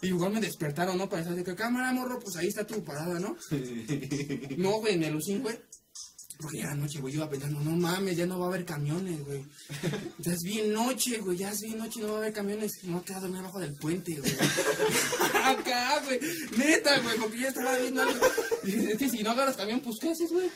Y 0.00 0.06
igual 0.08 0.32
me 0.32 0.40
despertaron, 0.40 0.96
¿no? 0.96 1.08
Para 1.08 1.22
decir 1.22 1.44
que 1.44 1.54
cámara, 1.54 1.92
morro, 1.92 2.18
pues 2.18 2.34
ahí 2.36 2.48
está 2.48 2.66
tu 2.66 2.82
parada, 2.82 3.20
¿no? 3.20 3.36
No, 4.56 4.70
güey, 4.80 4.96
me 4.96 5.10
lucí, 5.10 5.36
güey. 5.38 5.58
Porque 6.42 6.58
ya 6.58 6.64
era 6.64 6.74
noche, 6.74 6.98
güey, 7.00 7.14
yo 7.14 7.20
iba 7.20 7.30
pensando, 7.30 7.60
no 7.60 7.76
mames, 7.76 8.16
ya 8.16 8.26
no 8.26 8.38
va 8.38 8.46
a 8.46 8.48
haber 8.48 8.64
camiones, 8.64 9.24
güey. 9.24 9.44
Ya 10.18 10.32
es 10.32 10.42
bien 10.42 10.72
noche, 10.72 11.18
güey, 11.18 11.38
ya 11.38 11.50
es 11.50 11.60
bien 11.60 11.78
noche, 11.78 12.00
no 12.00 12.08
va 12.08 12.14
a 12.14 12.18
haber 12.18 12.32
camiones. 12.32 12.72
Me 12.82 12.92
voy 12.92 13.00
a 13.00 13.04
quedar 13.04 13.20
dormido 13.20 13.40
abajo 13.40 13.60
del 13.60 13.74
puente, 13.74 14.14
güey. 14.16 14.32
Acá, 15.44 16.02
güey, 16.04 16.18
neta, 16.56 16.98
güey, 17.00 17.16
porque 17.18 17.38
ya 17.40 17.48
estaba 17.48 17.76
viendo 17.78 18.02
algo. 18.02 18.26
Y 18.64 18.70
dije, 18.72 18.92
es 18.92 18.98
que 18.98 19.08
si 19.08 19.22
no 19.22 19.30
agarras 19.30 19.56
camión, 19.56 19.80
pues, 19.80 19.98
¿qué 20.00 20.10
haces, 20.10 20.30
güey? 20.30 20.50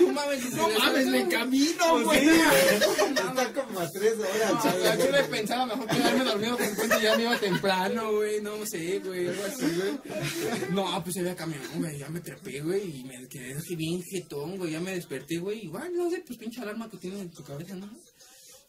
No 0.00 0.12
mames, 0.12 0.50
No 0.52 0.68
mames, 0.78 1.06
me 1.06 1.28
camino, 1.28 2.04
güey. 2.04 2.28
Está 2.28 3.52
como 3.52 3.80
a 3.80 3.90
tres 3.90 4.14
horas, 4.18 4.52
No, 4.52 4.62
chaval. 4.62 4.98
yo 4.98 5.10
le 5.10 5.24
pensaba 5.24 5.66
mejor 5.66 5.86
quedarme 5.88 6.24
dormido 6.24 6.56
porque 6.56 6.74
cuenta 6.74 7.00
ya 7.02 7.16
me 7.16 7.22
iba 7.22 7.38
temprano, 7.38 8.12
güey, 8.12 8.40
no 8.42 8.66
sé, 8.66 8.98
güey, 9.00 9.28
algo 9.28 9.44
así, 9.44 9.66
güey. 9.66 10.70
No, 10.70 11.02
pues 11.04 11.16
había 11.18 11.36
camión, 11.36 11.60
güey, 11.76 11.98
ya 11.98 12.08
me 12.08 12.20
trepé, 12.20 12.60
güey, 12.60 13.00
y 13.00 13.04
me 13.04 13.28
quedé 13.28 13.54
así 13.54 13.76
bien 13.76 14.02
jetón, 14.02 14.56
güey, 14.56 14.72
ya 14.72 14.80
me 14.80 14.95
desperté, 14.96 15.38
güey, 15.38 15.64
igual, 15.64 15.92
no 15.94 16.10
sé, 16.10 16.22
pues 16.26 16.38
pinche 16.38 16.60
alarma 16.60 16.90
que 16.90 16.96
tiene 16.98 17.20
en 17.20 17.30
tu 17.30 17.42
cabeza, 17.44 17.74
¿no? 17.74 17.88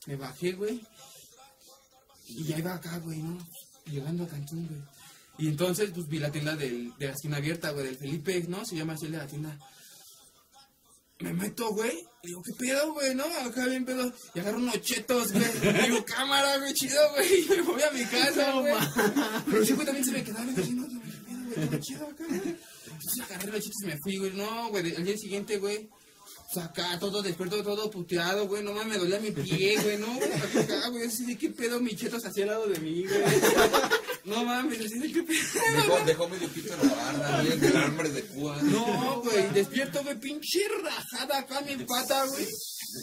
Me 0.05 0.15
bajé, 0.15 0.53
güey, 0.53 0.81
y 2.27 2.43
ya 2.43 2.57
iba 2.57 2.75
acá, 2.75 2.97
güey, 2.99 3.19
¿no? 3.19 3.37
Llegando 3.85 4.23
a 4.23 4.27
Cancún, 4.27 4.67
güey. 4.67 4.81
Y 5.39 5.47
entonces, 5.47 5.91
pues 5.93 6.07
vi 6.07 6.19
la 6.19 6.31
tienda 6.31 6.55
del, 6.55 6.93
de 6.97 7.07
la 7.07 7.13
esquina 7.13 7.37
abierta, 7.37 7.71
güey, 7.71 7.85
del 7.85 7.97
Felipe, 7.97 8.43
¿no? 8.47 8.65
Se 8.65 8.75
llama 8.75 8.93
así 8.93 9.07
de 9.07 9.17
la 9.17 9.27
tienda. 9.27 9.57
Me 11.19 11.33
meto, 11.33 11.73
güey. 11.73 11.97
y 12.23 12.27
Digo, 12.27 12.41
¿qué 12.43 12.53
pedo, 12.53 12.93
güey? 12.93 13.15
¿No? 13.15 13.25
Acá 13.25 13.65
bien 13.65 13.85
pedo. 13.85 14.11
Y 14.33 14.39
agarro 14.39 14.57
unos 14.57 14.81
chetos, 14.81 15.31
güey. 15.31 15.45
Y 15.45 15.81
Digo, 15.83 16.05
cámara, 16.05 16.57
güey, 16.57 16.73
chido, 16.73 17.01
güey. 17.13 17.45
Y 17.45 17.49
me 17.49 17.61
voy 17.61 17.81
a 17.81 17.91
mi 17.91 18.05
casa, 18.05 18.51
güey. 18.59 18.73
Pero 19.45 19.63
ese 19.63 19.73
güey 19.73 19.85
también 19.85 20.05
se 20.05 20.11
me 20.11 20.23
quedaba 20.23 20.43
viendo 20.43 20.61
así, 20.61 20.73
no, 20.73 20.87
¿qué 20.87 20.95
pedo, 21.25 21.67
güey? 21.67 21.79
Chido 21.79 22.07
acá, 22.07 22.25
güey. 22.27 22.55
Entonces 22.85 23.25
agarré 23.25 23.51
los 23.51 23.63
chetos 23.63 23.83
y 23.83 23.85
me 23.85 23.97
fui, 23.99 24.17
güey. 24.17 24.31
No, 24.33 24.69
güey, 24.69 24.95
al 24.95 25.05
día 25.05 25.17
siguiente, 25.17 25.57
güey. 25.59 25.89
Pues 26.53 26.65
acá, 26.65 26.97
todo 26.97 27.21
despierto, 27.21 27.61
todo 27.61 27.91
puteado, 27.91 28.47
güey. 28.47 28.63
No 28.63 28.73
mames, 28.73 28.93
me 28.93 28.97
dolía 28.97 29.19
mi 29.19 29.31
pie, 29.31 29.77
güey. 29.81 29.97
No, 29.97 30.07
güey, 30.13 30.31
acá, 30.31 30.87
güey. 30.89 31.05
Así 31.05 31.25
de 31.25 31.37
qué 31.37 31.49
pedo, 31.49 31.79
mi 31.81 31.93
chetos 31.93 32.23
así 32.23 32.41
al 32.41 32.47
lado 32.47 32.67
de 32.67 32.79
mí, 32.79 33.03
güey. 33.05 33.21
No 34.23 34.45
mames, 34.45 34.79
así 34.79 34.97
de 34.97 35.11
qué 35.11 35.23
pedo. 35.23 35.39
Dejó, 35.75 36.05
dejó 36.05 36.29
medio 36.29 36.47
pito 36.49 36.73
en 36.73 36.87
la 36.87 36.95
barra, 36.95 37.41
bien 37.41 37.59
del 37.59 37.75
hambre 37.75 38.09
de 38.09 38.23
púa. 38.23 38.61
No, 38.63 39.21
güey, 39.23 39.49
despierto, 39.53 40.01
güey, 40.03 40.19
pinche 40.19 40.61
rajada 40.83 41.39
acá 41.39 41.61
mi 41.61 41.75
pata, 41.83 42.25
güey. 42.25 42.47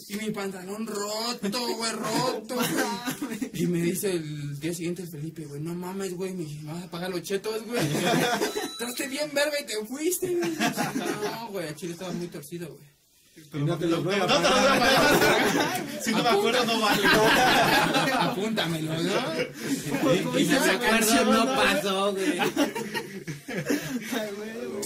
Y 0.08 0.16
mi 0.16 0.30
pantalón 0.30 0.86
roto, 0.86 1.76
güey, 1.76 1.92
roto, 1.92 2.54
güey. 2.54 3.50
Y 3.52 3.66
me 3.66 3.82
dice 3.82 4.12
el 4.12 4.58
día 4.58 4.72
siguiente 4.72 5.02
el 5.02 5.08
Felipe, 5.08 5.44
güey, 5.44 5.60
no 5.60 5.74
mames, 5.74 6.14
güey, 6.14 6.32
me 6.32 6.46
vas 6.72 6.84
a 6.84 6.90
pagar 6.90 7.10
los 7.10 7.22
chetos, 7.22 7.62
güey. 7.64 7.82
Traste 8.78 9.06
bien 9.08 9.30
verga 9.34 9.60
y 9.60 9.66
te 9.66 9.86
fuiste, 9.86 10.34
güey. 10.34 10.50
No, 10.52 11.48
güey, 11.50 11.68
a 11.68 11.74
Chile 11.74 11.92
estaba 11.92 12.12
muy 12.12 12.28
torcido, 12.28 12.68
güey. 12.68 12.93
Pero 13.50 13.66
no 13.66 13.78
te 13.78 13.86
lo 13.86 13.96
a 13.98 14.00
no 14.00 14.26
te 14.26 14.26
lo 14.26 14.26
pagar. 14.26 15.84
Si 16.04 16.10
no 16.12 16.22
me 16.22 16.28
acuerdo, 16.28 16.64
no 16.66 16.80
vale. 16.80 17.06
Apúntamelo, 18.12 18.92
¿no? 18.92 20.12
Y, 20.38 20.44
no 20.44 20.60
me 20.60 20.70
acuerdo, 20.70 21.24
no 21.24 21.46
pasó, 21.46 22.12
güey. 22.12 22.38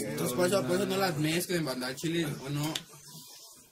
Entonces, 0.00 0.36
por 0.36 0.46
eso, 0.46 0.66
por 0.66 0.76
eso 0.76 0.86
no 0.86 0.96
las 0.96 1.18
mezclen, 1.18 1.64
banda 1.64 1.94
chile, 1.96 2.26
o 2.46 2.50
no. 2.50 2.72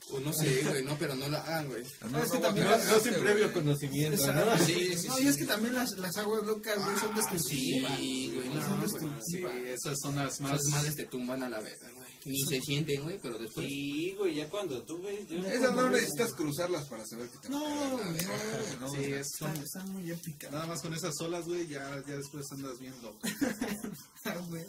O 0.09 0.19
no 0.21 0.31
sé, 0.31 0.63
güey, 0.67 0.83
no, 0.83 0.97
pero 0.97 1.15
no 1.15 1.27
lo 1.27 1.37
hagan, 1.37 1.67
güey. 1.67 1.83
No, 2.09 2.23
es 2.23 2.31
que 2.31 2.37
también 2.37 2.65
no, 2.67 2.77
no 2.77 2.99
sin 2.99 3.13
previo 3.15 3.51
conocimiento, 3.51 4.33
¿no? 4.33 4.57
Sí, 4.65 4.95
sí, 4.97 5.07
No, 5.07 5.19
y 5.19 5.27
es 5.27 5.37
que 5.37 5.45
también 5.45 5.75
las, 5.75 5.91
las 5.97 6.17
aguas 6.17 6.43
locas, 6.43 6.83
güey, 6.83 6.97
son 6.97 7.13
destructivas. 7.13 7.97
Sí, 7.97 8.31
güey, 8.33 8.49
no, 8.49 8.61
son 8.61 8.79
güey. 8.79 8.81
destructivas. 8.83 9.53
Sí, 9.53 9.69
esas 9.69 9.99
son 9.99 10.15
las 10.15 10.39
más. 10.39 10.61
Esas 10.61 10.71
madres 10.71 10.95
te 10.95 11.05
tumban 11.05 11.43
a 11.43 11.49
la 11.49 11.59
vez, 11.59 11.79
güey. 11.81 11.96
Ni 12.25 12.39
se 12.45 12.59
sienten, 12.61 13.03
güey, 13.03 13.19
pero 13.21 13.37
después. 13.37 13.65
Sí, 13.67 14.13
güey, 14.17 14.35
ya 14.35 14.49
cuando 14.49 14.81
tú 14.83 15.01
ves. 15.01 15.27
Yo 15.29 15.37
Esas 15.37 15.73
no 15.75 15.89
necesitas 15.89 16.33
cruzarlas 16.33 16.85
para 16.87 17.05
saber 17.05 17.29
que 17.29 17.37
te 17.37 17.49
No, 17.49 17.59
no, 17.97 17.97
¿no? 18.81 18.89
Sí, 18.89 19.03
es- 19.13 19.27
son- 19.37 19.49
Están, 19.51 19.63
están 19.63 19.91
muy 19.93 20.11
épicas. 20.11 20.51
Nada 20.51 20.65
más 20.67 20.81
con 20.81 20.93
esas 20.93 21.13
olas, 21.21 21.45
güey, 21.45 21.67
ya, 21.67 22.03
ya 22.07 22.17
después 22.17 22.45
andas 22.51 22.79
viendo. 22.79 23.17
Ah, 24.25 24.35
güey. 24.49 24.65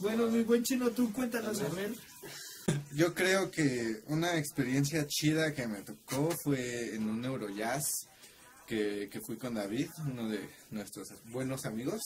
Bueno, 0.00 0.26
mi 0.30 0.42
buen 0.42 0.62
chino, 0.62 0.90
tú 0.90 1.10
cuéntanos, 1.12 1.60
a 1.60 1.68
ver. 1.70 1.94
Yo 2.94 3.14
creo 3.14 3.50
que 3.50 4.02
una 4.08 4.36
experiencia 4.36 5.06
chida 5.06 5.52
que 5.54 5.66
me 5.66 5.80
tocó 5.82 6.30
fue 6.42 6.94
en 6.94 7.08
un 7.08 7.24
Eurojazz 7.24 8.06
que, 8.66 9.08
que 9.10 9.20
fui 9.26 9.36
con 9.36 9.54
David, 9.54 9.88
uno 10.06 10.28
de 10.28 10.48
nuestros 10.70 11.08
buenos 11.30 11.64
amigos. 11.64 12.00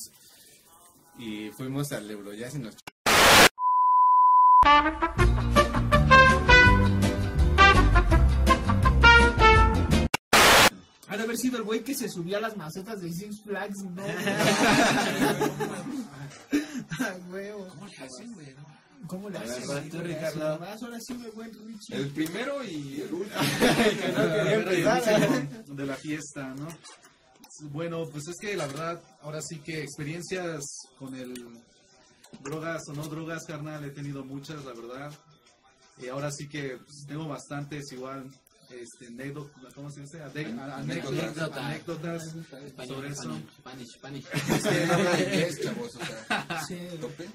Y 1.18 1.50
fuimos 1.56 1.90
al 1.92 2.08
Eurojazz 2.10 2.54
y 2.54 2.58
nos 2.60 2.76
Ha 4.64 4.99
de 11.16 11.23
haber 11.23 11.37
sido 11.38 11.57
el 11.59 11.62
güey 11.64 11.83
que 11.83 11.94
se 11.94 12.09
subió 12.09 12.37
a 12.37 12.40
las 12.40 12.57
macetas 12.57 13.01
de 13.01 13.12
Six 13.12 13.42
Flags, 13.42 13.83
¿no? 13.85 14.03
Ah, 17.01 17.14
huevo. 17.31 17.68
¿Cómo 19.07 19.31
le 19.31 19.38
A 19.38 19.42
ver, 19.42 19.51
haces? 19.51 19.68
vas 19.68 19.88
tú, 19.88 19.99
Ricardo. 20.01 20.59
Vas, 20.59 20.83
ahora 20.83 20.99
sí, 21.01 21.14
buen 21.35 21.53
Richie. 21.66 21.94
El 21.97 22.09
primero 22.11 22.64
y 22.64 23.01
el 23.03 23.12
último. 23.14 23.40
de 25.77 25.87
la 25.87 25.94
fiesta, 25.94 26.53
¿no? 26.55 26.66
Bueno, 27.71 28.05
pues 28.11 28.27
es 28.29 28.37
que 28.40 28.57
la 28.57 28.66
verdad, 28.66 29.01
ahora 29.23 29.40
sí 29.40 29.61
que 29.61 29.81
experiencias 29.83 30.64
con 30.99 31.14
el 31.14 31.33
drogas 32.42 32.82
o 32.88 32.92
no 32.94 33.02
drogas, 33.08 33.44
carnal, 33.46 33.84
he 33.84 33.90
tenido 33.90 34.24
muchas, 34.24 34.64
la 34.64 34.72
verdad. 34.72 35.12
Y 36.00 36.08
ahora 36.08 36.30
sí 36.30 36.48
que 36.48 36.76
pues, 36.78 37.04
tengo 37.08 37.26
bastantes 37.26 37.90
igual, 37.92 38.30
este, 38.70 39.06
anécdotas, 39.08 39.74
¿cómo 39.74 39.90
se 39.90 40.02
dice? 40.02 40.22
Ade- 40.22 40.46
Anécdotas. 40.46 41.38
anécdotas, 41.58 42.34
sobre 42.86 43.08
eso. 43.08 43.36
Spanish, 43.58 43.88
Spanish. 43.96 44.26
Es 44.32 44.62
que 44.64 44.86
no 44.86 44.92
habla 44.94 45.20
inglés, 45.20 45.60
chavos, 45.62 45.96
o 45.96 46.04
sea, 46.04 46.64
Sí, 46.68 46.78
tope. 47.00 47.28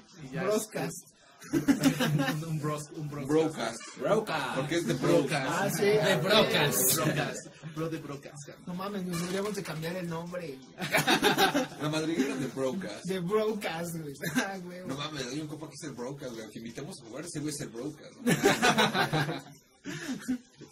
Un, 1.52 2.60
bros, 2.60 2.82
un 2.96 3.10
bros- 3.10 3.26
Broadcast. 3.26 3.78
Broca. 3.98 4.52
Porque 4.56 4.76
es 4.76 4.86
de 4.86 4.94
Broadcast. 4.94 5.50
Ah, 5.50 5.70
sí. 5.70 5.84
De 5.84 6.16
brocas. 6.16 6.96
Broadcast. 6.96 7.46
Bro 7.74 7.88
de 7.88 8.00
carnal. 8.00 8.58
No 8.66 8.74
mames, 8.74 9.04
nos 9.04 9.18
deberíamos 9.20 9.54
de 9.54 9.62
cambiar 9.62 9.96
el 9.96 10.08
nombre. 10.08 10.58
La 11.82 11.88
madriguera 11.88 12.36
de 12.36 12.46
Broadcast. 12.48 13.04
De 13.04 13.20
Broadcast, 13.20 13.96
güey. 13.96 14.14
Ah, 14.36 14.58
güey. 14.62 14.80
No 14.86 14.96
mames, 14.96 15.26
hay 15.26 15.40
un 15.40 15.48
compa 15.48 15.68
que 15.68 15.74
es 15.74 15.82
el 15.84 15.92
Broadcast, 15.94 16.34
güey. 16.34 16.50
Que 16.50 16.58
invitamos 16.58 17.00
a 17.00 17.04
jugar, 17.06 17.24
ese 17.24 17.40
güey 17.40 17.52
es 17.54 17.60
el 17.60 17.68
Broadcast. 17.68 18.14
¿no? 18.16 18.32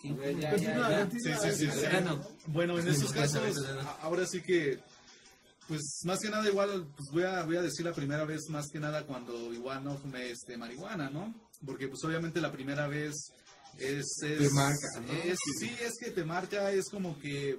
Sí, 0.01 0.15
sí, 1.21 1.51
sí, 1.53 1.67
sí. 1.71 1.87
Bueno, 1.93 2.21
Bueno, 2.47 2.79
en 2.79 2.89
esos 2.89 3.13
casos, 3.13 3.43
ahora 4.03 4.27
sí 4.27 4.41
que, 4.43 4.79
pues 5.69 6.01
más 6.05 6.19
que 6.21 6.29
nada 6.31 6.49
igual, 6.49 6.87
pues 6.97 7.09
voy 7.13 7.23
a, 7.25 7.43
voy 7.45 7.57
a 7.57 7.63
decir 7.63 7.85
la 7.85 7.93
primera 7.95 8.25
vez 8.25 8.49
más 8.49 8.69
que 8.71 8.79
nada 8.81 9.05
cuando 9.07 9.53
igual 9.53 9.83
no 9.85 9.97
fumé 9.99 10.31
este, 10.31 10.57
marihuana, 10.57 11.09
¿no? 11.11 11.35
Porque 11.65 11.89
pues 11.89 12.03
obviamente 12.05 12.41
la 12.41 12.53
primera 12.53 12.89
vez 12.89 13.15
es... 13.79 14.07
es 14.23 14.39
Te 14.39 14.51
marca, 14.51 14.89
¿no? 15.07 15.13
es- 15.13 15.39
sí, 15.61 15.71
es 15.81 15.99
que 15.99 16.11
te 16.11 16.25
marca, 16.25 16.73
es 16.73 16.89
como 16.91 17.19
que... 17.19 17.51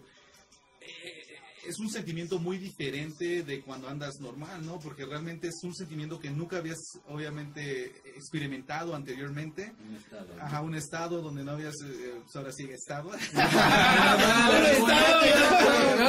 eh, 0.81 1.22
es 1.67 1.79
un 1.79 1.89
sentimiento 1.89 2.39
muy 2.39 2.57
diferente 2.57 3.43
de 3.43 3.61
cuando 3.61 3.87
andas 3.87 4.19
normal, 4.19 4.65
¿no? 4.65 4.79
Porque 4.79 5.05
realmente 5.05 5.47
es 5.47 5.63
un 5.63 5.73
sentimiento 5.73 6.19
que 6.19 6.29
nunca 6.29 6.57
habías, 6.57 6.79
obviamente, 7.07 8.01
experimentado 8.15 8.95
anteriormente. 8.95 9.73
un 9.87 9.95
estado. 9.95 10.27
Ajá, 10.39 10.61
un 10.61 10.75
estado 10.75 11.21
donde 11.21 11.43
no 11.43 11.51
habías, 11.51 11.75
eh, 11.83 12.15
pues 12.23 12.35
ahora 12.35 12.51
sí, 12.51 12.63
estado. 12.71 13.11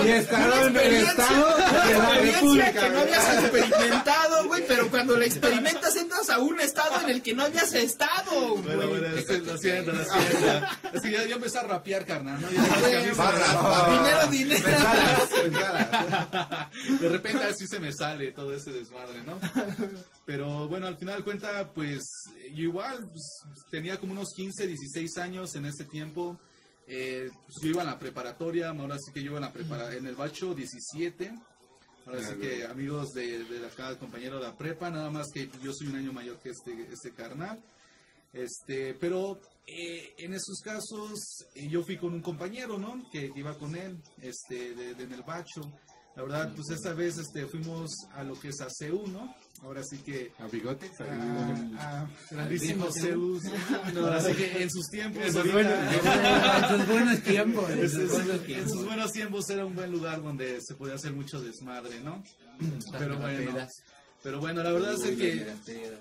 Y 0.04 0.08
estado 0.10 0.66
en 0.66 0.76
el 0.76 0.94
estado 0.94 1.56
de 1.56 1.98
la 1.98 2.18
República. 2.18 2.72
que 2.72 2.90
no 2.90 2.98
habías 2.98 3.44
experimentado, 3.44 4.46
güey, 4.46 4.64
pero 4.66 4.90
cuando 4.90 5.16
la 5.16 5.24
experimentas 5.24 5.96
entras 5.96 6.28
a 6.30 6.38
un 6.38 6.60
estado 6.60 7.00
en 7.02 7.10
el 7.10 7.22
que 7.22 7.34
no 7.34 7.44
habías 7.44 7.72
estado, 7.72 8.50
güey. 8.50 8.62
Bueno, 8.62 8.88
bueno, 8.88 9.06
es 9.06 9.26
lo 9.28 9.56
siento, 9.56 9.92
lo 9.92 10.04
siento. 10.04 10.66
Es 10.92 11.00
que 11.00 11.10
ya, 11.10 11.24
ya 11.24 11.36
empecé 11.36 11.58
a 11.58 11.62
rapear, 11.62 12.04
carnal, 12.04 12.40
¿no? 12.40 12.50
Ya 12.50 12.66
sabes 12.66 12.88
que 12.88 12.96
a 12.96 13.00
mí 13.00 13.06
se 13.06 13.22
me 13.22 13.34
Dinero, 13.94 14.26
dinero. 14.30 14.68
De 15.50 17.08
repente 17.08 17.44
así 17.44 17.66
se 17.66 17.80
me 17.80 17.92
sale 17.92 18.32
todo 18.32 18.54
ese 18.54 18.72
desmadre, 18.72 19.22
¿no? 19.22 19.38
Pero 20.26 20.68
bueno, 20.68 20.86
al 20.86 20.96
final 20.96 21.18
de 21.18 21.24
cuenta, 21.24 21.72
pues 21.72 22.04
yo 22.52 22.64
igual 22.64 23.08
pues, 23.08 23.42
tenía 23.70 23.98
como 23.98 24.12
unos 24.12 24.32
15, 24.34 24.66
16 24.66 25.18
años 25.18 25.54
en 25.54 25.66
ese 25.66 25.84
tiempo. 25.84 26.38
Eh, 26.86 27.30
pues, 27.46 27.56
yo 27.62 27.70
iba 27.70 27.82
a 27.82 27.86
la 27.86 27.98
preparatoria, 27.98 28.70
ahora 28.70 28.98
sí 28.98 29.12
que 29.12 29.22
yo 29.22 29.30
iba 29.30 29.38
en, 29.38 29.44
la 29.44 29.52
prepara 29.52 29.94
en 29.94 30.06
el 30.06 30.14
bacho 30.14 30.54
17. 30.54 31.32
Ahora 32.06 32.22
sí 32.22 32.34
que 32.38 32.64
amigos 32.64 33.14
de, 33.14 33.44
de 33.44 33.66
acá, 33.66 33.98
compañero 33.98 34.36
de 34.36 34.42
la 34.42 34.56
prepa, 34.56 34.90
nada 34.90 35.10
más 35.10 35.28
que 35.32 35.48
yo 35.62 35.72
soy 35.72 35.86
un 35.88 35.96
año 35.96 36.12
mayor 36.12 36.38
que 36.38 36.50
este, 36.50 36.88
este 36.92 37.12
carnal. 37.12 37.62
Este, 38.34 38.94
pero 38.94 39.40
eh, 39.66 40.14
en 40.18 40.34
esos 40.34 40.60
casos 40.60 41.44
eh, 41.54 41.68
yo 41.68 41.82
fui 41.84 41.96
con 41.96 42.12
un 42.14 42.20
compañero, 42.22 42.78
¿no? 42.78 43.08
Que, 43.10 43.32
que 43.32 43.40
iba 43.40 43.56
con 43.58 43.74
él, 43.76 43.96
este, 44.20 44.74
de, 44.74 44.94
de- 44.94 45.04
en 45.04 45.12
el 45.12 45.22
bacho. 45.22 45.60
La 46.16 46.22
verdad, 46.22 46.52
pues 46.54 46.70
esta 46.70 46.92
vez 46.94 47.18
este, 47.18 47.44
fuimos 47.46 47.90
a 48.12 48.22
lo 48.22 48.38
que 48.38 48.48
es 48.50 48.60
a 48.60 48.68
CEU, 48.70 49.04
¿no? 49.08 49.34
Ahora 49.62 49.82
sí 49.82 49.98
que 49.98 50.30
¿A 50.38 50.46
bigotes? 50.46 50.92
a, 51.00 52.02
a 52.02 52.08
grandísimo 52.30 52.88
CEU. 52.92 53.40
Ahora 53.96 54.20
sí 54.20 54.32
que 54.34 54.62
en 54.62 54.70
sus 54.70 54.86
tiempos. 54.90 55.24
En 55.24 55.32
sus 55.32 55.52
buenos 55.52 57.20
tiempos. 57.22 57.70
en 57.70 57.90
sus 57.90 58.08
buenos 58.10 58.34
en 58.38 58.44
tiempos. 58.46 58.72
sus 58.72 58.84
buenos 58.86 59.12
tiempos 59.12 59.50
era 59.50 59.64
un 59.66 59.74
buen 59.74 59.90
lugar 59.90 60.22
donde 60.22 60.60
se 60.60 60.74
podía 60.74 60.94
hacer 60.94 61.12
mucho 61.12 61.40
desmadre, 61.40 61.98
¿no? 62.00 62.22
Pero 62.92 63.18
bueno, 63.18 63.50
pedas. 63.52 63.72
Pero 64.24 64.40
bueno, 64.40 64.62
la 64.62 64.72
verdad 64.72 64.94
es 64.94 65.02
que 65.18 65.46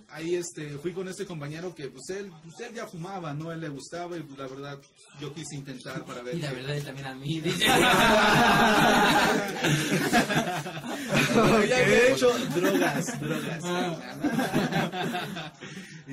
ahí 0.07 0.35
este 0.35 0.77
fui 0.77 0.93
con 0.93 1.09
este 1.09 1.25
compañero 1.25 1.75
que 1.75 1.89
pues 1.89 2.09
él, 2.17 2.31
pues, 2.41 2.57
él 2.61 2.73
ya 2.73 2.87
fumaba, 2.87 3.33
¿no? 3.33 3.51
Él 3.51 3.59
le 3.59 3.67
gustaba 3.67 4.15
y 4.15 4.21
pues 4.21 4.39
la 4.39 4.47
verdad 4.47 4.79
yo 5.19 5.33
quise 5.33 5.57
intentar 5.57 6.05
para 6.05 6.21
ver. 6.21 6.35
Y 6.35 6.39
la 6.39 6.53
verdad 6.53 6.77
es 6.77 6.85
también 6.85 7.07
a 7.07 7.15
mí. 7.15 7.43
Bueno, 11.33 11.65
ya 11.65 11.77
había 11.77 12.07
hecho 12.13 12.31
drogas, 12.55 13.19
drogas. 13.19 13.63
Ah. 13.63 15.51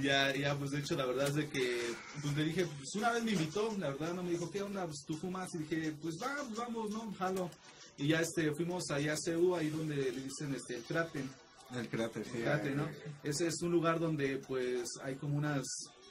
Ya, 0.02 0.34
ya, 0.34 0.56
pues 0.56 0.70
de 0.70 0.78
hecho 0.78 0.96
la 0.96 1.04
verdad 1.04 1.28
es 1.28 1.34
de 1.34 1.48
que 1.48 1.80
pues 2.22 2.36
le 2.36 2.44
dije, 2.44 2.64
pues 2.64 2.94
una 2.94 3.12
vez 3.12 3.22
me 3.22 3.32
invitó, 3.32 3.72
la 3.78 3.90
verdad 3.90 4.14
no 4.14 4.22
me 4.22 4.30
dijo, 4.30 4.50
¿qué 4.50 4.62
onda? 4.62 4.84
Pues 4.86 5.04
tú 5.06 5.16
fumas 5.16 5.48
y 5.54 5.58
dije, 5.58 5.92
pues 6.00 6.16
va, 6.20 6.34
pues, 6.36 6.56
vamos, 6.56 6.90
¿no? 6.90 7.12
Jalo. 7.18 7.50
Y 7.98 8.08
ya 8.08 8.20
este, 8.20 8.52
fuimos 8.54 8.90
allá 8.90 9.12
a 9.12 9.16
CEU, 9.16 9.54
ahí 9.54 9.68
donde 9.68 9.96
le 9.96 10.22
dicen 10.22 10.54
este, 10.54 10.76
el 10.76 10.82
Kraten. 10.84 11.28
El 11.76 11.88
cráter, 11.88 12.24
sí. 12.24 12.38
Fíjate, 12.38 12.74
¿no? 12.74 12.88
Ese 13.22 13.46
es 13.46 13.62
un 13.62 13.70
lugar 13.70 14.00
donde 14.00 14.38
pues 14.38 14.88
hay 15.02 15.16
como 15.16 15.36
unas 15.36 15.64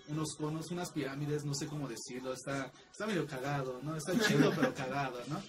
unos 0.07 0.35
conos, 0.35 0.71
unas 0.71 0.91
pirámides, 0.91 1.45
no 1.45 1.53
sé 1.53 1.67
cómo 1.67 1.87
decirlo, 1.87 2.33
está 2.33 2.71
está 2.91 3.05
medio 3.05 3.27
cagado, 3.27 3.79
¿no? 3.83 3.95
Está 3.95 4.13
chido 4.19 4.51
pero 4.55 4.73
cagado, 4.73 5.19
¿no? 5.27 5.41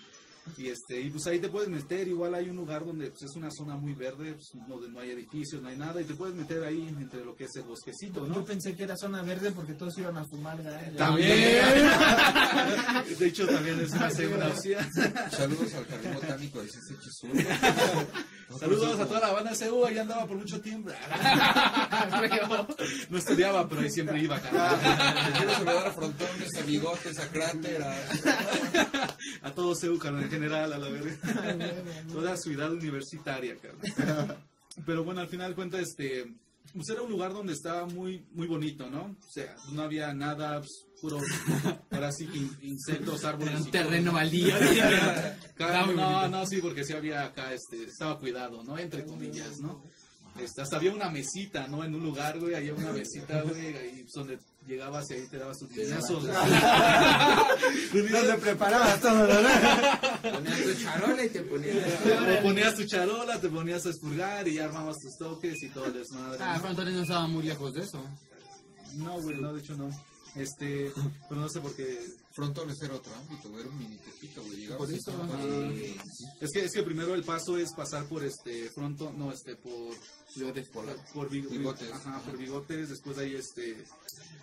Y 0.57 0.69
este 0.69 1.01
y 1.01 1.11
pues 1.11 1.27
ahí 1.27 1.39
te 1.39 1.49
puedes 1.49 1.69
meter, 1.69 2.09
igual 2.09 2.35
hay 2.35 2.49
un 2.49 2.57
lugar 2.57 2.85
donde 2.85 3.11
pues, 3.11 3.23
es 3.23 3.37
una 3.37 3.51
zona 3.51 3.77
muy 3.77 3.95
verde, 3.95 4.33
pues, 4.35 4.51
donde 4.69 4.89
no 4.89 5.01
hay 5.01 5.11
edificios, 5.11 5.63
no 5.63 5.69
hay 5.69 5.77
nada 5.77 6.01
y 6.01 6.05
te 6.05 6.15
puedes 6.15 6.35
meter 6.35 6.65
ahí 6.65 6.89
entre 6.89 7.25
lo 7.25 7.37
que 7.37 7.45
es 7.45 7.55
el 7.57 7.63
bosquecito, 7.63 8.27
Yo 8.27 8.35
¿no? 8.35 8.45
pensé 8.45 8.75
que 8.75 8.83
era 8.83 8.97
zona 8.97 9.23
verde 9.23 9.53
porque 9.53 9.75
todos 9.75 9.97
iban 9.99 10.17
a 10.17 10.25
fumar 10.25 10.63
ganja. 10.63 10.91
También. 10.97 11.29
De 13.19 13.27
hecho 13.27 13.47
también 13.47 13.81
es 13.81 13.93
una 13.93 14.11
segunda 14.11 14.49
opción. 14.49 14.85
Saludos 15.31 15.75
al 15.75 15.87
jardín 15.87 16.15
botánico 16.15 16.63
de 16.63 16.69
Chisur. 16.69 17.31
Saludos 18.59 18.99
a 18.99 19.07
toda 19.07 19.21
la 19.21 19.33
banda 19.33 19.53
CU, 19.55 19.85
ahí 19.85 19.99
andaba 19.99 20.27
por 20.27 20.37
mucho 20.37 20.61
tiempo. 20.61 20.91
No 23.11 23.19
estudiaba, 23.19 23.69
pero 23.69 23.83
ahí 23.83 23.91
siempre 23.91 24.21
iba, 24.21 24.39
quiero 24.41 25.53
saludar 25.53 25.87
a 25.87 25.93
Frontones, 25.93 26.49
a 26.57 26.63
Bigotes, 26.63 27.19
a 27.19 27.29
Cráter, 27.29 27.83
a... 27.83 27.97
A 29.43 29.53
todo 29.53 29.75
carnal, 29.99 30.25
en 30.25 30.31
general, 30.31 30.73
a 30.73 30.79
la 30.79 30.89
verga. 30.89 31.17
Toda 32.13 32.37
ciudad 32.37 32.71
universitaria, 32.73 33.57
carnal. 33.57 34.37
Pero 34.85 35.05
bueno, 35.05 35.21
al 35.21 35.29
final 35.29 35.51
de 35.51 35.55
cuentas, 35.55 35.81
este, 35.81 36.27
pues 36.75 36.89
era 36.91 37.03
un 37.03 37.11
lugar 37.11 37.33
donde 37.33 37.53
estaba 37.53 37.87
muy 37.87 38.25
muy 38.33 38.47
bonito, 38.47 38.89
¿no? 38.91 39.17
O 39.27 39.31
sea, 39.31 39.57
no 39.73 39.83
había 39.83 40.13
nada, 40.13 40.61
pues, 40.61 40.87
puro, 41.01 41.19
ahora 41.91 42.13
sí, 42.13 42.27
que 42.27 42.67
insectos, 42.67 43.25
árboles. 43.25 43.55
Era 43.55 43.63
un 43.63 43.71
terreno 43.71 44.13
baldío. 44.13 44.55
No, 45.95 46.29
no, 46.29 46.47
sí, 46.47 46.59
porque 46.61 46.85
sí 46.85 46.95
había 46.95 47.25
acá, 47.25 47.53
este, 47.53 47.85
estaba 47.85 48.19
cuidado, 48.19 48.63
¿no? 48.65 48.79
Entre 48.79 49.05
comillas, 49.05 49.61
¿no? 49.61 49.83
Este, 50.39 50.63
hasta 50.63 50.77
había 50.77 50.93
una 50.93 51.11
mesita, 51.11 51.67
¿no? 51.67 51.85
En 51.85 51.95
un 51.95 52.03
lugar, 52.03 52.39
güey, 52.39 52.55
había 52.55 52.73
una 52.73 52.93
mesita, 52.93 53.43
güey, 53.47 53.77
ahí 53.77 54.03
pues, 54.03 54.13
donde 54.15 54.39
llegabas 54.67 55.11
y 55.11 55.15
ahí 55.15 55.27
te 55.27 55.39
dabas 55.39 55.59
tus 55.59 55.69
guiñazos. 55.71 56.25
Donde 57.93 58.35
preparabas 58.41 59.01
todo, 59.01 59.27
¿verdad? 59.27 60.01
Ponías 60.23 60.63
tu 60.63 60.75
charola 60.83 61.25
y 61.25 61.29
te 61.29 61.41
ponías. 61.41 62.03
Te 62.03 62.43
ponías 62.43 62.75
tu 62.75 62.87
charola, 62.87 63.41
te 63.41 63.49
ponías 63.49 63.85
a 63.87 63.91
expurgar 63.91 64.47
y 64.49 64.55
ya 64.55 64.67
armabas 64.67 64.99
tus 64.99 65.17
toques 65.19 65.63
y 65.63 65.69
todo 65.69 65.87
el 65.87 65.95
desmadre. 65.95 66.39
Ah, 66.41 66.55
¿no? 66.55 66.61
pero 66.61 66.71
entonces 66.71 66.95
no 66.95 67.03
estaba 67.03 67.27
muy 67.27 67.43
lejos 67.45 67.75
de 67.75 67.83
eso. 67.83 68.03
No, 68.95 69.21
güey, 69.21 69.37
no, 69.37 69.53
de 69.53 69.61
hecho 69.61 69.77
no. 69.77 69.91
Este, 70.37 70.93
pero 71.29 71.41
no 71.41 71.49
sé 71.49 71.61
por 71.61 71.75
qué. 71.75 71.99
Frontones 72.33 72.81
era 72.81 72.95
otro 72.95 73.13
ámbito, 73.15 73.59
era 73.59 73.69
un 73.69 73.79
mini 73.79 73.97
tepito, 73.97 74.43
güey. 74.45 74.69
Por 74.69 74.91
eso, 74.91 75.11
ajá. 75.11 75.39
Es 76.41 76.51
que, 76.53 76.65
es 76.65 76.73
que 76.73 76.83
primero 76.83 77.15
el 77.15 77.25
paso 77.25 77.59
es 77.59 77.73
pasar 77.75 78.05
por 78.07 78.25
este 78.25 78.71
fronto, 78.71 79.13
no, 79.13 79.33
este, 79.33 79.57
por, 79.57 79.95
Bigotes. 80.37 80.69
por, 80.69 80.87
por 81.15 81.29
big- 81.31 81.49
Bigotes. 81.49 81.91
Ajá, 81.93 82.21
por 82.21 82.37
bigotes, 82.39 82.89
después 82.91 83.17
de 83.17 83.25
ahí 83.25 83.35
este. 83.35 83.85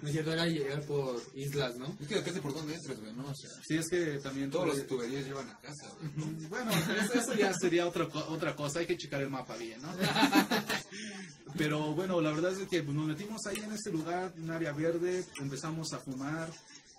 No 0.01 0.07
es 0.09 0.13
cierto, 0.13 0.31
era 0.33 0.45
llegar 0.45 0.85
por 0.85 1.21
islas, 1.33 1.75
¿no? 1.77 1.85
Es 1.99 2.07
que 2.07 2.15
depende 2.15 2.41
por 2.41 2.53
dónde 2.53 2.75
entres, 2.75 2.99
güey, 2.99 3.13
¿no? 3.13 3.25
O 3.29 3.35
sea, 3.35 3.49
Sí, 3.67 3.75
es 3.77 3.87
que 3.89 4.19
también. 4.19 4.51
todas 4.51 4.67
por- 4.69 4.77
las 4.77 4.87
tuberías 4.87 5.25
llevan 5.25 5.49
a 5.49 5.59
casa, 5.59 5.89
güey. 5.99 6.47
Bueno, 6.49 6.71
eso, 7.15 7.33
ya 7.33 7.53
sería 7.53 7.87
otra, 7.87 8.05
otra 8.29 8.55
cosa, 8.55 8.79
hay 8.79 8.85
que 8.87 8.97
checar 8.97 9.21
el 9.21 9.29
mapa 9.29 9.55
bien, 9.57 9.81
¿no? 9.81 9.89
Pero 11.57 11.93
bueno, 11.95 12.21
la 12.21 12.31
verdad 12.31 12.51
es 12.59 12.67
que 12.67 12.83
nos 12.83 13.07
metimos 13.07 13.45
ahí 13.47 13.57
en 13.57 13.71
este 13.71 13.91
lugar, 13.91 14.33
un 14.37 14.51
área 14.51 14.71
verde, 14.73 15.25
empezamos 15.39 15.93
a 15.93 15.99
fumar. 15.99 16.51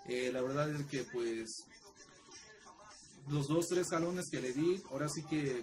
eh, 0.09 0.31
la 0.33 0.41
verdad 0.41 0.75
es 0.75 0.87
que 0.87 1.05
pues 1.05 1.65
los 3.29 3.47
dos, 3.47 3.67
tres 3.69 3.89
jalones 3.91 4.29
que 4.31 4.41
le 4.41 4.53
di, 4.53 4.83
ahora 4.91 5.09
sí 5.09 5.23
que 5.29 5.63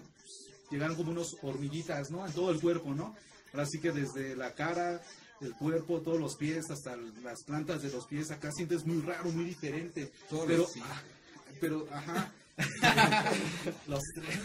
llegaron 0.70 0.96
como 0.96 1.10
unos 1.10 1.36
hormiguitas, 1.42 2.10
¿no? 2.10 2.26
En 2.26 2.32
todo 2.32 2.50
el 2.50 2.60
cuerpo, 2.60 2.94
¿no? 2.94 3.14
Ahora 3.52 3.66
sí 3.66 3.80
que 3.80 3.92
desde 3.92 4.36
la 4.36 4.54
cara, 4.54 5.00
el 5.40 5.54
cuerpo, 5.54 6.00
todos 6.00 6.20
los 6.20 6.36
pies, 6.36 6.70
hasta 6.70 6.96
las 6.96 7.42
plantas 7.44 7.82
de 7.82 7.90
los 7.90 8.06
pies, 8.06 8.30
acá 8.30 8.50
sientes 8.52 8.84
muy 8.86 9.00
raro, 9.00 9.30
muy 9.30 9.44
diferente. 9.44 10.12
Todos 10.28 10.46
pero, 10.46 10.66
sí. 10.66 10.80
ah, 10.82 11.02
pero, 11.60 11.86
ajá. 11.92 12.32
los 13.86 14.02
tres. 14.14 14.38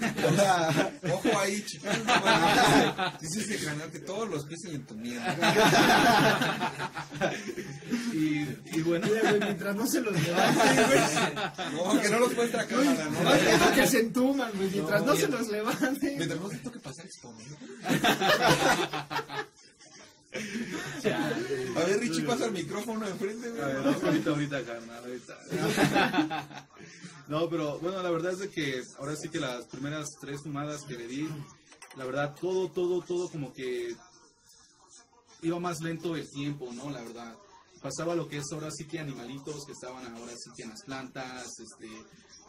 Ojo 1.12 1.40
ahí, 1.40 1.64
güey. 1.82 1.96
Dices 3.22 3.48
de 3.48 3.58
ganarte 3.58 4.00
todos 4.00 4.30
los 4.30 4.46
pies 4.46 4.66
en 4.66 4.86
tu 4.86 4.96
mierda. 4.96 5.36
Y, 8.14 8.48
y 8.74 8.82
bueno, 8.82 9.08
Mira, 9.08 9.30
güey, 9.30 9.40
mientras 9.40 9.76
no 9.76 9.88
se 9.88 10.02
los 10.02 10.14
levante, 10.22 10.60
güey. 10.60 11.00
No, 11.74 12.02
que 12.02 12.10
no 12.10 12.20
los 12.20 12.36
muestra 12.36 12.62
a 12.64 12.66
cámara, 12.66 13.06
¿no? 13.06 13.22
No 13.24 13.76
que 13.76 13.88
se 13.88 14.00
entuman, 14.00 14.52
güey. 14.56 14.70
Mientras 14.72 15.02
no, 15.02 15.14
No, 15.14 15.16
se 15.16 15.28
los 15.30 15.48
levante. 15.48 16.16
Mientras 16.18 16.40
no 16.42 16.50
te 16.50 16.58
toque 16.58 16.80
pasar 16.80 17.06
esto, 17.06 17.32
¿no? 17.32 17.38
A 20.34 21.80
ver, 21.86 22.00
Richie, 22.00 22.24
pasa 22.24 22.46
el 22.46 22.52
micrófono 22.54 23.06
enfrente, 23.08 23.50
güey. 23.50 23.62
A 23.62 23.68
ver, 23.68 23.78
ahorita, 23.78 24.30
ahorita, 24.30 24.64
carnal, 24.64 25.04
ahorita. 25.04 26.68
No, 27.28 27.50
pero 27.50 27.80
bueno, 27.80 28.02
la 28.04 28.10
verdad 28.10 28.34
es 28.34 28.40
de 28.40 28.50
que 28.50 28.82
ahora 29.00 29.16
sí 29.16 29.30
que 29.30 29.40
las 29.40 29.66
primeras 29.68 30.10
tres 30.20 30.42
fumadas 30.42 30.84
que 30.84 30.96
le 30.96 31.08
di, 31.08 31.30
la 31.96 32.06
verdad, 32.06 32.36
todo, 32.40 32.70
todo, 32.70 33.02
todo 33.02 33.30
como 33.30 33.54
que 33.54 33.96
iba 35.42 35.60
más 35.60 35.82
lento 35.82 36.16
el 36.16 36.30
tiempo, 36.30 36.72
¿no? 36.74 36.90
La 36.90 37.02
verdad. 37.02 37.36
Pasaba 37.82 38.16
lo 38.16 38.28
que 38.28 38.38
es 38.38 38.52
ahora 38.52 38.70
sí 38.70 38.86
que 38.86 39.00
animalitos 39.00 39.66
que 39.66 39.72
estaban 39.72 40.06
ahora 40.16 40.34
sí 40.38 40.52
que 40.56 40.64
en 40.64 40.70
las 40.70 40.84
plantas, 40.84 41.48
este, 41.60 41.88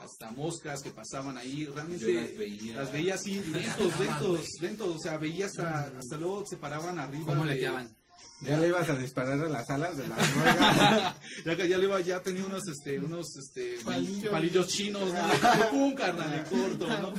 hasta 0.01 0.31
moscas 0.33 0.83
que 0.83 0.91
pasaban 0.91 1.37
ahí, 1.39 1.67
realmente 1.67 2.13
las 2.15 2.37
veía. 2.39 2.77
las 2.77 2.93
veía 2.93 3.15
así, 3.15 3.41
lentos, 3.41 4.01
lentos, 4.01 4.47
lentos, 4.61 4.97
o 4.97 4.99
sea, 4.99 5.17
veía 5.19 5.47
hasta, 5.47 5.93
hasta 5.99 6.17
luego 6.17 6.45
se 6.47 6.57
paraban 6.57 6.99
arriba. 6.99 7.27
¿Cómo 7.27 7.45
de- 7.45 7.55
le 7.55 7.61
quedaban? 7.61 7.97
Ya 8.45 8.57
le 8.59 8.69
ibas 8.69 8.89
a 8.89 8.97
disparar 8.97 9.41
a 9.41 9.49
las 9.49 9.71
alas 9.71 9.97
de 9.97 10.09
la 10.09 10.17
nueva. 10.17 11.15
Ya 11.45 11.57
que 11.57 11.69
ya 11.69 11.79
le 11.79 11.85
iba, 11.85 12.01
ya 12.01 12.21
tenía 12.21 12.45
unos, 12.45 12.67
este, 12.69 12.99
unos, 12.99 13.37
este, 13.37 13.77
Palillos. 13.85 14.31
palillos, 14.33 14.67
chinos, 14.69 15.13
¿no? 15.13 15.71
Pum, 15.71 15.95
carnal, 15.95 16.45
corto, 16.51 16.89
¿no? 16.89 17.15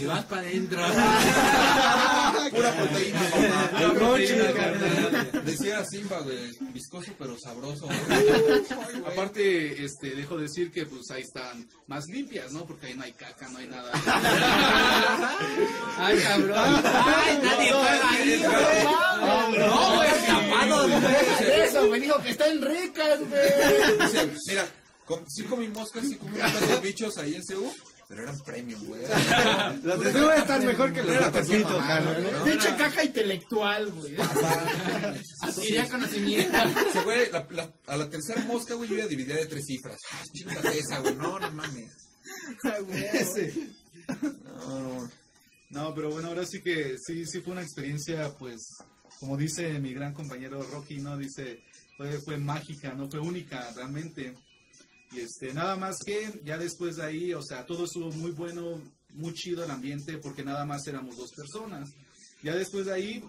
Y 0.00 0.04
vas 0.04 0.24
para 0.26 0.42
adentro. 0.42 0.80
Pura 2.50 2.72
proteína, 2.76 3.20
mamá. 3.20 3.70
Pura 3.70 3.92
proteína, 3.94 4.52
carnal. 4.52 5.42
Decía 5.44 5.84
Simba, 5.84 6.20
güey, 6.20 6.50
viscoso 6.72 7.12
pero 7.18 7.36
sabroso. 7.38 7.86
güey. 7.86 9.02
Aparte, 9.12 9.84
este, 9.84 10.10
dejo 10.14 10.36
de 10.36 10.42
decir 10.44 10.70
que, 10.70 10.86
pues, 10.86 11.10
ahí 11.10 11.22
están 11.22 11.68
más 11.88 12.06
limpias, 12.06 12.52
¿no? 12.52 12.64
Porque 12.64 12.86
ahí 12.86 12.94
no 12.94 13.02
hay 13.02 13.12
caca, 13.12 13.48
no 13.48 13.58
hay 13.58 13.66
nada. 13.66 13.90
Ay, 15.98 16.18
cabrón. 16.18 16.58
Ay, 16.58 17.38
nadie 17.42 17.72
juega 17.72 18.10
ahí, 18.10 18.38
güey. 18.38 19.58
No, 19.58 19.94
güey, 19.96 20.10
de 20.58 21.64
eso, 21.64 21.86
güey. 21.88 22.00
Dijo 22.00 22.20
que 22.22 22.30
está 22.30 22.48
en 22.48 22.62
ricas, 22.62 23.18
güey. 23.20 23.98
Dice, 24.00 24.30
mira, 24.48 24.66
sí 25.28 25.42
comí 25.44 25.68
moscas, 25.68 26.06
sí 26.08 26.16
comí 26.16 26.38
unos 26.38 26.82
bichos 26.82 27.16
ahí 27.18 27.34
en 27.34 27.42
CU, 27.42 27.72
pero 28.08 28.22
eran 28.24 28.38
premium, 28.40 28.84
güey. 28.86 29.02
Los 29.82 30.00
de 30.02 30.12
Cuba 30.12 30.36
están 30.36 30.66
mejor 30.66 30.92
que 30.92 31.02
los 31.02 31.14
Era 31.14 31.30
de. 31.30 31.58
¿no? 32.32 32.44
Pinche 32.44 32.76
caja 32.76 33.04
intelectual, 33.04 33.90
güey. 33.92 34.16
Adquiría 35.42 35.88
conocimiento. 35.88 36.58
Se 36.92 37.00
güey, 37.02 37.30
la- 37.30 37.46
la- 37.50 37.72
a 37.86 37.96
la 37.96 38.08
tercera 38.08 38.42
mosca, 38.42 38.74
güey, 38.74 38.90
yo 38.90 38.96
ya 38.96 39.06
dividía 39.06 39.36
de 39.36 39.46
tres 39.46 39.64
cifras. 39.66 39.98
Ah, 40.12 40.22
chingate 40.32 40.78
esa, 40.78 40.98
güey. 41.00 41.14
No, 41.14 41.38
no 41.38 41.50
mames. 41.52 41.92
Ese. 43.12 43.54
No, 44.66 44.80
no. 44.80 45.10
No, 45.70 45.94
pero 45.94 46.10
bueno, 46.10 46.28
ahora 46.28 46.44
sí 46.44 46.60
que 46.62 46.96
sí, 46.98 47.24
sí 47.26 47.40
fue 47.42 47.52
una 47.52 47.62
experiencia, 47.62 48.28
pues, 48.38 48.60
como 49.20 49.36
dice 49.36 49.78
mi 49.78 49.92
gran 49.92 50.14
compañero 50.14 50.62
Rocky, 50.62 50.96
¿no? 50.96 51.16
Dice, 51.18 51.62
fue, 51.96 52.18
fue 52.22 52.38
mágica, 52.38 52.94
¿no? 52.94 53.08
Fue 53.10 53.20
única, 53.20 53.70
realmente. 53.76 54.34
Y 55.12 55.20
este, 55.20 55.52
nada 55.52 55.76
más 55.76 55.98
que 56.04 56.40
ya 56.42 56.56
después 56.56 56.96
de 56.96 57.04
ahí, 57.04 57.34
o 57.34 57.42
sea, 57.42 57.66
todo 57.66 57.84
estuvo 57.84 58.10
muy 58.12 58.30
bueno, 58.30 58.80
muy 59.14 59.34
chido 59.34 59.62
el 59.62 59.70
ambiente, 59.70 60.16
porque 60.18 60.42
nada 60.42 60.64
más 60.64 60.86
éramos 60.86 61.18
dos 61.18 61.32
personas. 61.32 61.90
Ya 62.42 62.54
después 62.54 62.86
de 62.86 62.94
ahí, 62.94 63.24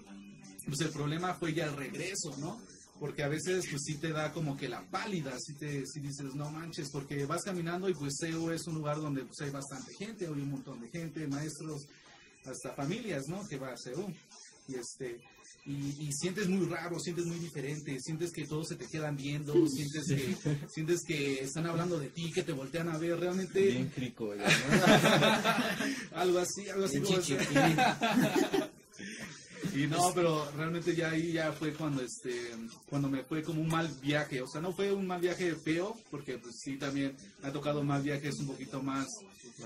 pues 0.65 0.79
el 0.79 0.89
problema 0.89 1.33
fue 1.33 1.53
ya 1.53 1.65
el 1.65 1.75
regreso, 1.75 2.37
¿no? 2.37 2.61
Porque 2.97 3.23
a 3.23 3.27
veces, 3.27 3.65
pues 3.69 3.81
sí 3.83 3.97
te 3.97 4.11
da 4.11 4.31
como 4.31 4.55
que 4.55 4.69
la 4.69 4.89
pálida, 4.89 5.35
sí 5.39 5.55
te 5.55 5.85
sí 5.85 5.99
dices, 5.99 6.35
no 6.35 6.51
manches, 6.51 6.89
porque 6.91 7.25
vas 7.25 7.43
caminando 7.43 7.89
y 7.89 7.95
pues 7.95 8.13
CEU 8.17 8.51
es 8.51 8.65
un 8.67 8.75
lugar 8.75 8.97
donde 8.97 9.25
pues 9.25 9.41
hay 9.41 9.49
bastante 9.49 9.93
gente, 9.95 10.25
hay 10.25 10.31
un 10.31 10.51
montón 10.51 10.79
de 10.79 10.87
gente, 10.89 11.27
maestros, 11.27 11.87
hasta 12.45 12.73
familias, 12.75 13.27
¿no? 13.27 13.45
Que 13.47 13.57
va 13.57 13.73
a 13.73 13.77
CEU. 13.77 14.07
Y 14.67 14.75
este, 14.75 15.19
y, 15.65 16.07
y 16.07 16.11
sientes 16.11 16.47
muy 16.47 16.65
raro, 16.67 16.99
sientes 16.99 17.25
muy 17.25 17.37
diferente, 17.37 17.99
sientes 17.99 18.31
que 18.31 18.47
todos 18.47 18.69
se 18.69 18.75
te 18.75 18.87
quedan 18.87 19.15
viendo, 19.15 19.53
sientes 19.67 20.07
que, 20.07 20.35
sientes 20.69 21.03
que 21.03 21.43
están 21.43 21.67
hablando 21.67 21.99
de 21.99 22.09
ti, 22.09 22.31
que 22.31 22.43
te 22.43 22.51
voltean 22.51 22.89
a 22.89 22.97
ver, 22.97 23.19
realmente 23.19 23.61
Bien 23.61 23.89
crico, 23.89 24.33
¿no? 24.35 24.43
algo 26.17 26.39
así, 26.39 26.67
algo 26.69 26.85
así 26.85 26.99
como. 27.01 27.17
Y 29.73 29.87
no, 29.87 30.11
pero 30.13 30.51
realmente 30.57 30.95
ya 30.95 31.11
ahí 31.11 31.33
ya 31.33 31.53
fue 31.53 31.71
cuando 31.73 32.01
este 32.01 32.51
cuando 32.89 33.09
me 33.09 33.23
fue 33.23 33.41
como 33.41 33.61
un 33.61 33.69
mal 33.69 33.87
viaje, 34.01 34.41
o 34.41 34.47
sea, 34.47 34.59
no 34.59 34.73
fue 34.73 34.91
un 34.91 35.07
mal 35.07 35.21
viaje 35.21 35.55
feo, 35.55 35.95
porque 36.09 36.37
pues 36.39 36.55
sí 36.61 36.77
también 36.77 37.15
me 37.41 37.47
ha 37.47 37.53
tocado 37.53 37.81
mal 37.83 38.01
viajes 38.01 38.35
un 38.39 38.47
poquito 38.47 38.81
más 38.81 39.07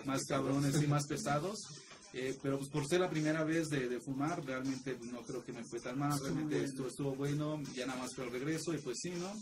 más 0.06 0.26
cabrones 0.26 0.82
y 0.82 0.88
más 0.88 1.08
pesados. 1.08 1.58
Eh, 2.18 2.34
pero 2.42 2.58
pues 2.58 2.70
por 2.70 2.88
ser 2.88 3.02
la 3.02 3.10
primera 3.10 3.44
vez 3.44 3.68
de, 3.68 3.90
de 3.90 4.00
fumar, 4.00 4.42
realmente 4.46 4.96
pues, 4.96 5.12
no 5.12 5.22
creo 5.22 5.44
que 5.44 5.52
me 5.52 5.66
fue 5.66 5.82
tan 5.82 6.00
mal, 6.00 6.18
realmente 6.18 6.64
esto 6.64 6.88
estuvo 6.88 7.14
bueno, 7.14 7.62
ya 7.76 7.86
nada 7.86 8.00
más 8.00 8.16
fue 8.16 8.24
el 8.24 8.32
regreso 8.32 8.74
y 8.74 8.78
pues 8.78 9.00
sí, 9.02 9.12
¿no? 9.12 9.34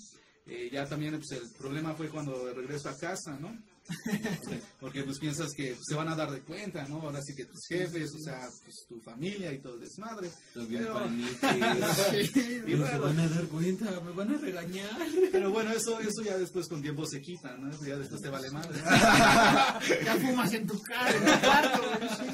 Eh, 0.47 0.71
ya 0.74 0.89
también 0.89 1.15
pues 1.17 1.39
el 1.39 1.51
problema 1.51 1.93
fue 1.93 2.09
cuando 2.09 2.51
regreso 2.51 2.89
a 2.89 2.97
casa, 2.97 3.38
¿no? 3.39 3.55
Porque 4.79 5.03
pues 5.03 5.19
piensas 5.19 5.51
que 5.55 5.75
se 5.81 5.95
van 5.95 6.07
a 6.07 6.15
dar 6.15 6.31
de 6.31 6.41
cuenta, 6.41 6.86
¿no? 6.88 7.01
Ahora 7.01 7.21
sí 7.21 7.36
que 7.36 7.45
tus 7.45 7.65
jefes, 7.67 8.13
o 8.15 8.19
sea, 8.19 8.39
pues 8.63 8.86
tu 8.88 8.99
familia 9.01 9.51
y 9.53 9.59
todo 9.61 9.75
el 9.75 9.81
desmadre. 9.81 10.29
Los 10.55 10.67
Pero- 10.67 10.93
paniques. 10.93 12.31
Y 12.65 12.75
No 12.75 12.88
se 12.88 12.97
bueno, 12.97 13.01
van 13.01 13.19
a 13.19 13.27
dar 13.27 13.45
cuenta, 13.47 13.99
me 14.01 14.11
van 14.11 14.34
a 14.34 14.38
regañar. 14.38 14.89
pero 15.31 15.51
bueno, 15.51 15.71
eso, 15.71 15.99
eso 15.99 16.21
ya 16.23 16.38
después 16.38 16.67
con 16.67 16.81
tiempo 16.81 17.05
se 17.05 17.21
quita, 17.21 17.55
¿no? 17.57 17.69
Eso 17.71 17.86
ya 17.86 17.97
después 17.97 18.21
te 18.21 18.29
vale 18.29 18.49
madre. 18.51 18.79
Ya 20.05 20.15
fumas 20.15 20.53
en 20.53 20.65
tu 20.67 20.79
casa, 20.81 21.15
en 21.17 21.23
tu 21.25 21.45
cuarto, 21.45 21.84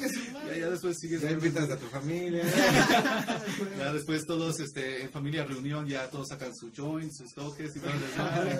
su 0.08 0.24
Ya, 0.24 0.32
madre. 0.32 0.60
ya 0.60 0.70
después 0.70 0.96
sigues. 0.98 1.20
Ya 1.22 1.30
invitas 1.30 1.70
a 1.70 1.76
tu 1.76 1.86
familia. 1.86 2.42
Ya 3.78 3.92
después 3.92 4.24
todos, 4.26 4.58
este, 4.60 5.02
en 5.02 5.10
familia 5.10 5.44
reunión, 5.44 5.86
ya 5.86 6.08
todos 6.10 6.28
sacan 6.28 6.54
sus 6.54 6.72
joints, 6.76 7.18
sus 7.18 7.32
toques 7.34 7.74
y 7.76 7.80
todo 7.80 7.90
el 7.92 8.00
desmadre. 8.00 8.58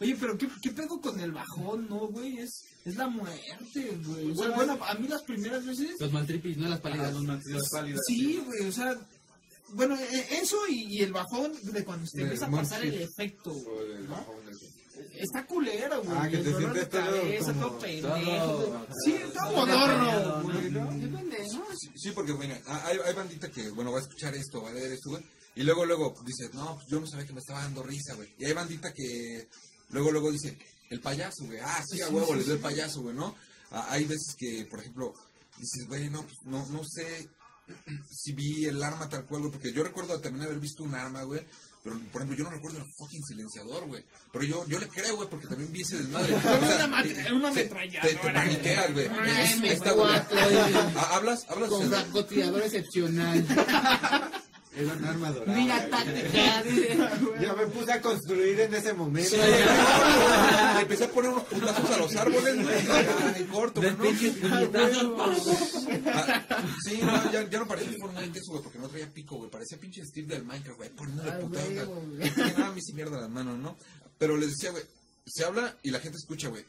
Oye, 0.00 0.16
pero 0.20 0.38
¿qué, 0.38 0.48
¿qué 0.62 0.70
pedo 0.70 1.00
con 1.00 1.18
el 1.20 1.32
bajón, 1.32 1.86
no, 1.88 2.03
güey? 2.08 2.38
Es, 2.38 2.64
es 2.84 2.96
la 2.96 3.08
muerte, 3.08 3.98
güey. 4.04 4.30
O 4.30 4.34
sea, 4.34 4.50
bueno, 4.50 4.78
a 4.84 4.94
mí 4.94 5.08
las 5.08 5.22
primeras 5.22 5.64
veces... 5.64 5.96
Los 5.98 6.12
maltripis, 6.12 6.56
no 6.56 6.68
las 6.68 6.80
pálidas. 6.80 7.12
los 7.12 7.24
mantillas 7.24 7.68
pálidas. 7.70 8.00
Sí, 8.06 8.42
güey, 8.44 8.68
o 8.68 8.72
sea, 8.72 8.96
bueno, 9.70 9.96
eh, 9.96 10.26
eso 10.42 10.56
y, 10.68 10.98
y 10.98 11.02
el 11.02 11.12
bajón 11.12 11.52
de 11.62 11.84
cuando 11.84 12.06
se 12.06 12.18
Del 12.18 12.26
empieza 12.26 12.46
a 12.46 12.50
pasar 12.50 12.84
el 12.84 13.00
efecto, 13.00 13.52
güey, 13.52 14.06
Está 15.12 15.44
culero, 15.46 16.02
güey. 16.02 16.16
Ah, 16.16 16.28
que 16.28 16.38
te 16.38 16.56
sientes 16.56 16.88
todo 16.88 17.00
cabeza, 17.00 17.52
todo 17.54 17.78
pendejo. 17.78 18.86
Sí, 19.04 19.16
todo 19.32 19.66
modorro. 19.66 20.42
Sí, 21.96 22.10
porque, 22.12 22.32
bueno, 22.32 22.54
hay, 22.66 22.98
hay 23.04 23.14
bandita 23.14 23.50
que, 23.50 23.70
bueno, 23.70 23.90
va 23.90 23.98
a 23.98 24.02
escuchar 24.02 24.34
esto, 24.34 24.62
va 24.62 24.70
a 24.70 24.72
leer 24.72 24.92
esto, 24.92 25.10
güey. 25.10 25.22
Y 25.56 25.62
luego, 25.62 25.84
luego 25.84 26.14
dice, 26.24 26.48
no, 26.52 26.76
pues 26.76 26.86
yo 26.88 27.00
no 27.00 27.06
sabía 27.06 27.26
que 27.26 27.32
me 27.32 27.40
estaba 27.40 27.62
dando 27.62 27.82
risa, 27.82 28.14
güey. 28.14 28.34
Y 28.38 28.44
hay 28.44 28.52
bandita 28.52 28.92
que 28.92 29.48
luego, 29.90 30.10
luego 30.10 30.32
dice, 30.32 30.58
el 30.90 31.00
payaso, 31.00 31.44
güey. 31.44 31.58
Ah, 31.62 31.82
sí, 31.88 32.00
a 32.00 32.08
huevo, 32.08 32.34
les 32.34 32.44
dio 32.46 32.54
el 32.54 32.60
payaso, 32.60 33.02
güey, 33.02 33.14
¿no? 33.14 33.34
Ah, 33.70 33.86
hay 33.90 34.04
veces 34.04 34.34
que, 34.38 34.66
por 34.70 34.80
ejemplo, 34.80 35.14
dices, 35.58 35.86
güey, 35.88 36.08
no, 36.10 36.22
pues 36.22 36.36
no, 36.44 36.64
no 36.66 36.82
sé 36.84 37.28
si 38.10 38.32
vi 38.32 38.66
el 38.66 38.82
arma 38.82 39.08
tal 39.08 39.24
cual, 39.26 39.42
güey. 39.42 39.52
Porque 39.52 39.72
yo 39.72 39.82
recuerdo 39.82 40.20
también 40.20 40.44
haber 40.46 40.60
visto 40.60 40.82
un 40.84 40.94
arma, 40.94 41.22
güey. 41.22 41.44
Pero, 41.82 41.98
por 42.12 42.22
ejemplo, 42.22 42.38
yo 42.38 42.44
no 42.44 42.50
recuerdo 42.50 42.78
el 42.78 42.84
fucking 42.96 43.22
silenciador, 43.24 43.86
güey. 43.86 44.02
Pero 44.32 44.44
yo, 44.44 44.66
yo 44.66 44.78
le 44.78 44.88
creo, 44.88 45.16
güey, 45.16 45.28
porque 45.28 45.46
también 45.48 45.70
vi 45.70 45.82
ese 45.82 45.98
desmadre. 45.98 46.34
Una, 46.34 47.02
eh, 47.02 47.32
una 47.32 47.48
ametralladora. 47.48 48.08
Te, 48.08 48.14
te 48.16 48.32
paniqueas, 48.32 48.92
güey. 48.94 49.06
Una 49.08 49.42
Es- 49.42 49.58
M4, 49.58 49.72
está, 49.72 49.92
güey. 49.92 50.08
Ah, 50.96 51.08
¿Hablas? 51.16 51.44
¿Hablas? 51.50 51.68
Con 51.68 51.88
francotirador 51.90 52.62
excepcional. 52.62 53.46
Era 54.76 54.92
un 54.92 55.04
arma 55.04 55.30
dorada. 55.30 55.56
Mira, 55.56 55.88
táctica. 55.88 56.64
Yo 57.40 57.56
me 57.56 57.66
puse 57.68 57.92
a 57.92 58.00
construir 58.00 58.58
en 58.60 58.74
ese 58.74 58.92
momento. 58.92 59.36
Le 59.36 60.80
empecé 60.82 61.04
a 61.04 61.10
poner 61.10 61.30
unos 61.30 61.44
putazos 61.44 61.90
a 61.90 61.98
los 61.98 62.16
árboles, 62.16 62.62
güey. 62.62 63.46
Corto. 63.46 63.80
Ah, 63.82 63.96
Sí, 66.84 67.00
no, 67.02 67.32
ya, 67.32 67.48
ya 67.48 67.58
no 67.58 67.66
parecía 67.68 67.98
Fortnite 67.98 68.38
eso, 68.38 68.52
güey, 68.52 68.62
porque 68.62 68.78
no 68.78 68.88
traía 68.88 69.12
pico, 69.12 69.36
güey. 69.36 69.50
Parecía 69.50 69.78
pinche 69.78 70.04
Steve 70.04 70.28
del 70.34 70.44
Minecraft, 70.44 70.78
güey. 70.78 70.90
Poniéndole 70.90 71.32
Ay, 71.32 71.42
putazos. 71.42 71.88
nada, 72.56 72.66
a 72.68 72.72
mí 72.72 72.80
sí 72.82 72.92
mierda 72.94 73.20
las 73.20 73.30
manos, 73.30 73.58
¿no? 73.58 73.76
Pero 74.18 74.36
les 74.36 74.50
decía, 74.50 74.70
güey, 74.70 74.84
se 75.26 75.44
habla 75.44 75.76
y 75.82 75.90
la 75.90 76.00
gente 76.00 76.18
escucha, 76.18 76.48
güey. 76.48 76.64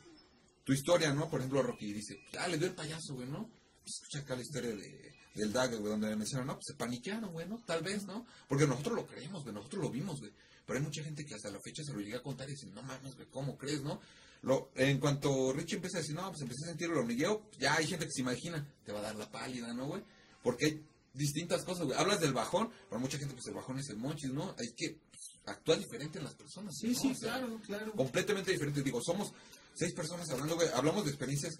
Tu 0.63 0.73
historia, 0.73 1.13
¿no? 1.13 1.29
Por 1.29 1.39
ejemplo, 1.39 1.61
Rocky 1.61 1.93
dice, 1.93 2.17
ah, 2.39 2.47
le 2.47 2.57
dio 2.57 2.67
el 2.67 2.73
payaso, 2.73 3.13
güey, 3.15 3.27
¿no? 3.27 3.49
Escucha 3.85 4.19
acá 4.19 4.35
la 4.35 4.41
historia 4.41 4.71
de, 4.71 5.14
del 5.35 5.51
Dagger, 5.51 5.79
güey, 5.79 5.91
donde 5.91 6.09
le 6.09 6.15
mencionan, 6.15 6.47
no, 6.47 6.53
pues 6.55 6.65
se 6.67 6.73
paniquearon, 6.73 7.31
güey, 7.31 7.47
¿no? 7.47 7.61
Tal 7.65 7.83
vez, 7.83 8.05
¿no? 8.05 8.25
Porque 8.47 8.65
nosotros 8.65 8.95
lo 8.95 9.05
creemos, 9.05 9.43
güey, 9.43 9.53
nosotros 9.53 9.83
lo 9.83 9.89
vimos, 9.89 10.19
güey. 10.19 10.31
Pero 10.65 10.79
hay 10.79 10.85
mucha 10.85 11.03
gente 11.03 11.25
que 11.25 11.35
hasta 11.35 11.51
la 11.51 11.59
fecha 11.59 11.83
se 11.83 11.93
lo 11.93 11.99
llega 11.99 12.17
a 12.17 12.23
contar 12.23 12.47
y 12.49 12.53
dice, 12.53 12.67
no 12.67 12.81
mames, 12.81 13.15
güey, 13.15 13.27
¿cómo 13.29 13.57
crees, 13.57 13.81
no? 13.83 13.99
Lo, 14.41 14.71
en 14.75 14.99
cuanto 14.99 15.53
Richie 15.53 15.75
empieza 15.75 15.97
a 15.97 16.01
decir, 16.01 16.15
no, 16.15 16.29
pues 16.29 16.41
empecé 16.41 16.65
a 16.65 16.67
sentir 16.69 16.89
el 16.89 16.97
hormigueo, 16.97 17.49
ya 17.59 17.75
hay 17.75 17.87
gente 17.87 18.05
que 18.05 18.11
se 18.11 18.21
imagina, 18.21 18.65
te 18.85 18.91
va 18.91 18.99
a 18.99 19.03
dar 19.03 19.15
la 19.15 19.29
pálida, 19.29 19.73
¿no, 19.73 19.87
güey? 19.87 20.03
Porque 20.43 20.65
hay 20.65 20.85
distintas 21.13 21.63
cosas, 21.63 21.85
güey. 21.85 21.97
Hablas 21.97 22.21
del 22.21 22.33
bajón, 22.33 22.69
para 22.89 23.01
mucha 23.01 23.17
gente, 23.17 23.33
pues 23.33 23.47
el 23.47 23.53
bajón 23.53 23.79
es 23.79 23.89
el 23.89 23.97
monchis, 23.97 24.31
¿no? 24.31 24.55
Hay 24.59 24.71
que 24.75 24.99
pues, 25.09 25.39
actuar 25.45 25.79
diferente 25.79 26.19
en 26.19 26.25
las 26.25 26.35
personas. 26.35 26.75
Sí, 26.79 26.89
¿no? 26.89 26.99
sí, 26.99 27.11
O 27.11 27.15
sea, 27.15 27.37
claro, 27.37 27.61
claro. 27.65 27.91
completamente 27.93 28.51
diferente. 28.51 28.83
Digo, 28.83 29.01
somos 29.01 29.33
seis 29.73 29.93
personas 29.93 30.29
hablando, 30.29 30.55
güey, 30.55 30.67
hablamos 30.73 31.05
de 31.05 31.11
experiencias 31.11 31.59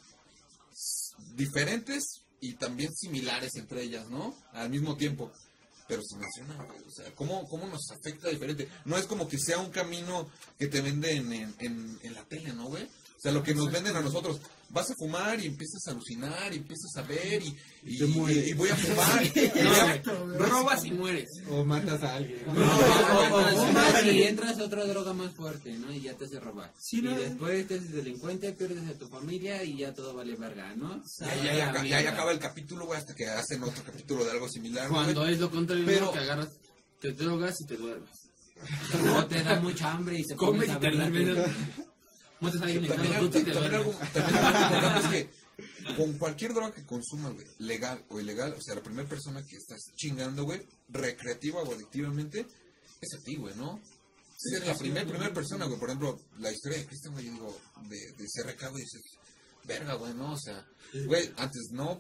diferentes 1.36 2.24
y 2.46 2.54
también 2.54 2.93
similares 2.93 3.56
entre 3.56 3.82
ellas, 3.84 4.08
¿no? 4.10 4.36
Al 4.54 4.70
mismo 4.70 4.96
tiempo. 4.96 5.32
Pero 5.88 6.02
se 6.04 6.18
menciona, 6.18 6.56
o 6.64 6.91
sea, 6.91 7.14
¿cómo, 7.14 7.48
¿cómo 7.48 7.68
nos 7.68 7.91
afecta 7.91 8.30
diferente? 8.30 8.68
No 8.86 8.98
es 8.98 9.06
como 9.06 9.28
que 9.28 9.38
sea 9.38 9.60
un 9.60 9.70
camino 9.70 10.28
que 10.58 10.68
te 10.68 10.82
venden 10.82 11.32
en, 11.32 11.56
en, 11.60 12.00
en 12.02 12.14
la 12.14 12.24
tele, 12.26 12.54
¿no, 12.54 12.66
güey? 12.68 12.88
O 13.18 13.20
sea, 13.26 13.32
lo 13.32 13.41
que 13.41 13.55
nos 13.55 13.72
venden 13.72 13.95
a 13.95 14.01
nosotros, 14.01 14.39
vas 14.70 14.91
a 14.91 14.95
fumar 14.95 15.39
y 15.39 15.47
empiezas 15.47 15.88
a 15.88 15.91
alucinar 15.91 16.53
y 16.53 16.57
empiezas 16.57 16.95
a 16.97 17.01
ver 17.01 17.41
y, 17.41 17.55
y, 17.84 18.53
voy 18.53 18.70
a 18.70 18.76
fumar. 18.76 19.24
Robas 20.38 20.86
y 20.86 20.91
mueres. 20.91 21.30
O 21.49 21.63
matas 21.63 22.03
a 22.03 22.16
alguien. 22.16 22.39
O, 22.47 22.51
o- 22.51 23.38
o 23.39 23.66
fumas 23.68 24.03
y 24.05 24.24
entras 24.24 24.59
a 24.59 24.63
otra 24.66 24.86
droga 24.86 25.13
más 25.13 25.34
fuerte, 25.34 25.72
¿no? 25.78 25.91
Y 25.93 26.01
ya 26.01 26.13
te 26.16 26.26
hace 26.26 26.39
robar. 26.39 26.72
Sí, 26.78 26.99
y 26.99 27.01
no. 27.03 27.18
después 27.18 27.68
te 27.68 27.76
haces 27.76 27.93
delincuente, 27.93 28.51
pierdes 28.53 28.88
a 28.89 28.93
tu 28.97 29.07
familia 29.07 29.63
y 29.63 29.78
ya 29.78 29.93
todo 29.93 30.13
vale 30.13 30.36
verga, 30.36 30.76
¿no? 30.76 31.01
Ya, 31.20 31.36
ya, 31.36 31.55
ya, 31.74 31.84
ya, 31.84 32.01
ya 32.01 32.09
acaba 32.11 32.32
el 32.32 32.39
capítulo, 32.39 32.86
güey, 32.86 32.99
hasta 32.99 33.16
que 33.16 33.26
hacen 33.28 33.63
otro 33.63 33.84
capítulo 33.84 34.24
de 34.26 34.32
algo 34.32 34.47
similar. 34.49 34.88
Cuando 34.89 35.26
es 35.26 35.39
lo 35.39 35.49
contrario, 35.49 35.86
Pero- 35.86 36.05
¿no? 36.07 36.11
que 36.11 36.20
agarras, 36.20 36.49
te 36.99 37.11
drogas 37.13 37.59
y 37.61 37.66
te 37.66 37.78
duermes. 37.78 38.09
O 39.18 39.26
te 39.26 39.43
da 39.43 39.59
mucha 39.59 39.91
hambre 39.93 40.20
y 40.20 40.24
te 40.24 40.36
Comes 40.36 40.70
y 40.70 40.76
te 40.76 40.91
y 42.50 42.52
te 42.52 42.60
también 42.60 42.84
algo, 43.14 43.30
duermes. 43.30 44.14
también 44.14 44.38
algo 44.43 44.62
importante 44.64 45.00
es 45.00 45.08
que 45.08 45.46
con 45.98 46.14
cualquier 46.18 46.54
droga 46.54 46.74
que 46.74 46.86
consumas, 46.86 47.34
güey, 47.34 47.48
legal 47.60 48.04
o 48.10 48.20
ilegal, 48.20 48.54
o 48.54 48.62
sea, 48.62 48.76
la 48.76 48.84
primera 48.84 49.08
persona 49.08 49.46
que 49.46 49.56
estás 49.56 49.80
chingando, 49.96 50.43
güey, 50.43 50.62
recreativa 50.89 51.62
o 51.62 51.74
adictivamente, 51.74 52.46
es 53.02 53.14
a 53.14 53.24
ti, 53.24 53.36
güey, 53.36 53.56
¿no? 53.56 53.80
Es 54.38 54.66
la 54.66 54.76
primera 55.06 55.34
persona, 55.34 55.66
güey. 55.66 55.80
Por 55.80 55.89
ejemplo, 55.89 56.20
la 56.39 56.52
historia 56.52 56.80
de 56.80 56.86
Cristian, 56.86 57.14
güey, 57.14 57.30
digo, 57.30 57.58
de, 57.88 57.98
de 57.98 58.26
CRK, 58.26 58.70
güey, 58.70 58.84
dices, 58.84 59.02
verga, 59.64 59.93
güey, 59.96 60.14
¿no? 60.14 60.34
O 60.34 60.38
sea, 60.38 60.66
güey, 61.06 61.32
antes 61.38 61.70
no, 61.72 61.98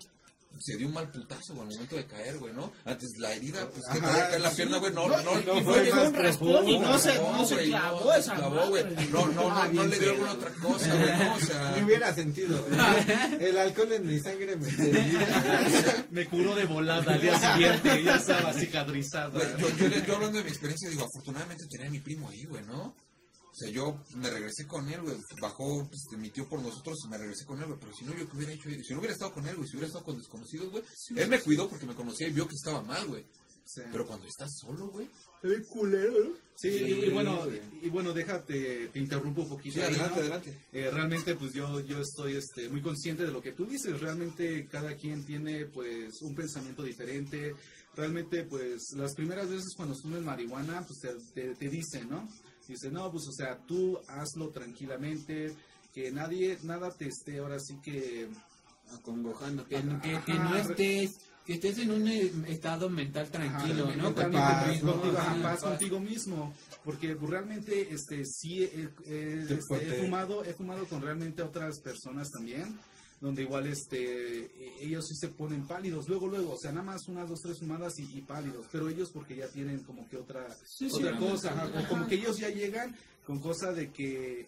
se 0.59 0.77
dio 0.77 0.87
un 0.87 0.93
mal 0.93 1.09
putazo, 1.11 1.53
güey, 1.53 1.67
al 1.67 1.73
momento 1.73 1.95
de 1.95 2.05
caer, 2.05 2.37
güey, 2.37 2.53
¿no? 2.53 2.71
Antes 2.85 3.09
la 3.19 3.33
herida, 3.33 3.69
pues, 3.69 3.83
que 3.91 4.05
Ajá, 4.05 4.35
en 4.35 4.41
la 4.41 4.49
sí. 4.49 4.55
pierna, 4.57 4.77
güey, 4.77 4.93
no, 4.93 5.07
No, 5.07 5.21
no, 5.21 5.39
y- 5.39 5.45
no, 5.45 5.57
y 5.59 5.63
fue 5.63 6.07
un 6.07 6.13
raspón 6.13 6.69
y 6.69 6.79
no 6.79 6.97
se- 6.99 7.15
no 7.19 7.45
se 7.45 7.63
clavó 7.65 8.05
no 8.05 8.13
se 8.13 8.19
esa 8.19 8.35
clavó, 8.35 8.67
güey. 8.69 8.83
No, 9.11 9.25
no, 9.27 9.49
no, 9.49 9.67
no 9.73 9.83
le 9.85 9.99
dio 9.99 10.11
alguna 10.11 10.31
otra 10.33 10.51
cosa, 10.61 10.95
güey, 10.95 11.17
¿no? 11.17 11.35
O 11.35 11.39
sea... 11.39 11.71
Me 11.77 11.83
hubiera 11.83 12.13
sentido. 12.13 12.65
El 13.39 13.57
alcohol 13.57 13.91
en 13.93 14.07
mi 14.07 14.19
sangre 14.19 14.55
me. 14.55 14.67
Me 16.11 16.25
curó 16.27 16.55
de 16.55 16.65
volada 16.65 17.13
al 17.13 17.21
día 17.21 17.37
siguiente, 17.39 18.03
ya 18.03 18.15
estaba 18.15 18.53
cicatrizada. 18.53 19.29
Güey, 19.29 19.47
yo, 19.59 19.69
yo, 19.89 20.05
yo 20.05 20.15
hablando 20.15 20.37
de 20.37 20.43
mi 20.45 20.49
experiencia, 20.49 20.89
digo, 20.89 21.03
afortunadamente 21.05 21.65
tenía 21.69 21.87
a 21.87 21.91
mi 21.91 21.99
primo 21.99 22.29
ahí, 22.29 22.45
güey, 22.45 22.63
¿no? 22.65 22.95
O 23.55 23.57
sea, 23.57 23.69
yo 23.69 23.97
me 24.17 24.29
regresé 24.29 24.67
con 24.67 24.89
él, 24.89 25.01
güey. 25.01 25.15
Bajó, 25.39 25.87
pues, 25.87 26.19
mi 26.19 26.29
tío 26.29 26.45
por 26.49 26.61
nosotros 26.61 26.97
y 27.05 27.07
me 27.07 27.17
regresé 27.17 27.45
con 27.45 27.57
él, 27.61 27.67
güey. 27.67 27.79
Pero 27.79 27.93
si 27.93 28.03
no, 28.03 28.13
yo 28.13 28.29
qué 28.29 28.35
hubiera 28.35 28.51
hecho, 28.51 28.69
si 28.69 28.91
no 28.91 28.99
hubiera 28.99 29.13
estado 29.13 29.33
con 29.33 29.47
él, 29.47 29.55
güey, 29.55 29.69
si 29.69 29.77
hubiera 29.77 29.87
estado 29.87 30.03
con 30.03 30.17
desconocidos, 30.17 30.71
güey. 30.71 30.83
él 31.15 31.29
me 31.29 31.39
cuidó 31.39 31.69
porque 31.69 31.85
me 31.85 31.95
conocía 31.95 32.27
y 32.27 32.33
vio 32.33 32.49
que 32.49 32.55
estaba 32.55 32.81
mal, 32.81 33.07
güey. 33.07 33.25
Pero 33.91 34.05
cuando 34.05 34.27
estás 34.27 34.49
solo, 34.59 34.89
güey. 34.89 35.09
Sí, 36.55 36.67
y, 36.67 37.05
y 37.05 37.09
bueno, 37.11 37.47
y 37.81 37.89
bueno, 37.89 38.13
déjate, 38.13 38.89
te 38.89 38.99
interrumpo 38.99 39.43
un 39.43 39.49
poquito. 39.49 39.75
Sí, 39.75 39.81
ahí, 39.81 39.93
adelante, 39.93 40.15
¿no? 40.15 40.21
adelante. 40.21 40.57
Eh, 40.73 40.91
realmente, 40.91 41.35
pues 41.35 41.53
yo, 41.53 41.79
yo 41.79 41.99
estoy 41.99 42.35
este, 42.35 42.67
muy 42.67 42.81
consciente 42.81 43.25
de 43.25 43.31
lo 43.31 43.41
que 43.41 43.53
tú 43.53 43.65
dices. 43.65 44.01
Realmente 44.01 44.67
cada 44.67 44.95
quien 44.95 45.25
tiene, 45.25 45.65
pues, 45.65 46.21
un 46.21 46.35
pensamiento 46.35 46.83
diferente. 46.83 47.55
Realmente, 47.95 48.43
pues, 48.43 48.91
las 48.97 49.15
primeras 49.15 49.49
veces 49.49 49.73
cuando 49.77 49.95
fumes 49.95 50.21
marihuana, 50.21 50.85
pues 50.85 50.99
te, 50.99 51.15
te, 51.33 51.55
te 51.55 51.69
dicen, 51.69 52.09
¿no? 52.09 52.27
Dice, 52.67 52.89
no, 52.91 53.11
pues, 53.11 53.27
o 53.27 53.31
sea, 53.31 53.57
tú 53.67 53.99
hazlo 54.07 54.49
tranquilamente, 54.49 55.55
que 55.93 56.11
nadie, 56.11 56.57
nada 56.63 56.91
te 56.91 57.07
esté 57.07 57.39
ahora 57.39 57.59
sí 57.59 57.75
que 57.83 58.27
Acongojando, 58.93 59.65
que, 59.65 59.77
Ajá. 59.77 59.99
que, 60.01 60.19
que 60.25 60.33
no 60.35 60.55
estés, 60.55 61.17
que 61.45 61.53
estés 61.53 61.79
en 61.79 61.91
un 61.91 62.07
eh, 62.07 62.31
estado 62.47 62.87
mental 62.89 63.29
tranquilo, 63.29 63.85
Ajá, 63.87 63.95
¿no? 63.95 64.03
mentalmente 64.03 64.37
paz, 64.39 64.63
contigo, 64.67 64.85
¿no? 64.85 64.93
contigo, 64.93 65.17
ajá, 65.17 65.31
Ajá, 65.31 65.41
paz 65.41 65.61
paz. 65.61 65.69
contigo 65.71 65.99
mismo 65.99 66.53
porque 66.83 67.15
pues, 67.15 67.31
realmente 67.31 67.93
este 67.93 68.23
sí 68.25 68.59
Te 68.67 69.55
este, 69.55 69.87
he 69.87 70.03
fumado 70.03 70.43
he 70.43 70.53
fumado 70.53 70.85
con 70.85 71.01
realmente 71.01 71.41
otras 71.41 71.79
personas 71.79 72.29
también 72.29 72.77
donde 73.25 73.41
igual 73.41 73.65
este 73.65 74.45
eh, 74.45 74.73
ellos 74.81 75.07
sí 75.07 75.15
se 75.15 75.29
ponen 75.29 75.65
pálidos 75.65 76.07
luego 76.07 76.27
luego 76.27 76.53
o 76.53 76.57
sea 76.59 76.71
nada 76.71 76.85
más 76.85 77.07
unas 77.07 77.27
dos 77.27 77.41
tres 77.41 77.57
fumadas 77.57 77.97
y, 77.97 78.03
y 78.17 78.21
pálidos 78.21 78.67
pero 78.71 78.87
ellos 78.87 79.09
porque 79.11 79.35
ya 79.35 79.47
tienen 79.47 79.79
como 79.79 80.07
que 80.07 80.17
otra 80.17 80.45
otra 80.93 81.17
cosa 81.17 81.51
ajá, 81.51 81.71
o 81.79 81.89
como 81.89 82.07
que 82.07 82.15
ellos 82.15 82.37
ya 82.37 82.49
llegan 82.49 82.95
con 83.25 83.39
cosa 83.39 83.73
de 83.73 83.91
que 83.91 84.45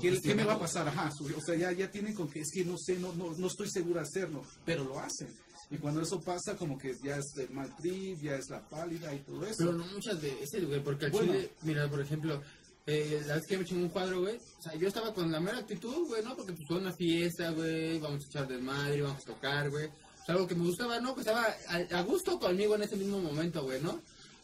¿Qué, 0.00 0.20
qué 0.20 0.34
me 0.34 0.42
va 0.42 0.54
a 0.54 0.58
pasar? 0.58 0.88
Ajá, 0.88 1.12
o 1.20 1.40
sea, 1.40 1.54
ya, 1.54 1.70
ya 1.70 1.88
tienen 1.88 2.12
con 2.12 2.28
que 2.28 2.40
es 2.40 2.50
que 2.52 2.64
no 2.64 2.76
sé, 2.76 2.98
no, 2.98 3.14
no, 3.14 3.32
no 3.38 3.46
estoy 3.46 3.70
seguro 3.70 4.00
de 4.00 4.00
hacerlo, 4.00 4.42
pero 4.64 4.82
lo 4.82 4.98
hacen. 4.98 5.28
Y 5.70 5.76
cuando 5.78 6.00
eso 6.00 6.20
pasa, 6.20 6.56
como 6.56 6.78
que 6.78 6.96
ya 7.02 7.16
es 7.18 7.36
el 7.36 7.50
mal 7.50 7.74
trip, 7.76 8.20
ya 8.20 8.36
es 8.36 8.48
la 8.50 8.68
pálida 8.68 9.14
y 9.14 9.20
todo 9.20 9.44
eso. 9.44 9.56
Pero 9.58 9.72
no 9.72 9.86
muchas 9.86 10.20
veces, 10.20 10.66
güey, 10.66 10.82
porque 10.82 11.06
al 11.06 11.10
Bueno. 11.12 11.32
chile, 11.32 11.52
mira, 11.62 11.88
por 11.88 12.00
ejemplo, 12.00 12.42
eh, 12.86 13.22
la 13.26 13.34
vez 13.36 13.46
que 13.46 13.56
me 13.56 13.64
eché 13.64 13.74
un 13.74 13.88
cuadro, 13.88 14.20
güey, 14.20 14.36
o 14.36 14.62
sea, 14.62 14.74
yo 14.76 14.86
estaba 14.88 15.12
con 15.12 15.30
la 15.32 15.40
mera 15.40 15.58
actitud, 15.58 16.06
güey, 16.06 16.22
¿no? 16.22 16.36
Porque 16.36 16.52
pues 16.52 16.66
fue 16.68 16.76
una 16.78 16.92
fiesta, 16.92 17.50
güey, 17.50 17.98
vamos 17.98 18.24
a 18.24 18.26
echar 18.28 18.48
desmadre, 18.48 19.02
vamos 19.02 19.22
a 19.22 19.26
tocar, 19.26 19.70
güey. 19.70 19.86
O 19.86 20.24
sea, 20.26 20.34
algo 20.34 20.46
que 20.46 20.54
me 20.54 20.64
gustaba, 20.66 21.00
¿no? 21.00 21.14
Que 21.14 21.20
estaba 21.20 21.46
a, 21.68 21.98
a 21.98 22.02
gusto 22.02 22.38
conmigo 22.38 22.74
en 22.76 22.82
ese 22.82 22.96
mismo 22.96 23.20
momento, 23.20 23.62
güey, 23.64 23.80
¿no? 23.82 24.00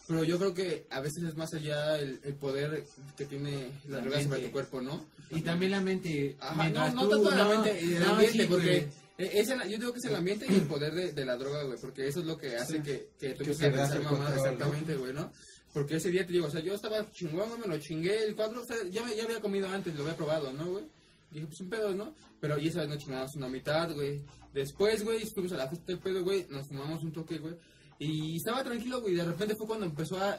Pero 0.08 0.24
yo 0.24 0.36
creo 0.38 0.52
que 0.52 0.84
a 0.90 1.00
veces 1.00 1.22
es 1.22 1.36
más 1.36 1.54
allá 1.54 1.96
el, 1.98 2.20
el 2.24 2.34
poder 2.34 2.84
que 3.16 3.24
tiene 3.24 3.70
la 3.88 3.98
La 3.98 4.02
droga 4.02 4.22
sobre 4.22 4.40
tu 4.40 4.50
cuerpo, 4.50 4.80
¿no? 4.80 5.06
Y 5.30 5.40
también 5.42 5.70
la 5.70 5.80
mente. 5.80 6.36
Ajá, 6.40 6.68
no, 6.68 6.90
no 6.90 7.08
tanto 7.08 7.30
la 7.30 7.44
mente, 7.46 7.78
el 7.78 8.00
no, 8.00 8.10
ambiente, 8.10 8.42
sí, 8.42 8.46
porque 8.48 8.76
eh, 9.18 9.30
es 9.34 9.48
el- 9.48 9.62
yo 9.70 9.78
digo 9.78 9.92
que 9.92 10.00
es 10.00 10.04
el 10.06 10.16
ambiente 10.16 10.46
y 10.50 10.54
el 10.54 10.62
poder 10.62 10.92
de, 10.92 11.12
de 11.12 11.24
la 11.24 11.36
droga, 11.36 11.62
güey, 11.62 11.78
porque 11.80 12.08
eso 12.08 12.18
es 12.20 12.26
lo 12.26 12.36
que 12.36 12.56
hace 12.56 12.82
que, 12.82 13.08
que 13.18 13.30
tú 13.34 13.44
Que 13.44 13.54
pensar 13.54 14.00
¿no? 14.02 14.28
exactamente, 14.28 14.96
güey, 14.96 15.12
¿no? 15.12 15.32
Porque 15.72 15.96
ese 15.96 16.10
día 16.10 16.26
te 16.26 16.32
digo, 16.32 16.46
o 16.46 16.50
sea, 16.50 16.60
yo 16.60 16.74
estaba 16.74 17.10
chingón, 17.12 17.58
me 17.60 17.66
lo 17.66 17.78
chingué, 17.78 18.24
el 18.24 18.34
cuadro, 18.36 18.60
o 18.62 18.64
sea, 18.66 18.76
ya, 18.90 19.02
me- 19.04 19.16
ya 19.16 19.24
había 19.24 19.40
comido 19.40 19.68
antes, 19.68 19.94
lo 19.94 20.02
había 20.02 20.16
probado, 20.16 20.52
¿no, 20.52 20.66
güey? 20.66 20.84
Dije, 21.30 21.46
pues 21.46 21.60
un 21.60 21.70
pedo, 21.70 21.94
¿no? 21.94 22.14
Pero 22.40 22.58
y 22.58 22.68
esa 22.68 22.80
vez 22.80 22.90
nos 22.90 22.98
chingamos 22.98 23.34
una 23.36 23.48
mitad, 23.48 23.90
güey. 23.94 24.22
Después, 24.52 25.02
güey, 25.02 25.24
fuimos 25.32 25.52
a 25.52 25.56
la 25.56 25.68
fiesta 25.68 25.86
del 25.86 25.98
pedo, 25.98 26.22
güey, 26.22 26.46
nos 26.50 26.66
fumamos 26.68 27.02
un 27.02 27.12
toque, 27.12 27.38
güey. 27.38 27.54
Y 27.98 28.36
estaba 28.36 28.62
tranquilo, 28.62 29.00
güey, 29.00 29.14
de 29.14 29.24
repente 29.24 29.54
fue 29.56 29.66
cuando 29.66 29.86
empezó 29.86 30.18
a... 30.18 30.38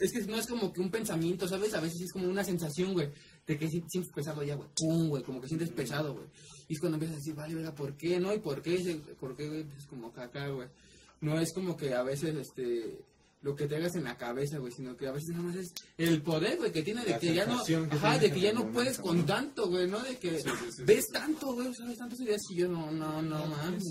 Es 0.00 0.12
que 0.12 0.20
no 0.30 0.36
es 0.36 0.46
como 0.46 0.72
que 0.72 0.80
un 0.80 0.90
pensamiento, 0.90 1.46
¿sabes? 1.48 1.72
A 1.72 1.80
veces 1.80 2.00
es 2.02 2.12
como 2.12 2.28
una 2.28 2.42
sensación, 2.44 2.92
güey, 2.92 3.08
de 3.46 3.56
que 3.58 3.68
si- 3.70 3.82
sientes 3.88 4.12
pesado 4.12 4.42
ya, 4.42 4.56
güey. 4.56 4.68
Pum, 4.76 5.08
güey, 5.08 5.22
como 5.22 5.40
que 5.40 5.46
sientes 5.48 5.70
pesado, 5.70 6.12
güey. 6.12 6.26
Y 6.68 6.74
es 6.74 6.80
cuando 6.80 6.96
empiezas 6.96 7.16
a 7.16 7.18
decir, 7.20 7.34
vale, 7.34 7.54
verga, 7.54 7.74
¿por 7.74 7.96
qué, 7.96 8.18
no? 8.20 8.34
¿Y 8.34 8.38
por 8.40 8.60
qué? 8.60 9.00
¿Por 9.18 9.34
qué, 9.36 9.48
güey? 9.48 9.64
Pues 9.64 9.86
como 9.86 10.12
caca, 10.12 10.48
güey. 10.48 10.68
No 11.22 11.38
es 11.40 11.54
como 11.54 11.74
que 11.76 11.94
a 11.94 12.02
veces, 12.02 12.34
este... 12.34 12.98
Lo 13.44 13.54
que 13.54 13.66
te 13.66 13.76
hagas 13.76 13.94
en 13.94 14.04
la 14.04 14.16
cabeza, 14.16 14.56
güey, 14.56 14.72
sino 14.72 14.96
que 14.96 15.06
a 15.06 15.12
veces 15.12 15.28
nada 15.28 15.42
más 15.42 15.56
es 15.56 15.74
el 15.98 16.22
poder, 16.22 16.56
güey, 16.56 16.72
que 16.72 16.82
tiene 16.82 17.04
de 17.04 17.10
La 17.10 17.18
que 17.18 17.34
ya 17.34 17.44
no, 17.44 17.62
que 17.62 17.76
ajá, 17.76 18.18
de 18.18 18.32
que 18.32 18.40
ya 18.40 18.54
no 18.54 18.72
puedes 18.72 18.96
con 18.96 19.18
¿no? 19.18 19.24
tanto, 19.26 19.68
güey, 19.68 19.86
¿no? 19.86 20.02
De 20.02 20.16
que 20.16 20.42
ves 20.86 21.08
tanto, 21.08 21.52
güey, 21.52 21.74
sabes 21.74 21.98
tantas 21.98 22.18
ideas 22.20 22.40
y 22.48 22.54
yo 22.54 22.68
no, 22.68 22.90
no, 22.90 23.20
no, 23.20 23.46
mames. 23.46 23.84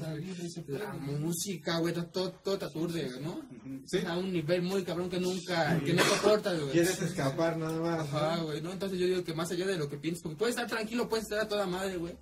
La 0.67 0.93
música, 0.93 1.77
güey, 1.77 1.93
todo, 1.93 2.31
todo, 2.31 2.57
te 2.57 2.65
aturde, 2.65 3.11
¿no? 3.21 3.41
Sí. 3.85 3.99
A 4.07 4.17
un 4.17 4.33
nivel 4.33 4.63
muy 4.63 4.83
cabrón 4.83 5.07
que 5.07 5.19
nunca, 5.19 5.79
que 5.85 5.93
no 5.93 6.03
soportas, 6.03 6.59
güey. 6.59 6.71
Quieres 6.71 6.99
escapar 6.99 7.55
nada 7.55 7.79
más. 7.79 8.11
Ajá, 8.11 8.37
güey, 8.37 8.59
¿no? 8.59 8.71
Entonces 8.71 8.97
yo 8.97 9.05
digo 9.05 9.23
que 9.23 9.35
más 9.35 9.51
allá 9.51 9.67
de 9.67 9.77
lo 9.77 9.87
que 9.87 9.97
piensas, 9.97 10.23
porque 10.23 10.37
puedes 10.37 10.55
estar 10.55 10.67
tranquilo, 10.67 11.07
puedes 11.07 11.25
estar 11.25 11.41
a 11.41 11.47
toda 11.47 11.67
madre, 11.67 11.97
güey. 11.97 12.17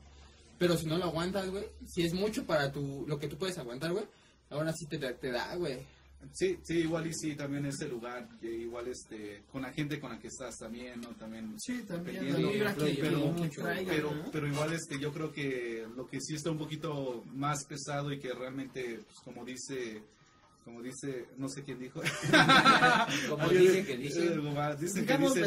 Pero 0.58 0.78
si 0.78 0.86
no 0.86 0.98
lo 0.98 1.06
aguantas, 1.06 1.50
güey, 1.50 1.64
si 1.88 2.04
es 2.04 2.14
mucho 2.14 2.46
para 2.46 2.74
tu, 2.74 3.06
lo 3.08 3.18
que 3.18 3.30
tú 3.30 3.38
puedes 3.38 3.58
aguantar, 3.58 3.94
güey, 3.94 4.04
ahora 4.50 4.74
sí 4.74 4.86
te, 4.86 4.98
te 4.98 5.32
da, 5.32 5.56
güey. 5.56 5.80
Sí, 6.34 6.58
sí, 6.64 6.80
igual 6.80 7.08
y 7.08 7.14
sí, 7.14 7.36
también 7.36 7.66
ese 7.66 7.88
lugar, 7.88 8.28
igual 8.42 8.88
este, 8.88 9.44
con 9.52 9.64
la 9.64 9.72
gente 9.74 10.00
con 10.00 10.12
la 10.12 10.20
que 10.20 10.28
estás 10.28 10.58
también, 10.58 11.02
¿no? 11.02 11.10
También. 11.16 11.56
Sí, 11.60 11.84
también 11.88 12.26
la 12.32 12.50
pero, 12.76 13.34
pero, 13.86 14.16
¿no? 14.16 14.32
pero 14.32 14.48
igual 14.48 14.74
este, 14.74 14.98
yo 15.00 15.12
creo 15.12 15.32
que 15.34 15.86
lo 15.96 16.08
que 16.08 16.22
sí 16.22 16.36
está 16.36 16.52
un 16.52 16.58
poquito 16.58 17.24
más 17.34 17.66
pesado 17.66 18.12
y 18.14 18.20
que 18.20 18.34
realmente, 18.34 19.00
pues, 19.06 19.20
como 19.26 19.44
dice, 19.44 20.04
como 20.64 20.82
dice, 20.82 21.26
no 21.38 21.50
sé 21.50 21.64
quién 21.64 21.80
dijo. 21.80 22.02
Como 23.30 23.50
dice 23.50 23.84
que 23.86 23.98
dice. 23.98 24.28
eh, 24.28 24.76
dicen 24.80 25.06
que 25.06 25.14
Digamos 25.14 25.34
dice. 25.34 25.46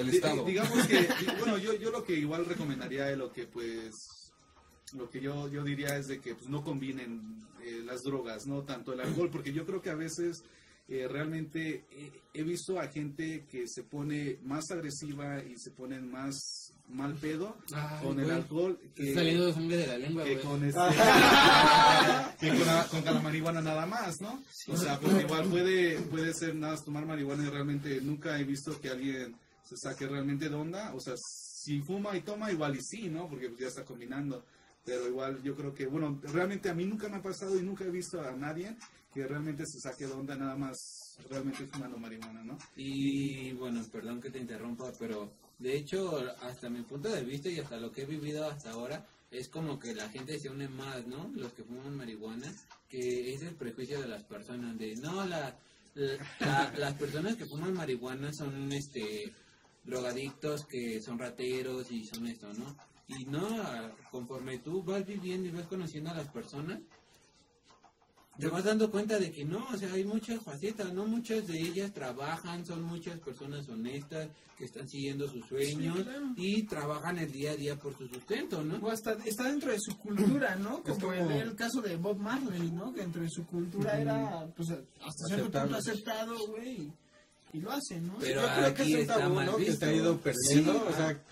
El 0.00 0.08
Estado. 0.08 0.44
di- 0.44 0.50
digamos 0.52 0.86
que, 0.86 1.06
bueno, 1.38 1.58
yo, 1.58 1.74
yo 1.74 1.90
lo 1.90 2.02
que 2.04 2.14
igual 2.14 2.46
recomendaría 2.46 3.10
es 3.10 3.18
lo 3.18 3.30
que 3.30 3.46
pues, 3.46 4.23
lo 4.94 5.10
que 5.10 5.20
yo, 5.20 5.48
yo 5.48 5.62
diría 5.64 5.96
es 5.96 6.06
de 6.08 6.20
que 6.20 6.34
pues, 6.34 6.48
no 6.48 6.62
combinen 6.62 7.36
eh, 7.64 7.82
las 7.84 8.02
drogas, 8.02 8.46
no 8.46 8.62
tanto 8.62 8.92
el 8.92 9.00
alcohol, 9.00 9.30
porque 9.30 9.52
yo 9.52 9.66
creo 9.66 9.82
que 9.82 9.90
a 9.90 9.94
veces 9.94 10.44
eh, 10.86 11.08
realmente 11.08 11.84
eh, 11.90 12.12
he 12.34 12.42
visto 12.42 12.78
a 12.78 12.88
gente 12.88 13.46
que 13.50 13.66
se 13.66 13.84
pone 13.84 14.38
más 14.42 14.70
agresiva 14.70 15.42
y 15.42 15.58
se 15.58 15.70
ponen 15.70 16.10
más 16.10 16.72
mal 16.90 17.14
pedo 17.14 17.56
Ay, 17.72 18.04
con 18.04 18.20
el 18.20 18.30
alcohol 18.30 18.78
que, 18.94 19.14
saliendo 19.14 19.50
sangre 19.54 19.78
de 19.78 19.86
la 19.86 19.96
lengua, 19.96 20.24
que 20.24 20.34
güey. 20.34 20.44
con 20.44 20.62
este 20.62 20.78
que 22.38 22.48
con 22.48 22.66
la, 22.66 22.86
con 22.90 23.04
la 23.04 23.20
marihuana 23.20 23.62
nada 23.62 23.86
más, 23.86 24.20
¿no? 24.20 24.42
O 24.68 24.76
sea, 24.76 25.00
porque 25.00 25.22
igual 25.22 25.48
puede 25.48 25.98
puede 26.02 26.34
ser 26.34 26.54
nada 26.54 26.74
más 26.74 26.84
tomar 26.84 27.06
marihuana 27.06 27.44
y 27.44 27.50
realmente 27.50 28.02
nunca 28.02 28.38
he 28.38 28.44
visto 28.44 28.78
que 28.78 28.90
alguien 28.90 29.34
se 29.64 29.76
saque 29.78 30.06
realmente 30.06 30.50
de 30.50 30.54
onda, 30.54 30.92
o 30.94 31.00
sea, 31.00 31.14
si 31.16 31.80
fuma 31.80 32.14
y 32.14 32.20
toma 32.20 32.52
igual 32.52 32.76
y 32.76 32.82
sí, 32.82 33.08
¿no? 33.08 33.26
Porque 33.26 33.48
pues 33.48 33.60
ya 33.62 33.68
está 33.68 33.84
combinando, 33.84 34.44
pero 34.84 35.08
igual 35.08 35.42
yo 35.42 35.54
creo 35.56 35.74
que 35.74 35.86
bueno, 35.86 36.20
realmente 36.22 36.68
a 36.68 36.74
mí 36.74 36.84
nunca 36.84 37.08
me 37.08 37.16
ha 37.16 37.22
pasado 37.22 37.58
y 37.58 37.62
nunca 37.62 37.84
he 37.84 37.90
visto 37.90 38.20
a 38.20 38.32
nadie 38.32 38.76
que 39.12 39.26
realmente 39.26 39.64
se 39.66 39.80
saque 39.80 40.06
de 40.06 40.12
onda 40.12 40.34
nada 40.36 40.56
más 40.56 41.18
realmente 41.30 41.66
fumando 41.68 41.96
marihuana, 41.98 42.42
¿no? 42.42 42.58
Y 42.76 43.52
bueno, 43.52 43.80
perdón 43.92 44.20
que 44.20 44.30
te 44.30 44.38
interrumpa, 44.40 44.92
pero 44.98 45.32
de 45.58 45.76
hecho, 45.76 46.18
hasta 46.42 46.68
mi 46.68 46.82
punto 46.82 47.08
de 47.08 47.22
vista 47.22 47.48
y 47.48 47.60
hasta 47.60 47.76
lo 47.76 47.92
que 47.92 48.02
he 48.02 48.06
vivido 48.06 48.44
hasta 48.44 48.72
ahora, 48.72 49.06
es 49.30 49.48
como 49.48 49.78
que 49.78 49.94
la 49.94 50.08
gente 50.08 50.38
se 50.40 50.50
une 50.50 50.68
más, 50.68 51.06
¿no? 51.06 51.30
Los 51.34 51.52
que 51.52 51.62
fuman 51.62 51.96
marihuana, 51.96 52.52
que 52.88 53.32
es 53.34 53.42
el 53.42 53.54
prejuicio 53.54 54.00
de 54.00 54.08
las 54.08 54.24
personas, 54.24 54.76
de 54.78 54.96
no, 54.96 55.24
la, 55.26 55.56
la- 55.94 56.18
la- 56.40 56.72
las 56.76 56.94
personas 56.94 57.36
que 57.36 57.46
fuman 57.46 57.72
marihuana 57.74 58.32
son 58.32 58.72
este 58.72 59.32
drogadictos 59.84 60.64
que 60.66 61.00
son 61.00 61.18
rateros 61.18 61.90
y 61.92 62.04
son 62.04 62.26
esto, 62.26 62.52
¿no? 62.54 62.76
Y 63.06 63.24
no, 63.26 63.46
conforme 64.10 64.58
tú 64.58 64.82
vas 64.82 65.04
viviendo 65.06 65.48
y 65.48 65.52
vas 65.52 65.66
conociendo 65.66 66.10
a 66.10 66.14
las 66.14 66.28
personas, 66.28 66.80
te 68.38 68.48
vas 68.48 68.64
dando 68.64 68.90
cuenta 68.90 69.18
de 69.18 69.30
que 69.30 69.44
no, 69.44 69.64
o 69.72 69.76
sea, 69.76 69.92
hay 69.92 70.04
muchas 70.04 70.42
facetas, 70.42 70.92
¿no? 70.92 71.06
Muchas 71.06 71.46
de 71.46 71.60
ellas 71.60 71.92
trabajan, 71.92 72.66
son 72.66 72.82
muchas 72.82 73.20
personas 73.20 73.68
honestas 73.68 74.28
que 74.58 74.64
están 74.64 74.88
siguiendo 74.88 75.28
sus 75.28 75.46
sueños 75.46 76.00
claro. 76.02 76.32
y 76.36 76.62
trabajan 76.64 77.18
el 77.18 77.30
día 77.30 77.52
a 77.52 77.56
día 77.56 77.76
por 77.76 77.96
su 77.96 78.08
sustento, 78.08 78.64
¿no? 78.64 78.76
O 78.84 78.90
hasta 78.90 79.12
está 79.24 79.44
dentro 79.44 79.70
de 79.70 79.78
su 79.78 79.96
cultura, 79.98 80.56
¿no? 80.56 80.82
Como, 80.82 80.98
como- 80.98 81.12
el, 81.12 81.30
el 81.30 81.54
caso 81.54 81.80
de 81.80 81.94
Bob 81.96 82.16
Marley, 82.18 82.70
¿no? 82.72 82.92
Que 82.92 83.02
dentro 83.02 83.22
de 83.22 83.30
su 83.30 83.46
cultura 83.46 84.00
era, 84.00 84.46
pues, 84.56 84.70
hasta 84.70 85.26
cierto 85.28 85.50
punto 85.60 85.76
aceptado, 85.76 86.34
güey. 86.48 86.90
y- 87.52 87.60
lo 87.60 87.70
hace, 87.70 88.00
¿no? 88.00 88.16
Pero 88.18 88.40
Yo 88.42 88.48
creo 88.48 88.74
que 88.74 88.82
aquí 88.82 88.92
es 88.92 88.96
un 88.96 89.00
está 89.02 89.18
tabú, 89.18 89.34
mal 89.36 89.46
¿no? 89.46 89.56
Que 89.58 89.72
se 89.72 89.84
ha 89.84 89.92
ido 89.94 90.18
perdiendo. 90.18 90.72
Sí. 90.72 90.78
o 90.88 90.92
sea, 90.96 91.22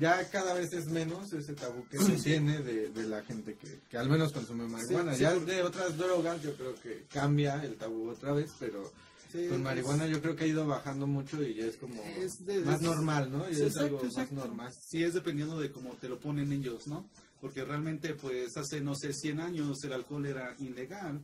ya 0.00 0.28
cada 0.30 0.54
vez 0.54 0.72
es 0.72 0.86
menos 0.88 1.32
ese 1.32 1.54
tabú 1.54 1.84
que 1.88 1.98
se 1.98 2.12
tiene 2.16 2.60
de, 2.62 2.90
de 2.90 3.02
la 3.06 3.22
gente 3.22 3.54
que, 3.56 3.80
que 3.90 3.98
al 3.98 4.08
menos 4.08 4.32
consume 4.32 4.66
marihuana. 4.68 5.14
sí, 5.14 5.20
ya 5.22 5.34
porque- 5.34 5.52
de 5.52 5.62
otras 5.62 5.96
drogas 5.96 6.42
yo 6.42 6.54
creo 6.56 6.74
que 6.80 7.06
cambia 7.12 7.62
el 7.64 7.76
tabú 7.76 8.08
otra 8.10 8.32
vez, 8.32 8.50
pero 8.58 8.90
Sí, 9.30 9.46
con 9.48 9.62
marihuana 9.62 10.06
yo 10.06 10.22
creo 10.22 10.34
que 10.34 10.44
ha 10.44 10.46
ido 10.46 10.66
bajando 10.66 11.06
mucho 11.06 11.42
y 11.42 11.54
ya 11.54 11.66
es 11.66 11.76
como 11.76 12.02
Es 12.02 12.46
de- 12.46 12.60
más 12.60 12.76
es- 12.76 12.82
normal, 12.82 13.30
¿no? 13.30 13.46
Y 13.48 13.52
es 13.52 13.60
exacto, 13.60 13.84
algo 13.98 14.04
exacto. 14.04 14.34
más 14.36 14.44
normal. 14.46 14.72
Sí, 14.80 15.02
es 15.04 15.12
dependiendo 15.12 15.60
de 15.60 15.70
cómo 15.70 15.94
te 15.96 16.08
lo 16.08 16.18
ponen 16.18 16.50
ellos, 16.52 16.86
¿no? 16.86 17.06
Porque 17.40 17.64
realmente, 17.64 18.14
pues, 18.14 18.56
hace, 18.56 18.80
no 18.80 18.94
sé, 18.96 19.12
100 19.12 19.38
años 19.40 19.84
el 19.84 19.92
alcohol 19.92 20.24
era 20.26 20.56
ilegal. 20.58 21.20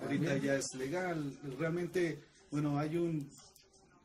Ahorita 0.00 0.36
ya 0.36 0.54
es 0.56 0.66
legal. 0.74 1.36
Realmente, 1.58 2.20
bueno, 2.50 2.78
hay 2.78 2.96
un... 2.98 3.28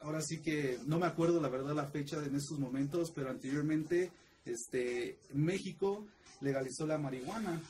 Ahora 0.01 0.21
sí 0.21 0.41
que 0.41 0.79
no 0.87 0.97
me 0.99 1.05
acuerdo 1.05 1.39
la 1.39 1.49
verdad 1.49 1.75
la 1.75 1.85
fecha 1.87 2.17
en 2.25 2.35
estos 2.35 2.57
momentos, 2.59 3.11
pero 3.13 3.29
anteriormente, 3.29 4.11
este, 4.45 5.19
México 5.33 6.05
legalizó 6.41 6.87
la 6.87 6.97
marihuana, 6.97 7.61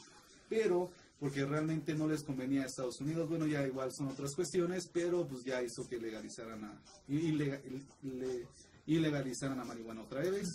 pero 0.49 0.89
porque 1.19 1.45
realmente 1.45 1.93
no 1.93 2.07
les 2.07 2.23
convenía 2.23 2.63
a 2.63 2.65
Estados 2.65 2.99
Unidos, 3.01 3.29
bueno, 3.29 3.45
ya 3.45 3.65
igual 3.67 3.91
son 3.93 4.07
otras 4.07 4.33
cuestiones, 4.33 4.87
pero 4.91 5.27
pues 5.27 5.43
ya 5.43 5.61
hizo 5.61 5.87
que 5.87 5.97
legalizaran 5.97 6.63
a, 6.63 6.81
ilega- 7.09 7.61
le- 8.01 8.47
ilegalizaran 8.87 9.57
la 9.57 9.65
marihuana 9.65 10.01
otra 10.01 10.21
vez. 10.21 10.47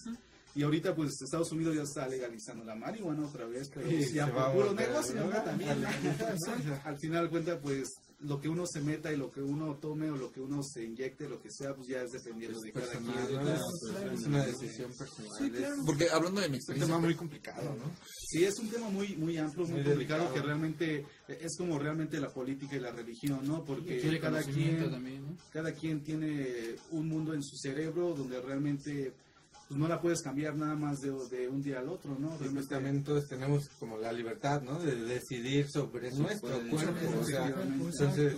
Y 0.57 0.63
ahorita 0.63 0.95
pues 0.95 1.21
Estados 1.23 1.53
Unidos 1.53 1.77
ya 1.77 1.83
está 1.83 2.09
legalizando 2.09 2.65
la 2.65 2.75
marihuana 2.75 3.27
otra 3.27 3.45
vez, 3.47 3.71
pero 3.73 3.87
Y 3.91 3.97
pues, 3.97 4.13
ya 4.15 4.27
por 4.33 4.43
a 4.43 4.53
puro 4.53 4.73
negocio. 4.73 5.23
También. 5.45 5.85
Al 6.85 6.99
final 6.99 7.29
cuenta 7.31 7.61
pues 7.61 7.93
lo 8.21 8.41
que 8.41 8.49
uno 8.49 8.65
se 8.67 8.81
meta 8.81 9.13
y 9.13 9.17
lo 9.17 9.31
que 9.31 9.43
uno 9.43 9.77
tome 9.77 10.11
o 10.11 10.17
lo 10.17 10.33
que 10.33 10.41
uno 10.41 10.63
se 10.63 10.83
inyecte, 10.85 11.29
lo 11.29 11.41
que 11.41 11.51
sea, 11.51 11.75
pues 11.75 11.87
ya 11.89 12.01
es 12.03 12.13
dependiendo 12.13 12.59
de 12.61 12.73
cada 12.73 12.91
quien. 12.93 13.05
¿no? 13.05 14.13
Es 14.13 14.27
una 14.27 14.47
decisión 14.47 14.91
personal. 14.97 15.55
es 15.55 15.69
Porque 15.85 16.09
hablando 16.11 16.41
de 16.41 16.49
mi 16.49 16.55
un 16.55 16.57
experiencia, 16.57 16.95
tema 16.95 17.07
muy 17.07 17.15
complicado, 17.15 17.75
¿no? 17.75 17.93
Sí, 18.29 18.43
es 18.45 18.59
un 18.59 18.69
tema 18.71 18.89
muy 18.89 19.17
muy 19.17 19.37
amplio, 19.37 19.65
muy, 19.67 19.75
Muy 19.75 19.85
complicado, 19.85 20.23
delicado. 20.25 20.35
que 20.35 20.41
realmente 20.43 21.07
es 21.29 21.57
como 21.59 21.79
realmente 21.79 22.19
la 22.19 22.31
política 22.33 22.77
y 22.77 22.81
la 22.81 22.91
religión, 22.91 23.41
¿no? 23.47 23.63
Porque 23.65 24.19
cada 24.19 24.43
quien, 24.43 24.91
también, 24.91 25.23
¿no? 25.23 25.37
cada 25.53 25.73
quien 25.73 26.03
tiene 26.03 26.75
un 26.93 27.09
mundo 27.09 27.35
en 27.35 27.43
su 27.43 27.57
cerebro 27.59 28.15
donde 28.15 28.41
realmente 28.41 29.13
pues, 29.69 29.79
no 29.79 29.89
la 29.89 30.01
puedes 30.01 30.23
cambiar 30.23 30.57
nada 30.57 30.75
más 30.75 30.99
de, 31.01 31.11
de 31.31 31.49
un 31.49 31.61
día 31.63 31.81
al 31.81 31.89
otro, 31.89 32.19
¿no? 32.19 32.37
Realmente- 32.39 32.69
también 32.69 33.03
todos 33.05 33.27
tenemos 33.29 33.69
como 33.79 33.99
la 33.99 34.13
libertad, 34.13 34.63
¿no? 34.63 34.79
De 34.79 34.95
decidir 34.97 35.67
sobre 35.71 36.11
nuestro 36.13 36.49
cuerpo. 36.69 36.77
nuestro 36.77 37.21
O 37.21 37.25
sea, 37.25 37.53
cuerpo, 37.53 37.63
entonces 37.63 38.35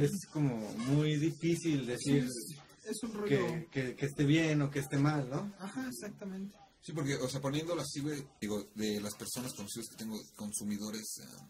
es 0.00 0.26
como 0.32 0.56
muy 0.86 1.16
difícil 1.18 1.86
decir 1.86 2.28
Es 2.84 3.02
un 3.02 3.12
rollo. 3.14 3.26
que, 3.28 3.68
que, 3.70 3.94
que 3.96 4.06
esté 4.06 4.24
bien 4.24 4.62
o 4.62 4.70
que 4.70 4.78
esté 4.80 4.96
mal, 4.98 5.28
¿no? 5.28 5.52
Ajá, 5.58 5.86
exactamente. 5.88 6.56
Sí, 6.82 6.92
porque, 6.92 7.14
o 7.16 7.28
sea, 7.28 7.40
poniéndolo 7.40 7.82
así, 7.82 8.00
güey, 8.00 8.24
digo, 8.40 8.64
de 8.74 9.00
las 9.00 9.14
personas 9.14 9.52
conocidas 9.54 9.86
que 9.90 9.96
tengo, 9.96 10.18
consumidores 10.34 11.20
ah, 11.22 11.46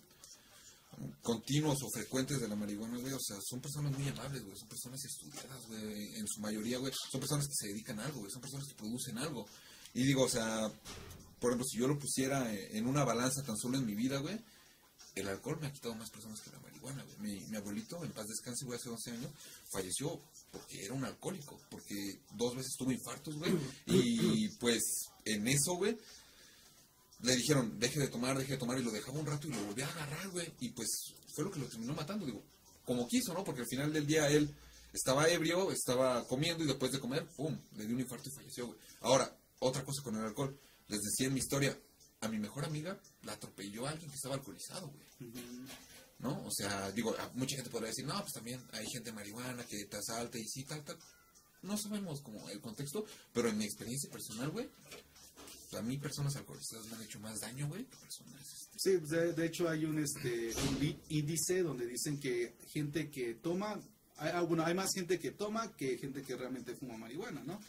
continuos 1.22 1.78
o 1.82 1.90
frecuentes 1.90 2.40
de 2.40 2.48
la 2.48 2.56
marihuana, 2.56 2.98
güey, 2.98 3.12
o 3.12 3.20
sea, 3.20 3.38
son 3.42 3.60
personas 3.60 3.92
muy 3.96 4.08
amables, 4.08 4.44
güey, 4.44 4.56
son 4.56 4.68
personas 4.68 5.04
estudiadas, 5.04 5.66
güey, 5.68 6.14
en 6.16 6.26
su 6.26 6.40
mayoría, 6.40 6.78
güey, 6.78 6.92
son 7.10 7.20
personas 7.20 7.46
que 7.46 7.54
se 7.54 7.68
dedican 7.68 8.00
a 8.00 8.06
algo, 8.06 8.20
güey, 8.20 8.30
son 8.30 8.42
personas 8.42 8.66
que 8.68 8.74
producen 8.74 9.18
algo. 9.18 9.46
Y 9.94 10.04
digo, 10.04 10.24
o 10.24 10.28
sea, 10.28 10.70
por 11.38 11.50
ejemplo, 11.50 11.66
si 11.66 11.78
yo 11.78 11.88
lo 11.88 11.98
pusiera 11.98 12.52
en 12.54 12.86
una 12.86 13.04
balanza 13.04 13.42
tan 13.42 13.56
solo 13.56 13.78
en 13.78 13.86
mi 13.86 13.94
vida, 13.94 14.18
güey, 14.18 14.38
el 15.14 15.28
alcohol 15.28 15.58
me 15.60 15.66
ha 15.66 15.72
quitado 15.72 15.94
más 15.94 16.10
personas 16.10 16.40
que 16.40 16.50
la 16.50 16.60
marihuana, 16.60 17.02
güey. 17.02 17.18
Mi, 17.18 17.44
mi 17.46 17.56
abuelito, 17.56 18.02
en 18.04 18.12
paz 18.12 18.26
descanse, 18.26 18.64
güey, 18.64 18.78
hace 18.78 18.90
11 18.90 19.10
años, 19.12 19.30
falleció 19.72 20.20
porque 20.52 20.84
era 20.84 20.94
un 20.94 21.04
alcohólico, 21.04 21.60
porque 21.70 22.20
dos 22.34 22.56
veces 22.56 22.74
tuvo 22.76 22.92
infartos, 22.92 23.36
güey, 23.36 23.52
y 23.86 24.48
pues 24.58 24.82
en 25.24 25.48
eso, 25.48 25.74
güey, 25.74 25.96
le 27.22 27.36
dijeron, 27.36 27.78
deje 27.78 28.00
de 28.00 28.08
tomar, 28.08 28.36
deje 28.38 28.52
de 28.52 28.58
tomar, 28.58 28.78
y 28.78 28.82
lo 28.82 28.90
dejaba 28.90 29.18
un 29.18 29.26
rato 29.26 29.46
y 29.46 29.52
lo 29.52 29.62
volvía 29.64 29.86
a 29.86 29.90
agarrar, 29.90 30.28
güey, 30.30 30.52
y 30.60 30.70
pues 30.70 31.14
fue 31.34 31.44
lo 31.44 31.50
que 31.50 31.60
lo 31.60 31.66
terminó 31.66 31.94
matando, 31.94 32.24
digo, 32.26 32.42
como 32.84 33.06
quiso, 33.06 33.34
¿no? 33.34 33.44
Porque 33.44 33.60
al 33.62 33.68
final 33.68 33.92
del 33.92 34.06
día 34.06 34.28
él 34.28 34.54
estaba 34.92 35.28
ebrio, 35.28 35.70
estaba 35.70 36.26
comiendo 36.26 36.64
y 36.64 36.66
después 36.66 36.90
de 36.92 36.98
comer, 37.00 37.26
¡pum!, 37.36 37.56
le 37.76 37.86
dio 37.86 37.94
un 37.94 38.00
infarto 38.00 38.28
y 38.28 38.32
falleció, 38.32 38.66
güey. 38.66 38.78
Ahora, 39.02 39.36
otra 39.60 39.84
cosa 39.84 40.02
con 40.02 40.16
el 40.16 40.24
alcohol, 40.24 40.58
les 40.88 41.00
decía 41.02 41.26
en 41.28 41.34
mi 41.34 41.40
historia, 41.40 41.78
a 42.22 42.28
mi 42.28 42.38
mejor 42.38 42.64
amiga 42.64 43.00
la 43.22 43.32
atropelló 43.32 43.86
alguien 43.86 44.10
que 44.10 44.16
estaba 44.16 44.34
alcoholizado, 44.34 44.88
güey. 44.88 45.32
¿no? 46.18 46.44
O 46.46 46.50
sea, 46.50 46.90
digo, 46.92 47.14
a- 47.18 47.30
mucha 47.34 47.56
gente 47.56 47.70
podría 47.70 47.88
decir, 47.88 48.04
no, 48.04 48.18
pues 48.20 48.32
también 48.32 48.60
hay 48.72 48.86
gente 48.90 49.12
marihuana 49.12 49.64
que 49.64 49.84
te 49.86 49.96
asalta 49.96 50.38
y 50.38 50.46
sí, 50.46 50.64
tal, 50.64 50.82
tal. 50.84 50.98
No 51.62 51.76
sabemos 51.78 52.20
como 52.22 52.48
el 52.50 52.60
contexto, 52.60 53.04
pero 53.32 53.48
en 53.48 53.56
mi 53.58 53.64
experiencia 53.64 54.10
personal, 54.10 54.50
güey, 54.50 54.68
a 55.80 55.82
mí 55.82 55.96
personas 55.98 56.36
alcoholizadas 56.36 56.86
me 56.86 56.96
han 56.96 57.02
hecho 57.02 57.18
más 57.20 57.40
daño, 57.40 57.66
güey, 57.68 57.84
que 57.84 57.96
personas... 57.96 58.68
Sí, 58.76 58.96
de, 58.96 59.32
de 59.32 59.46
hecho 59.46 59.68
hay 59.68 59.84
un, 59.84 59.98
este, 59.98 60.52
índice 61.08 61.62
donde 61.62 61.86
dicen 61.86 62.20
que 62.20 62.54
gente 62.68 63.10
que 63.10 63.34
toma, 63.34 63.80
hay, 64.18 64.30
ah, 64.34 64.42
bueno, 64.42 64.64
hay 64.64 64.74
más 64.74 64.90
gente 64.94 65.18
que 65.18 65.32
toma 65.32 65.74
que 65.76 65.98
gente 65.98 66.22
que 66.22 66.36
realmente 66.36 66.74
fuma 66.74 66.96
marihuana, 66.96 67.42
¿no? 67.44 67.60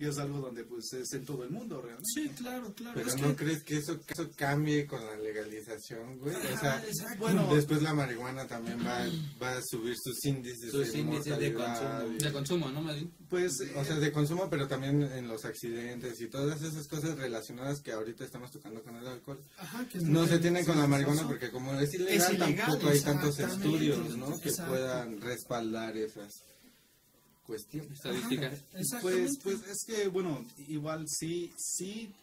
Y 0.00 0.06
es 0.08 0.16
algo 0.18 0.38
donde 0.40 0.64
pues 0.64 0.90
es 0.94 1.12
en 1.12 1.26
todo 1.26 1.44
el 1.44 1.50
mundo 1.50 1.82
realmente. 1.82 2.08
Sí, 2.14 2.28
claro, 2.30 2.72
claro. 2.74 2.94
Pero 2.94 3.08
es 3.10 3.20
¿no 3.20 3.28
que- 3.28 3.36
crees 3.44 3.62
que 3.62 3.76
eso, 3.76 4.00
que 4.00 4.14
eso 4.14 4.30
cambie 4.34 4.86
con 4.86 5.04
la 5.04 5.14
legalización, 5.16 6.18
güey? 6.18 6.34
O 6.34 6.58
sea, 6.58 6.82
exacto. 6.88 7.18
bueno, 7.18 7.54
después 7.54 7.82
la 7.82 7.92
marihuana 7.92 8.46
también 8.46 8.78
va, 8.84 9.04
va 9.42 9.58
a 9.58 9.60
subir 9.62 9.94
sus 10.02 10.24
índices 10.24 10.70
Sus 10.72 10.90
de 10.92 10.98
índices 11.00 11.38
de 11.38 11.50
mortalidad 11.52 11.98
consumo. 12.00 12.14
y- 12.18 12.24
De 12.24 12.32
consumo, 12.32 12.70
¿no? 12.70 12.82
Bien. 12.84 13.10
Pues, 13.28 13.60
eh, 13.60 13.72
O 13.76 13.84
sea, 13.84 13.96
de 13.96 14.10
consumo, 14.10 14.48
pero 14.48 14.66
también 14.66 15.02
en 15.02 15.28
los 15.28 15.44
accidentes 15.44 16.18
y 16.22 16.28
todas 16.28 16.62
esas 16.62 16.88
cosas 16.88 17.18
relacionadas 17.18 17.80
que 17.80 17.92
ahorita 17.92 18.24
estamos 18.24 18.50
tocando 18.50 18.82
con 18.82 18.96
el 18.96 19.06
alcohol. 19.06 19.38
Ajá, 19.58 19.86
que 19.86 19.98
es 19.98 20.04
No 20.04 20.26
se 20.26 20.38
tienen 20.38 20.64
con 20.64 20.78
la 20.78 20.86
marihuana 20.86 21.26
porque 21.28 21.50
como 21.50 21.74
es 21.78 21.92
ilegal, 21.92 22.14
Es 22.16 22.30
ilegal, 22.30 22.56
tampoco 22.56 22.88
hay 22.88 23.00
tantos 23.00 23.38
estudios, 23.38 24.16
¿no? 24.16 24.40
Que 24.40 24.48
Exacto. 24.48 24.72
puedan 24.72 25.20
respaldar 25.20 25.94
esas 25.98 26.42
cuestiones. 27.50 27.90
Estadísticas. 27.92 28.60
pues, 29.02 29.38
pues 29.42 29.66
es 29.66 29.84
que, 29.84 30.06
bueno, 30.06 30.44
igual 30.68 31.06
sí, 31.08 31.52
sí, 31.56 32.14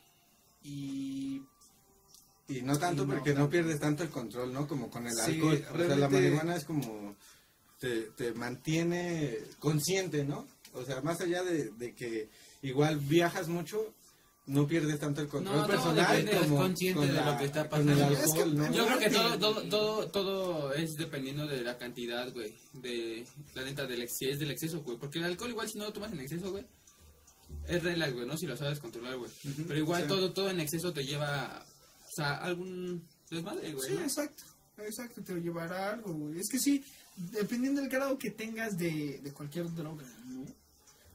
y 0.64 1.42
Y 2.48 2.62
no 2.62 2.78
tanto 2.80 3.06
no, 3.06 3.14
porque 3.14 3.34
no, 3.34 3.50
pierdes 3.50 3.78
tanto 3.82 4.04
el 4.04 4.10
control, 4.10 4.54
¿no? 4.54 4.66
Como 4.68 4.90
con 4.90 5.06
el 5.06 5.14
Sí, 5.14 5.34
alcohol. 5.34 5.66
O 5.74 5.78
sea, 5.78 5.96
la 5.98 6.08
marihuana 6.10 6.56
es 6.56 6.64
como... 6.64 7.16
Te, 7.78 8.04
te 8.18 8.32
mantiene 8.34 9.38
consciente, 9.60 10.24
¿no? 10.24 10.48
O 10.74 10.84
sea, 10.84 11.02
más 11.02 11.20
allá 11.20 11.44
de, 11.44 11.72
de 11.72 11.94
que 11.94 12.30
igual 12.62 12.98
viajas 13.00 13.50
mucho, 13.50 13.94
no 14.48 14.66
pierdes 14.68 15.00
tanto 15.00 15.22
el 15.22 15.28
control 15.28 15.56
No, 15.56 15.66
todo 15.66 15.72
personal 15.76 16.18
depende, 16.18 16.32
es 16.32 16.38
como 16.48 16.58
consciente 16.58 17.00
con 17.00 17.08
de 17.08 17.14
la- 17.14 17.32
lo 17.32 17.38
que 17.38 17.46
está 17.46 17.70
pasando. 17.70 17.92
alcohol, 18.06 18.14
Es 18.26 18.34
que 18.34 18.46
¿no? 18.46 18.72
Yo 18.74 18.86
creo 18.88 19.00
que 19.00 19.10
todo, 19.10 19.38
todo, 19.40 19.62
todo, 19.70 20.08
todo 20.10 20.74
es 20.74 20.96
dependiendo 20.96 21.46
de 21.48 21.62
la 21.64 21.78
cantidad, 21.78 22.32
güey. 22.34 22.56
De 22.74 23.26
la 23.56 23.64
neta, 23.64 23.86
del 23.86 24.02
ex- 24.04 24.18
si 24.18 24.30
es 24.30 24.40
del 24.40 24.52
exceso, 24.52 24.82
güey. 24.82 24.98
Porque 24.98 25.20
el 25.20 25.26
alcohol, 25.26 25.50
igual, 25.52 25.70
si 25.70 25.78
no 25.78 25.86
lo 25.86 25.94
tomas 25.94 26.12
en 26.14 26.22
exceso, 26.22 26.50
güey, 26.52 26.66
es 27.68 27.84
relax, 27.84 28.14
güey, 28.14 28.26
¿no? 28.26 28.38
Si 28.38 28.46
lo 28.48 28.56
sabes 28.58 28.80
controlar, 28.80 29.18
güey. 29.18 29.30
Pero 29.68 29.80
igual 29.80 30.04
sí. 30.04 30.08
todo, 30.08 30.32
todo 30.32 30.50
en 30.50 30.60
exceso 30.62 30.94
te 30.94 31.06
lleva, 31.06 31.66
o 32.08 32.12
sea, 32.16 32.36
a 32.36 32.46
algún 32.46 33.06
desmadre, 33.30 33.74
güey. 33.74 33.90
Sí, 33.90 33.96
¿no? 33.96 34.02
exacto. 34.02 34.44
Exacto, 34.78 35.22
te 35.24 35.34
llevará 35.42 35.90
a 35.90 35.94
algo, 35.94 36.14
güey. 36.14 36.40
Es 36.40 36.50
que 36.50 36.60
sí, 36.60 36.86
dependiendo 37.18 37.82
del 37.82 37.90
grado 37.90 38.18
que 38.18 38.30
tengas 38.32 38.78
de, 38.78 39.20
de 39.24 39.34
cualquier 39.34 39.74
droga, 39.74 40.06
¿no? 40.28 40.44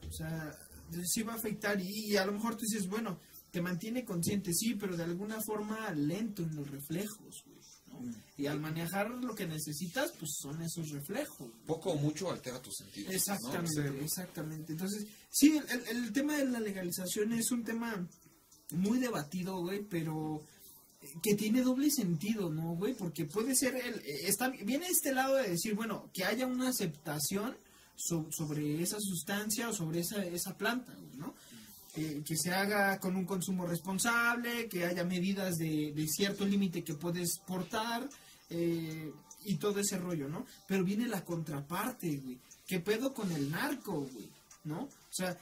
O 0.09 0.13
sea, 0.13 0.59
sí 1.05 1.23
va 1.23 1.33
a 1.35 1.37
afectar 1.37 1.81
y, 1.81 2.13
y 2.13 2.17
a 2.17 2.27
lo 2.27 2.33
mejor 2.33 2.57
tú 2.57 2.65
dices, 2.69 2.89
bueno, 2.89 3.19
te 3.51 3.61
mantiene 3.61 4.05
consciente, 4.05 4.53
sí, 4.55 4.75
pero 4.75 4.97
de 4.97 5.05
alguna 5.05 5.39
forma 5.41 5.91
lento 5.93 6.43
en 6.43 6.55
los 6.57 6.71
reflejos, 6.71 7.43
güey. 7.45 7.59
¿no? 7.89 8.01
Y 8.39 8.47
al 8.47 8.59
manejar 8.59 9.11
lo 9.11 9.35
que 9.35 9.47
necesitas, 9.47 10.13
pues 10.19 10.33
son 10.41 10.63
esos 10.63 10.89
reflejos. 10.91 11.51
Poco 11.67 11.91
o 11.93 11.97
mucho 11.97 12.31
altera 12.31 12.61
tus 12.63 12.75
sentidos. 12.77 13.11
¿no? 13.11 13.15
Exactamente, 13.17 14.05
exactamente. 14.05 14.73
Entonces, 14.73 15.07
sí, 15.31 15.61
el, 15.69 15.97
el- 15.99 16.13
tema 16.13 16.39
de 16.39 16.47
la 16.47 16.59
legalización 16.61 17.33
es 17.35 17.51
un 17.51 17.63
tema 17.63 18.09
muy 18.71 18.99
debatido, 18.99 19.59
güey, 19.61 19.83
pero 19.85 20.41
que 21.23 21.35
tiene 21.35 21.61
doble 21.63 21.91
sentido, 21.91 22.49
¿no, 22.49 22.75
güey? 22.77 22.95
Porque 22.95 23.27
puede 23.27 23.55
ser, 23.55 23.75
el, 23.77 23.97
eh, 23.97 24.27
está, 24.29 24.49
viene 24.49 24.87
este 24.87 25.13
lado 25.13 25.35
de 25.37 25.51
decir, 25.51 25.75
bueno, 25.75 26.09
que 26.15 26.25
haya 26.25 26.47
una 26.47 26.69
aceptación 26.71 27.57
so- 28.09 28.29
sobre 28.31 28.83
esa 28.83 28.99
sustancia 29.01 29.69
o 29.69 29.73
sobre 29.73 30.01
esa, 30.01 30.25
esa 30.25 30.57
planta, 30.57 30.95
¿no? 31.17 31.35
Eh, 31.95 32.23
que 32.25 32.37
se 32.37 32.51
haga 32.53 32.99
con 32.99 33.17
un 33.17 33.27
consumo 33.27 33.67
responsable, 33.67 34.67
que 34.69 34.87
haya 34.87 35.05
medidas 35.05 35.59
de, 35.59 35.93
de 35.93 36.09
cierto 36.09 36.45
límite 36.47 36.83
que 36.83 36.95
puedes 36.95 37.39
portar 37.47 38.09
eh, 38.49 39.13
y 39.45 39.57
todo 39.57 39.79
ese 39.81 39.99
rollo, 39.99 40.29
¿no? 40.29 40.47
Pero 40.67 40.85
viene 40.85 41.07
la 41.07 41.23
contraparte, 41.25 42.17
güey. 42.17 42.39
¿Qué 42.67 42.81
pedo 42.81 43.13
con 43.13 43.31
el 43.33 43.51
narco, 43.51 44.01
güey? 44.11 44.29
¿No? 44.65 44.85
O 44.85 44.91
sea, 45.13 45.37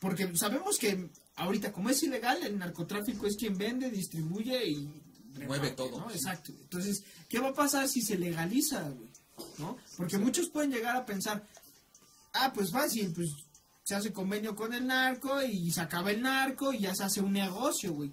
porque 0.00 0.34
sabemos 0.36 0.78
que 0.78 1.10
ahorita 1.36 1.72
como 1.72 1.90
es 1.90 2.02
ilegal, 2.02 2.42
el 2.42 2.56
narcotráfico 2.58 3.26
es 3.26 3.36
quien 3.36 3.58
vende, 3.58 3.90
distribuye 3.90 4.66
y 4.68 4.88
Mueve 5.46 5.72
todo. 5.72 6.00
¿no? 6.00 6.10
Exacto. 6.10 6.52
Entonces, 6.58 7.04
¿qué 7.28 7.38
va 7.40 7.48
a 7.48 7.54
pasar 7.54 7.86
si 7.88 8.00
se 8.00 8.16
legaliza, 8.16 8.88
güey? 8.88 9.10
¿No? 9.58 9.76
Porque 9.98 10.16
muchos 10.16 10.48
pueden 10.48 10.70
llegar 10.70 10.96
a 10.96 11.04
pensar, 11.04 11.46
ah, 12.38 12.52
pues 12.54 12.70
fácil, 12.70 13.12
pues 13.14 13.28
se 13.84 13.94
hace 13.94 14.12
convenio 14.12 14.56
con 14.56 14.74
el 14.74 14.86
narco 14.86 15.42
y 15.42 15.70
se 15.70 15.80
acaba 15.80 16.10
el 16.10 16.22
narco 16.22 16.72
y 16.72 16.80
ya 16.80 16.94
se 16.94 17.04
hace 17.04 17.20
un 17.20 17.32
negocio, 17.32 17.92
güey. 17.92 18.10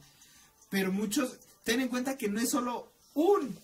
Pero 0.70 0.92
muchos, 0.92 1.38
ten 1.64 1.82
en 1.82 1.88
cuenta 1.88 2.18
que 2.18 2.30
no 2.30 2.40
es 2.40 2.50
solo 2.50 2.94
un, 3.16 3.56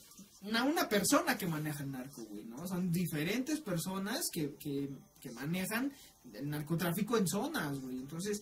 una, 0.41 0.64
una 0.64 0.89
persona 0.89 1.38
que 1.38 1.47
maneja 1.47 1.84
el 1.84 1.91
narco, 1.91 2.24
güey, 2.24 2.45
¿no? 2.45 2.68
Son 2.68 2.91
diferentes 2.91 3.60
personas 3.60 4.30
que, 4.32 4.55
que, 4.55 4.89
que 5.22 5.32
manejan 5.32 5.91
el 6.34 6.49
narcotráfico 6.49 7.18
en 7.18 7.28
zonas, 7.28 7.80
güey. 7.80 7.97
Entonces, 7.97 8.41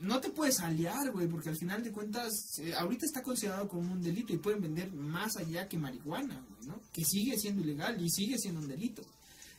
no 0.00 0.20
te 0.20 0.30
puedes 0.30 0.60
aliar, 0.60 1.10
güey, 1.10 1.26
porque 1.26 1.48
al 1.48 1.56
final 1.56 1.82
de 1.82 1.92
cuentas, 1.92 2.32
eh, 2.58 2.74
ahorita 2.74 3.06
está 3.06 3.22
considerado 3.22 3.68
como 3.68 3.92
un 3.92 4.02
delito 4.02 4.32
y 4.32 4.38
pueden 4.38 4.60
vender 4.60 4.92
más 4.92 5.36
allá 5.36 5.68
que 5.68 5.78
marihuana, 5.78 6.44
güey, 6.50 6.68
¿no? 6.68 6.80
Que 6.92 7.04
sigue 7.04 7.36
siendo 7.38 7.62
ilegal 7.62 8.00
y 8.00 8.10
sigue 8.10 8.38
siendo 8.38 8.60
un 8.60 8.68
delito. 8.68 9.02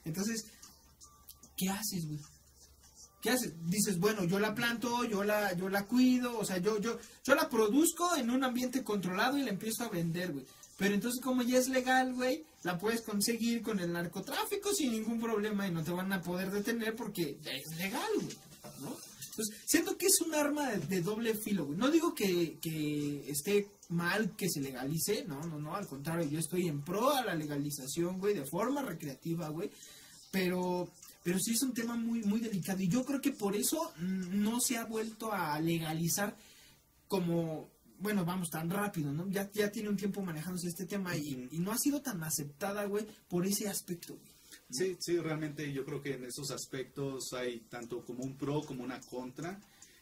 Entonces, 0.04 0.46
¿qué 1.56 1.70
haces, 1.70 2.08
güey? 2.08 2.20
¿Qué 3.22 3.32
haces? 3.32 3.54
Dices, 3.68 4.00
bueno, 4.00 4.24
yo 4.26 4.40
la 4.40 4.54
planto, 4.54 5.04
yo 5.04 5.24
la, 5.24 5.54
yo 5.54 5.70
la 5.70 5.86
cuido, 5.86 6.38
o 6.38 6.46
sea, 6.46 6.58
yo, 6.58 6.80
yo, 6.80 7.00
yo 7.24 7.36
la 7.36 7.50
produzco 7.50 8.16
en 8.16 8.30
un 8.30 8.44
ambiente 8.44 8.84
controlado 8.84 9.38
y 9.38 9.44
la 9.44 9.50
empiezo 9.50 9.84
a 9.84 9.90
vender, 9.90 10.32
güey. 10.32 10.46
Pero 10.78 10.94
entonces 10.94 11.22
como 11.22 11.42
ya 11.42 11.58
es 11.58 11.70
legal, 11.70 12.14
güey, 12.14 12.44
la 12.64 12.78
puedes 12.78 13.02
conseguir 13.02 13.62
con 13.62 13.80
el 13.80 13.94
narcotráfico 13.94 14.74
sin 14.74 14.92
ningún 14.92 15.20
problema 15.20 15.68
y 15.68 15.72
no 15.72 15.84
te 15.84 15.92
van 15.92 16.12
a 16.12 16.22
poder 16.22 16.52
detener 16.52 16.96
porque 16.96 17.40
ya 17.42 17.52
es 17.52 17.78
legal, 17.78 18.12
güey, 18.16 18.38
¿no? 18.82 18.98
Entonces, 19.30 19.58
siento 19.66 19.98
que 19.98 20.06
es 20.06 20.22
un 20.22 20.34
arma 20.34 20.72
de, 20.72 21.02
doble 21.02 21.36
filo, 21.36 21.66
güey. 21.66 21.78
No 21.78 21.92
digo 21.92 22.14
que, 22.16 22.58
que 22.62 23.30
esté 23.30 23.68
mal 23.90 24.36
que 24.36 24.50
se 24.50 24.62
legalice, 24.62 25.26
no, 25.26 25.46
no, 25.46 25.60
no, 25.60 25.76
al 25.76 25.88
contrario, 25.88 26.30
yo 26.30 26.40
estoy 26.40 26.68
en 26.68 26.82
pro 26.82 27.12
a 27.12 27.24
la 27.24 27.36
legalización, 27.36 28.18
güey, 28.18 28.34
de 28.34 28.46
forma 28.46 28.82
recreativa, 28.82 29.50
güey. 29.50 29.70
Pero, 30.32 30.90
pero 31.26 31.40
sí 31.40 31.54
es 31.54 31.64
un 31.64 31.74
tema 31.74 31.96
muy, 31.96 32.22
muy 32.22 32.40
delicado. 32.40 32.80
Y 32.84 32.88
yo 32.88 33.04
creo 33.04 33.20
que 33.20 33.32
por 33.32 33.56
eso 33.56 33.92
no 33.98 34.60
se 34.60 34.78
ha 34.78 34.86
vuelto 34.86 35.34
a 35.34 35.60
legalizar 35.60 36.38
como, 37.08 37.72
bueno, 38.00 38.24
vamos, 38.26 38.52
tan 38.52 38.70
rápido, 38.70 39.12
¿no? 39.12 39.28
Ya, 39.30 39.50
ya 39.52 39.72
tiene 39.72 39.90
un 39.90 39.98
tiempo 39.98 40.22
manejándose 40.22 40.68
este 40.68 40.86
tema 40.86 41.16
y, 41.18 41.48
y 41.52 41.58
no 41.58 41.72
ha 41.72 41.80
sido 41.80 42.00
tan 42.04 42.24
aceptada, 42.24 42.86
güey, 42.86 43.08
por 43.28 43.44
ese 43.48 43.68
aspecto, 43.68 44.14
güey. 44.14 44.36
Sí, 44.70 44.98
sí, 45.00 45.18
realmente 45.18 45.74
yo 45.74 45.84
creo 45.84 46.00
que 46.00 46.14
en 46.14 46.26
esos 46.26 46.52
aspectos 46.52 47.34
hay 47.34 47.62
tanto 47.70 48.06
como 48.06 48.24
un 48.24 48.38
pro 48.38 48.62
como 48.62 48.84
una 48.84 49.00
contra, 49.02 49.60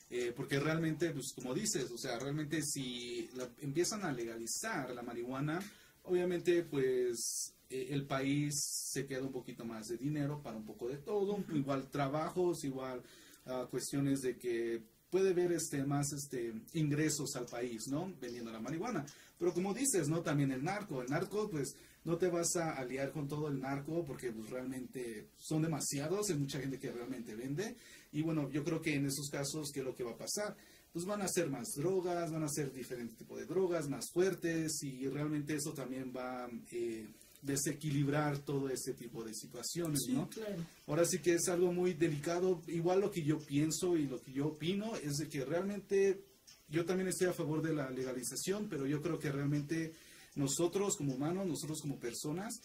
eh, 0.10 0.34
porque 0.36 0.60
realmente, 0.60 1.10
pues 1.12 1.32
como 1.34 1.54
dices, 1.54 1.90
o 1.90 1.98
sea, 1.98 2.20
realmente 2.20 2.62
si 2.64 3.30
la- 3.36 3.50
empiezan 3.62 4.04
a 4.04 4.12
legalizar 4.12 4.90
la 4.94 5.02
marihuana, 5.04 5.60
obviamente 6.04 6.64
pues 6.64 7.54
eh, 7.70 7.88
el 7.90 8.06
país 8.06 8.56
se 8.92 9.06
queda 9.06 9.24
un 9.24 9.32
poquito 9.32 9.66
más 9.66 9.88
de 9.88 9.98
dinero 9.98 10.42
para 10.42 10.58
un 10.58 10.66
poco 10.66 10.88
de 10.88 10.98
todo, 10.98 11.44
igual 11.54 11.90
trabajos, 11.90 12.64
igual 12.64 13.02
ah, 13.46 13.68
cuestiones 13.70 14.22
de 14.22 14.38
que 14.38 14.84
puede 15.14 15.30
haber 15.30 15.52
este, 15.52 15.84
más 15.84 16.12
este, 16.12 16.54
ingresos 16.74 17.36
al 17.36 17.46
país, 17.46 17.88
¿no? 17.88 18.12
Vendiendo 18.20 18.52
la 18.52 18.60
marihuana. 18.60 19.06
Pero 19.38 19.54
como 19.54 19.72
dices, 19.72 20.10
¿no? 20.10 20.22
También 20.22 20.52
el 20.52 20.64
narco. 20.64 21.04
El 21.04 21.10
narco, 21.12 21.48
pues, 21.52 21.76
no 22.04 22.18
te 22.18 22.30
vas 22.30 22.56
a 22.56 22.72
aliar 22.72 23.12
con 23.12 23.28
todo 23.28 23.48
el 23.48 23.60
narco 23.60 24.04
porque 24.04 24.32
pues, 24.32 24.50
realmente 24.50 25.28
son 25.38 25.62
demasiados, 25.62 26.32
hay 26.32 26.38
mucha 26.38 26.60
gente 26.60 26.80
que 26.80 26.92
realmente 26.92 27.36
vende. 27.36 27.76
Y 28.12 28.24
bueno, 28.24 28.50
yo 28.50 28.64
creo 28.64 28.82
que 28.82 28.96
en 28.96 29.06
esos 29.06 29.30
casos, 29.30 29.72
¿qué 29.72 29.82
es 29.82 29.86
lo 29.86 29.94
que 29.94 30.04
va 30.04 30.14
a 30.14 30.18
pasar? 30.18 30.58
Pues 30.94 31.06
van 31.06 31.24
a 31.24 31.28
ser 31.28 31.50
más 31.50 31.70
drogas, 31.76 32.32
van 32.32 32.44
a 32.44 32.50
ser 32.50 32.72
diferentes 32.72 33.18
tipos 33.18 33.40
de 33.40 33.46
drogas, 33.46 33.90
más 33.90 34.06
fuertes, 34.12 34.84
y 34.84 35.08
realmente 35.08 35.56
eso 35.56 35.74
también 35.74 36.14
va 36.16 36.46
a 36.46 36.50
eh, 36.72 37.08
desequilibrar 37.42 38.40
todo 38.40 38.70
ese 38.70 38.94
tipo 38.94 39.24
de 39.24 39.34
situaciones, 39.34 40.02
¿no? 40.10 40.30
claro. 40.30 40.64
Ahora 40.88 41.04
sí 41.06 41.20
que 41.20 41.34
es 41.34 41.48
algo 41.50 41.74
muy 41.74 41.94
delicado. 41.94 42.62
Igual 42.68 43.02
lo 43.02 43.12
que 43.12 43.24
yo 43.24 43.40
pienso 43.40 43.98
y 43.98 44.08
lo 44.08 44.22
que 44.22 44.32
yo 44.32 44.48
opino 44.48 44.96
es 44.98 45.18
de 45.18 45.28
que 45.28 45.44
realmente 45.44 46.24
yo 46.70 46.86
también 46.86 47.10
estoy 47.10 47.28
a 47.28 47.34
favor 47.34 47.62
de 47.62 47.74
la 47.74 47.90
legalización, 47.90 48.68
pero 48.70 48.86
yo 48.86 49.02
creo 49.02 49.20
que 49.20 49.32
realmente 49.32 49.94
nosotros 50.36 50.96
como 50.98 51.14
humanos, 51.14 51.46
nosotros 51.46 51.82
como 51.82 52.00
personas, 52.00 52.60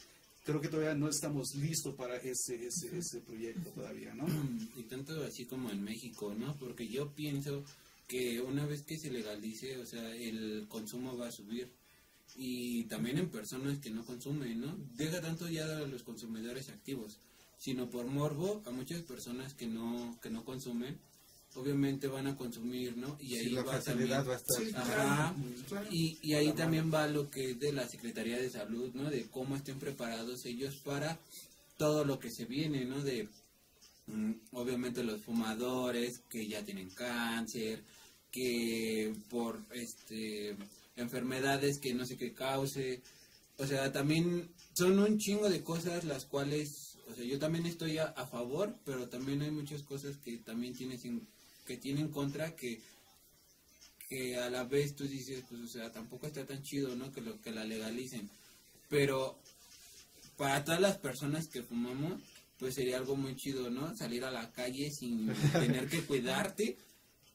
creo 0.44 0.60
que 0.60 0.68
todavía 0.68 0.94
no 0.94 1.08
estamos 1.08 1.54
listos 1.56 1.94
para 1.94 2.16
ese, 2.16 2.66
ese, 2.66 2.96
ese 2.96 3.20
proyecto 3.20 3.70
todavía, 3.70 4.14
¿no? 4.14 4.26
Y 4.76 4.84
tanto 4.84 5.22
así 5.24 5.44
como 5.44 5.70
en 5.70 5.82
México, 5.82 6.34
¿no? 6.34 6.56
Porque 6.56 6.88
yo 6.88 7.12
pienso 7.12 7.64
que 8.08 8.40
una 8.40 8.66
vez 8.66 8.82
que 8.82 8.98
se 8.98 9.10
legalice, 9.10 9.76
o 9.78 9.86
sea, 9.86 10.14
el 10.16 10.66
consumo 10.68 11.16
va 11.16 11.28
a 11.28 11.32
subir. 11.32 11.70
y 12.40 12.84
también 12.84 13.18
en 13.18 13.30
personas 13.30 13.78
que 13.78 13.90
no 13.90 14.04
consumen, 14.04 14.60
¿no? 14.60 14.76
Deja 14.96 15.20
tanto 15.20 15.48
ya 15.48 15.64
a 15.78 15.80
los 15.86 16.02
consumidores 16.04 16.68
activos, 16.68 17.18
sino 17.58 17.88
por 17.90 18.06
morbo 18.06 18.62
a 18.66 18.70
muchas 18.70 19.02
personas 19.02 19.54
que 19.54 19.66
no 19.66 20.16
que 20.22 20.30
no 20.30 20.44
consumen, 20.44 20.98
obviamente 21.54 22.06
van 22.06 22.26
a 22.28 22.36
consumir, 22.36 22.96
¿no? 22.96 23.16
Y 23.20 23.28
Sí, 23.28 23.36
ahí 23.38 23.48
la 23.50 23.62
va 23.62 23.80
también- 23.80 24.10
va 24.10 24.18
a 24.18 24.36
estar. 24.36 24.56
Sí, 24.62 24.70
Ajá. 24.74 25.34
claro. 25.68 25.88
Y, 25.90 26.18
y 26.22 26.34
ahí 26.34 26.52
también 26.52 26.92
va 26.92 27.08
lo 27.08 27.28
que 27.30 27.50
es 27.52 27.58
de 27.58 27.72
la 27.72 27.88
Secretaría 27.88 28.38
de 28.38 28.50
Salud, 28.50 28.90
¿no? 28.94 29.10
De 29.10 29.24
cómo 29.30 29.56
estén 29.56 29.78
preparados 29.80 30.44
ellos 30.44 30.76
para 30.76 31.18
todo 31.78 32.04
lo 32.04 32.18
que 32.20 32.30
se 32.30 32.44
viene, 32.44 32.84
¿no? 32.84 33.00
De 33.02 33.28
mm, 34.06 34.32
obviamente 34.52 35.02
los 35.02 35.20
fumadores 35.22 36.20
que 36.30 36.46
ya 36.46 36.62
tienen 36.64 36.90
cáncer, 36.90 37.82
que 38.38 39.14
por 39.30 39.60
este 39.72 40.56
enfermedades 40.96 41.78
que 41.78 41.92
no 41.94 42.06
sé 42.06 42.16
qué 42.16 42.32
cause, 42.34 43.00
o 43.56 43.66
sea, 43.66 43.92
también 43.92 44.48
son 44.74 44.98
un 44.98 45.18
chingo 45.18 45.48
de 45.48 45.62
cosas 45.62 46.04
las 46.04 46.24
cuales, 46.24 46.96
o 47.10 47.14
sea, 47.14 47.24
yo 47.24 47.38
también 47.38 47.66
estoy 47.66 47.98
a, 47.98 48.04
a 48.06 48.26
favor, 48.26 48.76
pero 48.84 49.08
también 49.08 49.42
hay 49.42 49.50
muchas 49.50 49.82
cosas 49.82 50.16
que 50.18 50.38
también 50.38 50.74
tienes 50.74 51.04
en- 51.04 51.26
que 51.66 51.76
tienen 51.76 52.08
contra 52.08 52.54
que 52.54 52.80
que 54.08 54.36
a 54.38 54.48
la 54.48 54.64
vez 54.64 54.96
tú 54.96 55.06
dices, 55.06 55.44
pues, 55.50 55.60
o 55.60 55.68
sea, 55.68 55.92
tampoco 55.92 56.26
está 56.26 56.46
tan 56.46 56.62
chido, 56.62 56.96
¿no? 56.96 57.12
Que 57.12 57.20
lo 57.20 57.38
que 57.42 57.50
la 57.50 57.64
legalicen. 57.64 58.30
Pero 58.88 59.38
para 60.38 60.64
todas 60.64 60.80
las 60.80 60.96
personas 60.96 61.46
que 61.48 61.62
fumamos, 61.62 62.22
pues 62.58 62.74
sería 62.74 62.96
algo 62.96 63.16
muy 63.16 63.36
chido, 63.36 63.68
¿no? 63.68 63.94
Salir 63.98 64.24
a 64.24 64.30
la 64.30 64.50
calle 64.52 64.90
sin 64.90 65.28
tener 65.52 65.88
que 65.90 66.00
cuidarte 66.02 66.78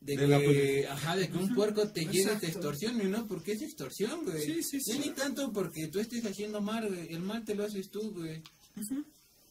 de, 0.06 0.18
que, 0.18 0.88
ajá, 0.90 1.16
de 1.16 1.30
que 1.30 1.38
un 1.38 1.56
puerco 1.56 1.88
te 1.88 2.02
llegue 2.02 2.22
y 2.22 2.24
te 2.26 2.32
Exacto. 2.32 2.48
extorsione, 2.48 3.06
¿no? 3.06 3.26
Porque 3.26 3.54
es 3.54 3.62
extorsión, 3.62 4.26
güey. 4.26 4.44
Sí, 4.44 4.64
sí, 4.64 4.82
sí. 4.82 5.00
Ni 5.00 5.12
tanto 5.12 5.52
porque 5.54 5.88
tú 5.88 6.00
estés 6.00 6.26
haciendo 6.26 6.60
mal, 6.62 6.88
güey. 6.88 7.14
El 7.14 7.22
mal 7.22 7.46
te 7.46 7.56
lo 7.56 7.64
haces 7.64 7.90
tú, 7.90 8.12
güey. 8.12 8.42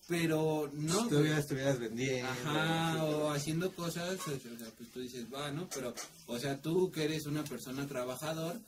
Pero 0.09 0.70
no, 0.74 0.96
güey. 0.96 1.09
Todavía 1.09 1.38
estuvieras 1.38 1.78
vendiendo. 1.78 2.28
Ajá, 2.28 3.05
o 3.05 3.30
haciendo 3.30 3.72
cosas, 3.74 4.18
o 4.20 4.38
sea, 4.38 4.70
pues 4.76 4.90
tú 4.92 5.00
dices, 5.00 5.24
va, 5.32 5.50
¿no? 5.50 5.68
Pero, 5.74 5.94
o 6.26 6.38
sea, 6.38 6.61
tú 6.61 6.90
que 6.90 7.05
eres 7.05 7.24
una 7.26 7.44
persona 7.44 7.86
trabajador, 7.86 8.61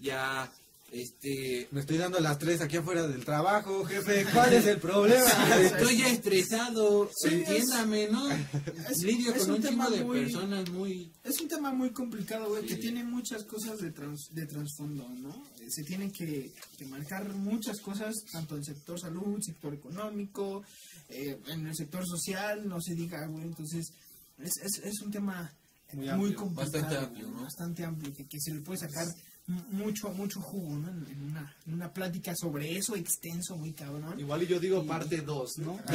ya, 0.00 0.52
este, 0.90 1.68
Me 1.70 1.80
estoy 1.80 1.98
dando 1.98 2.18
las 2.20 2.38
tres 2.38 2.60
aquí 2.60 2.76
afuera 2.78 3.06
del 3.06 3.24
trabajo, 3.24 3.84
jefe. 3.84 4.24
¿Cuál 4.32 4.52
es 4.54 4.66
el 4.66 4.78
problema? 4.78 5.24
estoy 5.60 6.00
estresado, 6.02 7.10
Sí, 7.14 7.28
entiéndame, 7.34 8.08
¿no? 8.08 8.30
es- 8.90 9.02
Lidio 9.02 9.32
es 9.34 9.40
con 9.42 9.50
un 9.50 9.56
un 9.56 9.62
tema 9.62 9.90
de 9.90 10.04
muy- 10.04 10.20
personas 10.20 10.70
muy... 10.70 11.12
Es 11.24 11.40
un 11.40 11.48
tema 11.48 11.72
muy 11.72 11.90
complicado, 11.90 12.48
güey, 12.48 12.64
que 12.66 12.76
tiene 12.76 13.04
muchas 13.04 13.44
cosas 13.44 13.78
de, 13.78 13.90
trans- 13.90 14.28
de 14.32 14.46
trasfondo, 14.46 15.08
¿no? 15.08 15.44
Eh, 15.60 15.66
Se 15.70 15.84
tienen 15.84 16.10
que, 16.10 16.52
que 16.78 16.86
marcar 16.86 17.28
muchas 17.34 17.80
cosas, 17.80 18.14
tanto 18.32 18.54
en 18.54 18.60
el 18.60 18.64
sector 18.66 18.98
salud, 18.98 19.38
sector 19.42 19.74
económico, 19.74 20.62
eh, 21.10 21.38
en 21.48 21.66
el 21.66 21.76
sector 21.76 22.06
social, 22.06 22.66
no 22.66 22.80
se 22.80 22.94
diga, 22.94 23.26
güey. 23.26 23.44
Entonces, 23.44 23.92
es, 24.38 24.52
es, 24.62 24.78
es 24.84 25.00
un 25.02 25.10
tema 25.10 25.52
Muy 25.92 26.32
complicado. 26.34 26.70
bastante 26.72 26.96
amplio, 26.96 27.28
¿no? 27.28 27.42
Bastante 27.42 27.84
amplio, 27.84 28.14
que, 28.14 28.26
que 28.26 28.40
se 28.40 28.54
le 28.54 28.60
puede 28.60 28.78
sacar 28.78 29.06
mucho, 29.48 30.10
mucho 30.10 30.40
jugo, 30.40 30.76
¿no? 30.78 30.88
En, 30.88 31.22
una, 31.30 31.56
en 31.66 31.74
una 31.74 31.92
plática 31.92 32.34
sobre 32.36 32.76
eso, 32.76 32.94
extenso, 32.94 33.56
muy 33.56 33.72
cabrón. 33.72 34.18
Igual 34.20 34.42
y 34.42 34.46
yo 34.46 34.60
digo 34.60 34.84
parte 34.86 35.18
2, 35.22 35.58
¿no? 35.58 35.78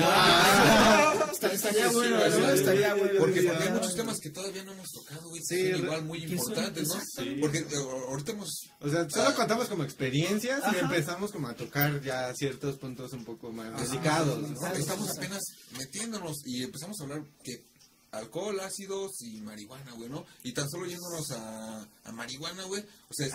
Está- 1.32 1.52
estaría 1.54 1.90
bueno, 1.90 2.18
Estaría 2.26 2.94
bueno. 2.96 3.20
Porque, 3.20 3.42
porque 3.44 3.50
hay 3.50 3.68
ah, 3.70 3.74
muchos 3.74 3.96
temas 3.96 4.20
que 4.20 4.30
todavía 4.32 4.64
no 4.64 4.74
hemos 4.74 4.90
tocado, 4.92 5.30
güey. 5.30 5.42
Sí, 5.44 5.56
igual 5.60 6.04
muy 6.06 6.22
son- 6.22 6.32
importantes, 6.32 6.88
¿no? 6.88 6.96
Porque 7.42 7.60
eh, 7.60 7.68
ahorita 8.10 8.32
hemos 8.32 8.70
O 8.80 8.90
sea, 8.90 9.10
solo 9.10 9.36
contamos 9.36 9.68
como 9.68 9.84
experiencias 9.84 10.64
y 10.74 10.78
empezamos 10.80 11.32
como 11.32 11.48
a 11.48 11.54
tocar 11.56 12.02
ya 12.02 12.34
ciertos 12.34 12.78
puntos 12.78 13.14
un 13.14 13.24
poco 13.24 13.52
más 13.52 13.74
Ajá. 13.74 13.84
delicados, 13.84 14.50
¿no? 14.50 14.68
Estamos 14.68 15.18
apenas 15.18 15.42
metiéndonos 15.78 16.38
y 16.46 16.64
empezamos 16.64 17.00
a 17.00 17.04
hablar 17.04 17.24
que 17.44 17.73
alcohol, 18.14 18.60
ácidos 18.62 19.22
y 19.22 19.42
marihuana, 19.42 19.92
güey, 19.94 20.10
¿no? 20.10 20.26
Y 20.44 20.54
tan 20.54 20.70
solo 20.70 20.86
yéndonos 20.86 21.30
a, 21.32 21.88
a 22.06 22.12
marihuana, 22.12 22.64
güey. 22.64 22.82
O 23.10 23.14
sea, 23.14 23.28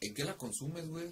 ¿en 0.00 0.14
qué 0.14 0.24
la 0.24 0.36
consumes, 0.36 0.88
güey? 0.88 1.10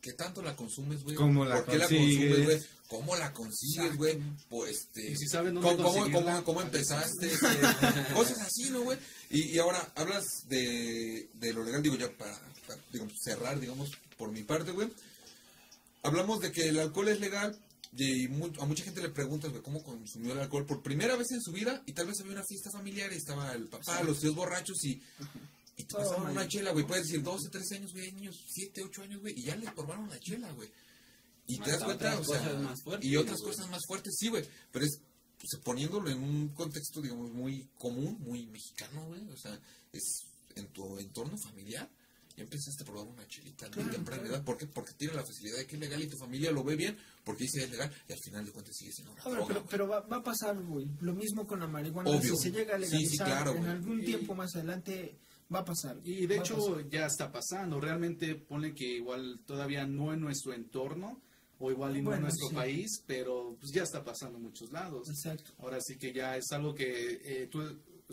¿Qué 0.00 0.12
tanto 0.14 0.40
la 0.42 0.56
consumes, 0.56 1.02
güey? 1.04 1.14
¿Cómo 1.14 1.44
la 1.44 1.56
¿Por 1.56 1.66
qué 1.66 1.76
la 1.78 1.84
consigues? 1.84 2.16
consumes, 2.16 2.44
güey? 2.46 2.62
¿Cómo 2.88 3.16
la 3.16 3.32
consigues, 3.32 3.96
güey? 3.96 4.18
Pues, 4.48 4.76
este... 4.78 5.10
Y 5.12 5.16
si 5.16 5.26
dónde 5.26 5.60
¿Cómo, 5.60 5.76
cómo, 5.76 6.10
cómo- 6.10 6.44
cómo 6.44 6.62
empezaste? 6.62 7.26
Este, 7.32 8.14
cosas 8.14 8.38
así, 8.40 8.70
¿no, 8.70 8.80
güey? 8.80 8.98
Y, 9.28 9.42
y 9.54 9.58
ahora 9.58 9.92
hablas 9.94 10.24
de, 10.48 11.28
de 11.34 11.52
lo 11.52 11.62
legal, 11.62 11.82
digo, 11.82 11.96
ya 11.96 12.10
para, 12.16 12.36
para, 12.66 12.80
digamos, 12.92 13.12
cerrar, 13.22 13.60
digamos, 13.60 13.90
por 14.16 14.32
mi 14.32 14.42
parte, 14.42 14.72
güey. 14.72 14.88
Hablamos 16.02 16.40
de 16.40 16.50
que 16.50 16.68
el 16.68 16.78
alcohol 16.78 17.08
es 17.08 17.20
legal 17.20 17.56
y 17.96 18.26
a 18.26 18.64
mucha 18.66 18.84
gente 18.84 19.02
le 19.02 19.08
preguntas, 19.08 19.50
güey, 19.50 19.62
cómo 19.62 19.82
consumió 19.82 20.32
el 20.32 20.38
alcohol 20.38 20.64
por 20.64 20.82
primera 20.82 21.16
vez 21.16 21.32
en 21.32 21.40
su 21.40 21.50
vida 21.50 21.82
y 21.86 21.92
tal 21.92 22.06
vez 22.06 22.20
había 22.20 22.32
una 22.32 22.44
fiesta 22.44 22.70
familiar 22.70 23.12
y 23.12 23.16
estaba 23.16 23.52
el 23.52 23.68
papá, 23.68 24.02
los 24.04 24.20
tíos 24.20 24.34
borrachos 24.34 24.84
y, 24.84 25.02
y 25.76 25.84
te 25.84 25.94
pasaron 25.94 26.30
una 26.30 26.46
chela, 26.46 26.70
güey. 26.70 26.86
Puedes 26.86 27.06
decir 27.06 27.22
12, 27.22 27.48
13 27.48 27.76
años, 27.76 27.92
güey, 27.92 28.06
hay 28.06 28.12
niños 28.12 28.44
7, 28.48 28.82
8 28.84 29.02
años, 29.02 29.20
güey, 29.20 29.34
y 29.36 29.42
ya 29.42 29.56
les 29.56 29.72
probaron 29.72 30.08
la 30.08 30.20
chela, 30.20 30.50
güey. 30.52 30.70
Y 31.46 31.58
te 31.58 31.72
das 31.72 31.82
cuenta, 31.82 32.16
o 32.18 32.24
sea, 32.24 32.38
cosas 32.38 32.62
más 32.62 32.82
fuertes, 32.82 33.10
y 33.10 33.16
otras 33.16 33.38
güey. 33.40 33.50
cosas 33.50 33.70
más 33.70 33.82
fuertes, 33.86 34.14
sí, 34.16 34.28
güey, 34.28 34.44
pero 34.70 34.84
es 34.84 35.00
pues, 35.36 35.60
poniéndolo 35.64 36.10
en 36.10 36.22
un 36.22 36.48
contexto, 36.50 37.02
digamos, 37.02 37.32
muy 37.32 37.68
común, 37.76 38.18
muy 38.20 38.46
mexicano, 38.46 39.06
güey, 39.06 39.26
o 39.30 39.36
sea, 39.36 39.58
es 39.92 40.26
en 40.54 40.68
tu 40.68 40.98
entorno 40.98 41.36
familiar. 41.38 41.90
Ya 42.40 42.44
empezaste 42.44 42.82
a 42.82 42.86
probar 42.86 43.06
una 43.06 43.26
chelita 43.28 43.66
a 43.66 43.70
muy 43.76 43.84
temprana 43.90 44.26
edad. 44.26 44.42
¿Por 44.42 44.56
qué? 44.56 44.66
Porque 44.66 44.94
tiene 44.94 45.12
la 45.12 45.22
facilidad 45.22 45.58
de 45.58 45.66
que 45.66 45.74
es 45.76 45.80
legal 45.80 46.02
y 46.02 46.08
tu 46.08 46.16
familia 46.16 46.50
lo 46.50 46.64
ve 46.64 46.74
bien, 46.74 46.96
porque 47.22 47.44
dice 47.44 47.64
es 47.64 47.70
legal 47.70 47.92
y 48.08 48.12
al 48.14 48.18
final 48.18 48.46
de 48.46 48.52
cuentas 48.52 48.74
sigue 48.76 48.92
siendo 48.92 49.12
una 49.12 49.22
droga, 49.22 49.62
pero, 49.68 49.86
va, 49.86 50.00
va 50.00 50.16
a 50.16 50.22
pasar, 50.22 50.56
güey. 50.62 50.86
Lo 51.00 51.12
mismo 51.14 51.46
con 51.46 51.60
la 51.60 51.66
marihuana. 51.66 52.08
Obvio. 52.08 52.34
Si 52.36 52.44
se 52.44 52.50
llega 52.50 52.76
a 52.76 52.78
Sí, 52.78 52.86
sí, 52.86 52.92
legalizar 53.18 53.26
claro, 53.26 53.54
en 53.56 53.66
algún 53.66 54.00
Y- 54.00 54.04
tiempo 54.06 54.34
más 54.34 54.56
adelante, 54.56 55.18
va 55.54 55.58
a 55.58 55.64
pasar. 55.66 55.98
Y 56.02 56.26
de 56.26 56.38
hecho 56.38 56.80
ya 56.88 57.04
está 57.06 57.30
pasando. 57.30 57.78
Realmente 57.78 58.36
pone 58.36 58.74
que 58.74 58.86
igual 58.96 59.40
todavía 59.46 59.86
no 59.86 60.14
en 60.14 60.20
nuestro 60.20 60.54
entorno 60.54 61.20
o 61.58 61.70
igual 61.70 61.94
y 61.94 62.00
no 62.00 62.14
en 62.14 62.22
nuestro 62.22 62.48
sí. 62.48 62.54
país, 62.54 63.02
pero 63.06 63.54
pues 63.60 63.70
ya 63.70 63.82
está 63.82 64.02
pasando 64.02 64.38
en 64.38 64.44
muchos 64.44 64.72
lados. 64.72 65.10
Exacto. 65.10 65.52
Ahora 65.58 65.78
sí 65.82 65.98
que 65.98 66.10
ya 66.10 66.38
es 66.38 66.50
algo 66.52 66.74
que 66.74 67.20
eh, 67.22 67.48
tú, 67.48 67.60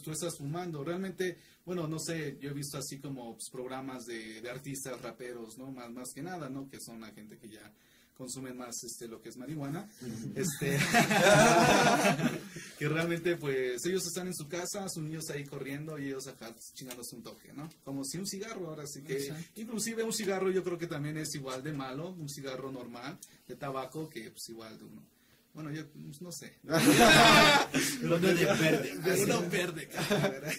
tú 0.02 0.12
estás 0.12 0.38
fumando. 0.38 0.84
Realmente, 0.84 1.38
bueno, 1.66 1.88
no 1.88 2.00
sé, 2.00 2.38
yo 2.40 2.50
he 2.50 2.54
visto 2.54 2.78
así 2.78 3.00
como 3.00 3.34
pues, 3.34 3.50
programas 3.52 4.06
de, 4.06 4.42
de 4.42 4.50
artistas, 4.50 5.02
raperos, 5.02 5.58
¿no? 5.58 5.72
Más, 5.72 5.92
más 5.92 6.10
que 6.14 6.22
nada, 6.22 6.50
¿no? 6.50 6.70
Que 6.70 6.80
son 6.80 7.02
la 7.02 7.12
gente 7.12 7.38
que 7.38 7.50
ya 7.50 7.74
consumen 8.18 8.58
más 8.58 8.84
este 8.84 9.08
lo 9.08 9.22
que 9.22 9.30
es 9.30 9.38
marihuana 9.38 9.88
este 10.36 10.78
que 12.80 12.90
realmente 12.90 13.38
pues 13.38 13.86
ellos 13.86 14.06
están 14.08 14.28
en 14.28 14.34
su 14.34 14.48
casa 14.48 14.90
sus 14.90 15.04
niños 15.04 15.30
ahí 15.30 15.46
corriendo 15.46 16.00
y 16.00 16.08
ellos 16.08 16.28
acá 16.28 16.54
chingándose 16.74 17.16
un 17.16 17.24
toque 17.24 17.54
no 17.54 17.70
como 17.84 18.04
si 18.04 18.18
un 18.18 18.26
cigarro 18.26 18.70
ahora 18.70 18.86
sí 18.88 19.04
que 19.04 19.18
Exacto. 19.18 19.62
inclusive 19.62 20.04
un 20.04 20.14
cigarro 20.14 20.52
yo 20.52 20.64
creo 20.64 20.78
que 20.78 20.88
también 20.88 21.18
es 21.18 21.34
igual 21.36 21.64
de 21.64 21.74
malo 21.74 22.10
un 22.10 22.28
cigarro 22.28 22.72
normal 22.72 23.18
de 23.48 23.56
tabaco 23.56 24.10
que 24.10 24.32
pues 24.32 24.50
igual 24.50 24.78
de 24.78 24.86
uno 24.86 25.04
bueno 25.58 25.72
yo 25.72 25.88
pues, 25.92 26.22
no 26.22 26.32
sé 26.32 26.56
Uno 28.04 28.20
de 28.20 28.34
verde. 28.46 28.96
de 28.96 29.24
uno 29.24 29.42
verde 29.50 29.90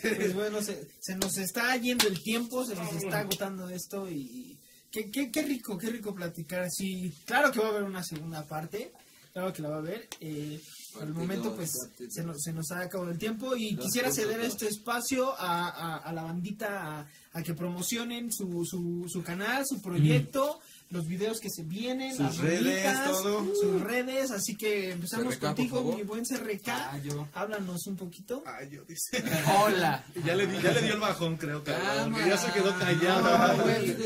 Pues 0.03 0.35
bueno, 0.35 0.61
se, 0.61 0.89
se 0.99 1.15
nos 1.15 1.39
está 1.39 1.77
yendo 1.77 2.09
el 2.09 2.21
tiempo, 2.21 2.65
se 2.65 2.75
nos 2.75 2.93
está 2.95 3.21
agotando 3.21 3.69
esto 3.69 4.11
y 4.11 4.59
qué, 4.91 5.09
qué, 5.09 5.31
qué 5.31 5.43
rico, 5.43 5.79
qué 5.79 5.91
rico 5.91 6.13
platicar 6.13 6.63
así. 6.63 7.13
Claro 7.25 7.53
que 7.53 7.61
va 7.61 7.67
a 7.67 7.71
haber 7.71 7.85
una 7.85 8.03
segunda 8.03 8.45
parte, 8.45 8.93
claro 9.33 9.53
que 9.53 9.63
la 9.63 9.69
va 9.69 9.77
a 9.77 9.79
haber. 9.79 10.09
Eh, 10.21 10.61
por 10.95 11.05
el 11.05 11.15
momento 11.15 11.55
pues 11.55 11.71
se 12.09 12.25
nos, 12.25 12.43
se 12.43 12.53
nos 12.53 12.73
ha 12.73 12.81
acabado 12.81 13.13
el 13.13 13.19
tiempo 13.19 13.55
y 13.55 13.75
Dos 13.77 13.85
quisiera 13.85 14.11
ceder 14.11 14.39
dos. 14.39 14.49
este 14.49 14.67
espacio 14.67 15.33
a, 15.39 15.69
a, 15.69 15.97
a 15.99 16.13
la 16.13 16.23
bandita 16.25 17.01
a, 17.03 17.07
a 17.35 17.43
que 17.45 17.55
promocionen 17.55 18.33
su, 18.33 18.65
su, 18.65 19.07
su 19.09 19.23
canal, 19.23 19.65
su 19.65 19.81
proyecto. 19.81 20.59
Los 20.91 21.07
videos 21.07 21.39
que 21.41 21.51
se 21.51 21.65
vienen, 21.65 22.13
Sus 22.17 22.21
las 22.21 22.39
redes, 22.39 23.05
todo. 23.05 23.55
sus 23.55 23.81
redes, 23.83 24.31
así 24.31 24.57
que 24.57 24.93
empezamos 24.93 25.35
CRK, 25.37 25.41
contigo, 25.41 25.95
mi 25.95 26.03
buen 26.03 26.25
CRK. 26.25 26.69
Ah, 26.69 26.99
yo. 27.05 27.29
Háblanos 27.35 27.87
un 27.87 27.97
poquito. 27.97 28.43
Ay, 28.47 28.71
yo 28.71 28.85
dice. 28.85 29.23
Hola. 29.63 30.05
ya 30.25 30.35
le 30.35 30.47
di 30.47 30.63
ya 30.63 30.73
le 30.73 30.83
dio 30.83 30.95
el 30.95 31.01
bajón 31.01 31.37
creo 31.37 31.63
cabrón, 31.63 32.15
que 32.15 32.27
ya 32.27 32.39
se 32.39 32.53
quedó 32.53 32.73
No, 32.73 32.79
callado 32.79 33.63
güey. 33.65 33.97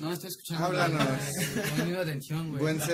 No, 0.00 0.12
estoy 0.12 0.28
escuchando. 0.28 0.66
Háblanos. 0.66 1.08
Poniendo 1.70 2.02
atención, 2.02 2.48
güey. 2.50 2.60
Buen 2.62 2.78
CRK. 2.78 2.88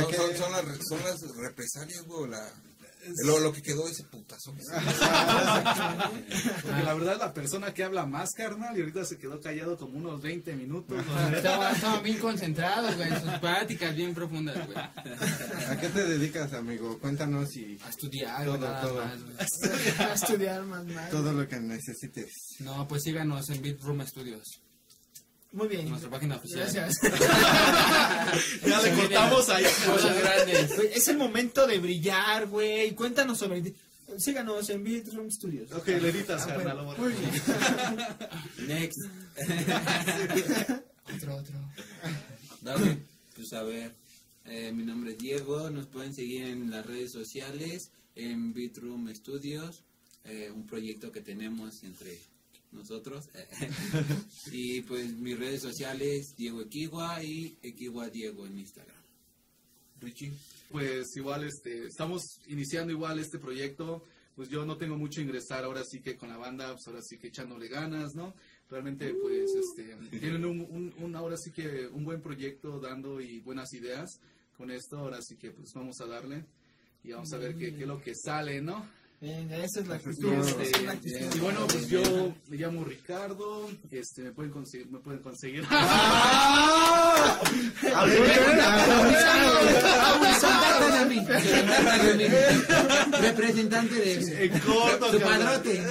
Son, 0.00 0.10
¿qué? 0.10 0.16
son, 0.16 0.36
son 0.36 0.52
las, 0.52 0.64
son 0.88 0.98
las 1.04 1.20
represalias, 1.36 2.02
güey, 2.06 2.30
la, 2.30 2.52
lo, 3.24 3.38
lo 3.40 3.52
que 3.52 3.62
quedó 3.62 3.88
ese 3.88 4.04
putazo. 4.04 4.54
que 4.54 4.62
se- 4.62 4.70
Porque 6.62 6.82
la 6.84 6.94
verdad 6.94 7.18
la 7.18 7.32
persona 7.34 7.72
que 7.74 7.84
habla 7.84 8.06
más, 8.06 8.30
carnal, 8.32 8.76
y 8.76 8.80
ahorita 8.80 9.04
se 9.04 9.18
quedó 9.18 9.40
callado 9.40 9.76
como 9.76 9.98
unos 9.98 10.20
20 10.22 10.54
minutos. 10.54 10.98
Estaban 11.34 11.74
estaban 11.74 12.02
bien 12.02 12.18
concentrados, 12.18 12.96
güey, 12.96 13.08
en 13.12 13.20
sus 13.20 13.32
pláticas 13.38 13.94
bien 13.96 14.14
profundas, 14.14 14.56
güey. 14.66 14.78
¿A 14.78 15.78
qué 15.80 15.88
te 15.88 16.04
dedicas, 16.06 16.52
amigo? 16.52 16.98
Cuéntanos 16.98 17.54
y 17.56 17.78
A 17.84 17.88
estudiar, 17.90 18.44
Todo, 18.44 18.58
nada 18.58 18.80
todo. 18.82 19.04
más, 19.04 19.22
güey. 19.22 19.36
a 20.10 20.14
estudiar 20.14 20.62
más 20.64 20.84
mal. 20.86 21.10
todo 21.10 21.32
lo 21.32 21.48
que 21.48 21.60
necesites. 21.60 22.32
No, 22.60 22.86
pues 22.88 23.02
síganos 23.02 23.48
en 23.50 23.62
Beat 23.62 23.80
Room 23.80 24.06
Studios. 24.06 24.60
Muy 25.52 25.68
bien. 25.68 25.88
Nuestra 25.88 26.10
página 26.10 26.36
oficial. 26.36 26.60
Gracias. 26.72 27.00
Ya 28.66 28.80
le 28.82 28.92
cortamos 28.92 29.48
ahí. 29.48 29.64
Cosas 29.86 30.16
grandes. 30.18 30.70
Es 30.94 31.08
el 31.08 31.16
momento 31.16 31.66
de 31.66 31.78
brillar, 31.78 32.46
güey. 32.46 32.94
Cuéntanos 32.94 33.38
sobre 33.38 33.60
ti. 33.62 33.74
Síganos 34.18 34.68
en 34.70 34.84
Beatroom 34.84 35.30
Studios. 35.30 35.70
Ok, 35.72 35.88
le 35.88 36.08
editas, 36.10 36.46
Ah, 36.48 36.54
bueno, 36.54 36.94
muy 36.96 37.12
bien. 37.12 37.30
Next. 38.68 38.98
Otro, 41.16 41.36
otro. 41.36 41.56
Dale. 42.60 42.98
Pues 43.34 43.52
a 43.52 43.62
ver, 43.64 43.94
eh, 44.44 44.70
mi 44.72 44.84
nombre 44.84 45.12
es 45.12 45.18
Diego, 45.18 45.70
nos 45.70 45.86
pueden 45.86 46.14
seguir 46.14 46.44
en 46.44 46.70
las 46.70 46.86
redes 46.86 47.10
sociales, 47.10 47.90
en 48.14 48.52
Bitroom 48.52 49.12
Studios, 49.14 49.82
eh, 50.24 50.52
un 50.54 50.66
proyecto 50.66 51.10
que 51.10 51.20
tenemos 51.20 51.82
entre 51.82 52.16
nosotros. 52.72 53.28
y 54.52 54.82
pues 54.82 55.12
mis 55.14 55.38
redes 55.38 55.62
sociales, 55.62 56.34
Diego 56.36 56.62
Equigua 56.62 57.22
y 57.22 57.58
Equigua 57.62 58.08
Diego 58.08 58.46
en 58.46 58.58
Instagram. 58.58 58.96
Richie. 60.00 60.32
Pues 60.70 61.16
igual 61.16 61.44
este, 61.44 61.86
estamos 61.86 62.22
iniciando 62.46 62.92
igual 62.92 63.18
este 63.18 63.38
proyecto. 63.38 64.04
Pues 64.34 64.48
yo 64.48 64.64
no 64.64 64.76
tengo 64.76 64.96
mucho 64.96 65.20
ingresar 65.20 65.64
ahora 65.64 65.84
sí 65.84 66.00
que 66.00 66.16
con 66.16 66.28
la 66.30 66.38
banda, 66.38 66.72
pues 66.72 66.86
ahora 66.86 67.02
sí 67.02 67.18
que 67.18 67.28
echándole 67.28 67.68
ganas, 67.68 68.14
¿no? 68.14 68.34
Realmente 68.70 69.12
pues 69.14 69.50
este, 69.54 69.96
tienen 70.18 70.44
un, 70.44 71.16
ahora 71.16 71.36
sí 71.36 71.50
que 71.50 71.88
un 71.88 72.04
buen 72.04 72.22
proyecto 72.22 72.78
dando 72.78 73.20
y 73.20 73.40
buenas 73.40 73.72
ideas 73.74 74.20
con 74.56 74.70
esto. 74.70 74.98
Ahora 74.98 75.20
sí 75.20 75.36
que 75.36 75.50
pues 75.50 75.72
vamos 75.74 76.00
a 76.00 76.06
darle 76.06 76.44
y 77.02 77.10
vamos 77.10 77.32
a 77.32 77.38
ver 77.38 77.56
qué, 77.56 77.74
qué 77.74 77.82
es 77.82 77.88
lo 77.88 78.00
que 78.00 78.14
sale, 78.14 78.62
¿no? 78.62 78.86
Venga, 79.20 79.56
esa 79.58 79.80
es 79.80 79.86
la 79.86 79.96
actitud. 79.96 80.32
Y, 80.32 80.40
esa 80.40 80.62
este, 80.62 80.78
es 80.78 80.82
la 80.82 80.92
actitud. 80.92 81.34
y 81.34 81.38
bueno, 81.40 81.66
pues 81.66 81.88
yo 81.88 82.00
me 82.48 82.56
llamo 82.56 82.84
Ricardo, 82.84 83.68
este, 83.90 84.22
me 84.22 84.32
pueden 84.32 84.50
conseguir, 84.50 84.90
me 84.90 84.98
pueden 84.98 85.20
conseguir. 85.20 85.62
Representante 93.20 93.94
de 93.94 94.44
En 94.46 94.58
corto, 94.60 95.12
su 95.12 95.20
carnal. 95.20 95.62
padrote. 95.62 95.82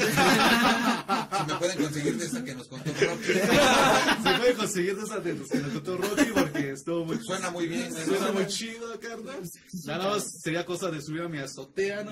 Si 1.10 1.52
me 1.52 1.60
pueden 1.60 1.78
conseguir 1.78 2.18
de 2.18 2.26
esa 2.26 2.44
que 2.44 2.56
nos 2.56 2.68
contó 2.68 2.92
Rocky. 2.92 3.34
Se 4.24 4.38
puede 4.38 4.54
conseguir 4.54 4.96
de 4.96 5.04
esas 5.04 5.24
de 5.24 5.34
los 5.34 5.50
que 5.50 5.58
nos 5.60 5.74
contó 5.74 5.98
Rocky 5.98 6.32
porque 6.34 6.72
estuvo 6.72 7.06
muy 7.06 7.18
Suena 7.24 7.50
muy 7.50 7.68
bien. 7.68 7.88
¿eh? 7.96 8.06
Suena 8.06 8.32
muy 8.32 8.48
chido, 8.48 9.00
carnal. 9.00 9.42
Nada 9.86 10.10
más 10.10 10.42
sería 10.42 10.66
cosa 10.66 10.92
de 10.92 11.02
subir 11.02 11.22
a 11.22 11.30
mi 11.30 11.40
azotea, 11.40 12.04
¿no? 12.04 12.12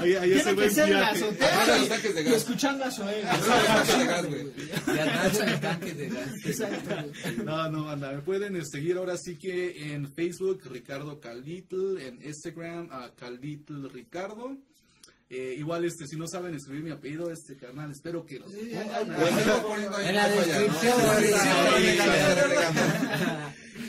Ahí, 0.00 0.42
buen 0.54 0.70
ser 0.70 0.88
en 0.88 1.00
la 1.00 1.10
azotea 1.10 1.88
y 2.22 2.32
escuchando 2.34 2.84
a 2.84 2.90
Zoe. 2.90 3.22
Tanques 3.22 3.98
de 3.98 4.06
gas, 4.06 4.26
güey. 4.26 4.46
Y 4.56 4.98
atrás 4.98 5.40
el 5.40 5.60
tanque 5.60 5.94
de 5.94 6.08
gas. 6.08 6.28
Exacto. 6.44 7.44
No, 7.44 7.70
no, 7.70 7.88
anda. 7.88 8.12
Me 8.12 8.22
pueden 8.22 8.56
eh, 8.56 8.64
seguir 8.64 8.96
ahora 8.96 9.16
sí 9.16 9.36
que 9.36 9.92
en 9.92 10.12
Facebook, 10.12 10.62
Ricardo 10.70 11.20
Calitl, 11.20 11.98
en 11.98 12.22
Instagram, 12.24 12.88
a 12.90 13.10
Calitl 13.14 13.88
Ricardo. 13.90 14.56
Eh, 15.30 15.56
igual, 15.58 15.84
este, 15.84 16.06
si 16.06 16.16
no 16.16 16.26
saben 16.26 16.54
escribir 16.54 16.84
mi 16.84 16.90
apellido, 16.90 17.30
este 17.30 17.56
carnal, 17.56 17.90
espero 17.90 18.24
que 18.24 18.38
los 18.38 18.50
Sí, 18.50 18.72
En 18.72 18.80
descripción, 20.30 20.96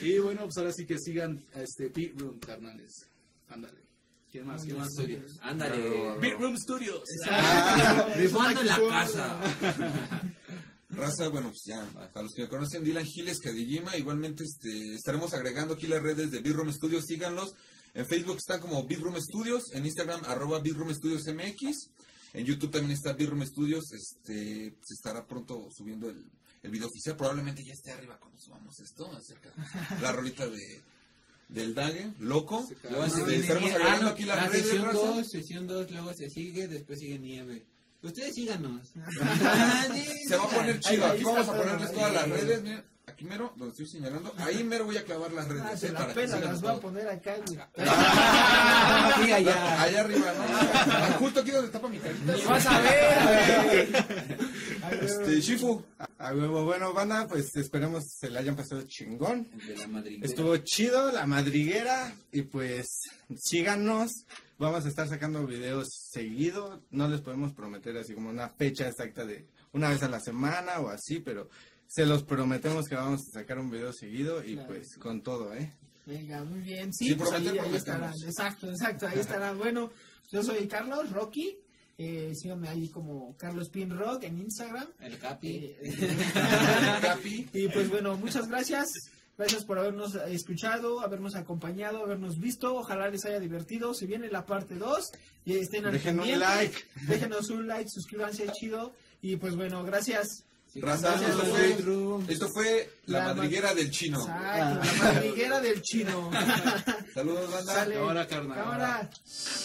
Y 0.01 0.17
bueno, 0.19 0.41
pues 0.43 0.57
ahora 0.57 0.73
sí 0.73 0.85
que 0.85 0.97
sigan 0.99 1.41
a 1.55 1.61
este 1.61 1.87
Beat 1.89 2.19
Room, 2.19 2.39
carnales. 2.39 3.05
Ándale. 3.47 3.79
¿Quién 4.31 4.47
más? 4.47 4.63
¿Quién 4.63 4.77
más? 4.77 4.89
Ándale. 5.41 6.17
Beat 6.19 6.39
Room 6.39 6.57
Studios. 6.57 7.03
Rifando 8.17 8.59
en 8.61 8.67
la 8.67 8.79
casa. 8.89 9.39
Raza, 10.89 11.29
bueno, 11.29 11.49
pues 11.49 11.61
ya, 11.65 11.85
para 12.11 12.23
los 12.23 12.33
que 12.33 12.41
me 12.43 12.49
conocen, 12.49 12.83
Dylan 12.83 13.05
Giles, 13.05 13.39
Kadijima, 13.39 13.95
igualmente 13.95 14.43
este, 14.43 14.95
estaremos 14.95 15.33
agregando 15.33 15.75
aquí 15.75 15.87
las 15.87 16.01
redes 16.01 16.31
de 16.31 16.41
Big 16.41 16.53
Room 16.53 16.73
Studios, 16.73 17.05
síganlos. 17.05 17.53
En 17.93 18.05
Facebook 18.05 18.37
están 18.37 18.61
como 18.61 18.83
Big 18.85 18.99
Room 18.99 19.15
Studios, 19.19 19.73
en 19.73 19.85
Instagram 19.85 20.21
arroba 20.25 20.59
Big 20.59 20.75
Room 20.75 20.93
Studios 20.93 21.23
MX, 21.27 21.89
en 22.33 22.45
YouTube 22.45 22.71
también 22.71 22.91
está 22.91 23.13
Big 23.13 23.29
Room 23.29 23.45
Studios, 23.45 23.91
este, 23.91 24.75
se 24.81 24.93
estará 24.93 25.25
pronto 25.25 25.69
subiendo 25.75 26.09
el, 26.09 26.23
el 26.61 26.71
video 26.71 26.87
oficial, 26.87 27.15
probablemente 27.17 27.63
ya 27.63 27.73
esté 27.73 27.91
arriba 27.91 28.17
cuando 28.19 28.39
subamos 28.39 28.79
esto, 28.79 29.11
acerca 29.11 29.49
de 29.49 30.01
la 30.01 30.11
rolita 30.11 30.47
de, 30.47 30.81
del 31.49 31.73
Dague, 31.73 32.13
loco. 32.19 32.67
Luego 32.83 33.05
Este, 33.05 33.21
sigue 33.21 33.35
estaremos 33.37 33.71
agregando 33.71 33.97
Ah, 33.97 34.03
no, 34.03 34.09
aquí 34.09 34.23
las 34.23 34.37
ah, 34.37 34.47
redes, 34.47 34.65
sesión 34.65 34.85
raza. 34.85 34.97
2, 34.97 35.29
sesión 35.29 35.67
2, 35.67 35.91
luego 35.91 36.13
se 36.13 36.29
sigue, 36.29 36.67
después 36.67 36.99
sigue 36.99 37.19
nieve. 37.19 37.65
Ustedes 38.01 38.33
síganos. 38.33 38.87
Se 40.27 40.37
va 40.37 40.43
a 40.45 40.49
poner 40.49 40.79
chido. 40.79 41.05
Aquí 41.05 41.23
vamos 41.23 41.41
está 41.41 41.51
a 41.51 41.57
ponerles 41.57 41.91
todas 41.91 42.13
las 42.13 42.29
redes. 42.29 42.61
Miren, 42.61 42.85
aquí 43.19 43.25
mero, 43.25 43.51
donde 43.57 43.71
estoy 43.71 43.85
señalando. 43.85 44.33
Ahí 44.37 44.63
mero 44.63 44.85
voy 44.85 44.95
a 44.95 45.03
clavar 45.03 45.33
las 45.33 45.47
redes. 45.47 45.63
Ah, 45.65 45.73
eh, 45.73 45.77
se 45.77 45.91
la 45.91 46.07
pela, 46.13 46.39
las 46.39 46.61
voy 46.61 46.71
a 46.71 46.79
poner 46.79 47.07
acá, 47.09 47.35
güey. 47.45 47.59
Allá. 49.33 49.81
Allá 49.81 49.99
arriba, 49.99 50.33
¿no? 50.33 50.43
Ah, 50.47 51.17
Justo 51.19 51.41
aquí 51.41 51.51
donde 51.51 51.69
tapa 51.69 51.89
mi 51.89 51.97
carita. 51.97 52.33
Vas 52.47 52.65
a 52.65 52.79
ver, 52.79 53.89
Este, 55.01 55.41
Shifu. 55.41 55.83
A 56.17 56.33
huevo, 56.33 56.63
bueno, 56.63 56.93
banda, 56.93 57.27
pues 57.27 57.53
esperemos 57.57 58.05
se 58.09 58.29
la 58.29 58.39
hayan 58.39 58.55
pasado 58.55 58.83
chingón. 58.83 59.49
De 59.67 59.75
la 59.75 59.87
madriguera. 59.87 60.25
Estuvo 60.25 60.55
chido 60.57 61.11
la 61.11 61.25
madriguera 61.25 62.13
y 62.31 62.43
pues 62.43 62.87
síganos. 63.35 64.25
Vamos 64.57 64.85
a 64.85 64.89
estar 64.89 65.09
sacando 65.09 65.45
videos 65.45 65.89
seguido. 66.09 66.81
No 66.89 67.09
les 67.09 67.19
podemos 67.19 67.51
prometer 67.53 67.97
así 67.97 68.13
como 68.13 68.29
una 68.29 68.47
fecha 68.47 68.87
exacta 68.87 69.25
de 69.25 69.45
una 69.73 69.89
vez 69.89 70.03
a 70.03 70.09
la 70.09 70.19
semana 70.21 70.79
o 70.79 70.89
así, 70.89 71.19
pero 71.19 71.49
se 71.89 72.05
los 72.05 72.21
prometemos 72.23 72.87
que 72.87 72.93
vamos 72.95 73.21
a 73.27 73.31
sacar 73.39 73.57
un 73.57 73.71
video 73.71 73.91
seguido 73.91 74.43
y 74.43 74.53
Claro. 74.53 74.67
pues 74.67 74.95
con 74.97 75.21
todo, 75.23 75.53
¿eh? 75.55 75.73
Venga, 76.05 76.43
muy 76.43 76.59
bien. 76.61 76.93
Sí, 76.93 77.09
Sin 77.09 77.17
pues 77.17 77.31
ahí, 77.31 77.43
prometer, 77.43 77.65
ahí 77.65 77.75
estará. 77.75 77.97
prometemos. 77.97 78.23
Exacto, 78.29 78.69
exacto, 78.69 79.07
ahí 79.07 79.19
estará. 79.19 79.53
Bueno, 79.53 79.91
yo 80.31 80.43
soy 80.43 80.67
Carlos 80.67 81.11
Rocky. 81.11 81.57
Eh, 81.97 82.33
síganme 82.35 82.69
ahí 82.69 82.87
como 82.89 83.35
Carlos 83.37 83.69
Pin 83.69 83.89
Rock 83.89 84.23
en 84.23 84.39
Instagram. 84.39 84.87
El 85.01 85.17
Capi. 85.17 85.75
Eh, 85.81 87.47
y 87.53 87.67
pues 87.69 87.89
bueno, 87.89 88.15
muchas 88.17 88.47
gracias. 88.47 88.87
Gracias 89.37 89.63
por 89.65 89.79
habernos 89.79 90.15
escuchado, 90.15 90.99
habernos 91.01 91.35
acompañado, 91.35 92.03
habernos 92.03 92.39
visto. 92.39 92.75
Ojalá 92.75 93.09
les 93.09 93.25
haya 93.25 93.39
divertido. 93.39 93.93
Se 93.93 94.05
viene 94.05 94.29
la 94.29 94.45
parte 94.45 94.75
2 94.75 95.11
y 95.45 95.57
estén 95.57 95.85
al 95.85 95.93
Dejen 95.93 96.19
un 96.19 96.39
like. 96.39 96.77
Déjenos 97.07 97.49
un 97.49 97.65
like, 97.67 97.89
suscríbanse, 97.89 98.47
chido. 98.51 98.93
Y 99.21 99.37
pues 99.37 99.55
bueno, 99.55 99.83
gracias. 99.83 100.43
Raza, 100.75 101.09
Gracias, 101.09 101.31
esto 101.31 101.45
fue, 101.45 102.23
esto 102.27 102.49
fue 102.49 102.89
la, 103.07 103.19
La 103.19 103.33
madriguera 103.33 103.73
del 103.73 103.89
chino. 103.89 104.19
Exacto, 104.19 105.03
la 105.03 105.13
madriguera 105.13 105.59
del 105.59 105.81
chino. 105.81 106.29
Saludos, 107.13 107.51
banda. 107.51 107.73
Sale. 107.73 107.97
Ahora, 107.97 108.27
carnal. 108.27 109.09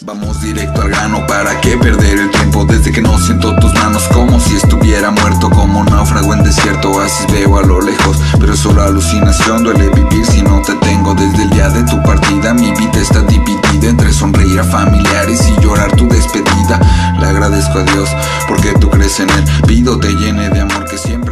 Vamos 0.01 0.41
directo 0.41 0.81
al 0.81 0.89
grano, 0.89 1.25
¿para 1.27 1.61
qué 1.61 1.77
perder 1.77 2.19
el 2.19 2.31
tiempo? 2.31 2.65
Desde 2.65 2.91
que 2.91 3.01
no 3.01 3.17
siento 3.19 3.55
tus 3.57 3.73
manos 3.75 4.03
como 4.13 4.39
si 4.39 4.55
estuviera 4.55 5.11
muerto 5.11 5.49
Como 5.49 5.83
náufrago 5.83 6.33
en 6.33 6.43
desierto, 6.43 6.91
oasis 6.91 7.31
veo 7.31 7.57
a 7.57 7.63
lo 7.63 7.81
lejos 7.81 8.17
pero 8.45 8.57
solo 8.57 8.83
alucinación 8.83 9.63
duele 9.63 9.89
vivir 9.89 10.23
si 10.23 10.43
no 10.43 10.61
te 10.61 10.75
tengo 10.75 11.15
desde 11.15 11.45
el 11.45 11.49
día 11.49 11.67
de 11.67 11.81
tu 11.81 11.99
partida. 12.03 12.53
Mi 12.53 12.69
vida 12.73 13.01
está 13.01 13.21
dividida 13.21 13.89
entre 13.89 14.13
sonreír 14.13 14.59
a 14.59 14.63
familiares 14.63 15.49
y 15.49 15.61
llorar 15.63 15.91
tu 15.95 16.07
despedida. 16.07 16.79
Le 17.19 17.25
agradezco 17.25 17.79
a 17.79 17.83
Dios 17.83 18.07
porque 18.47 18.73
tú 18.73 18.87
crees 18.91 19.19
en 19.19 19.31
él. 19.31 19.45
Pido 19.65 19.99
te 19.99 20.13
llene 20.13 20.47
de 20.51 20.59
amor 20.59 20.85
que 20.85 20.95
siempre. 20.95 21.24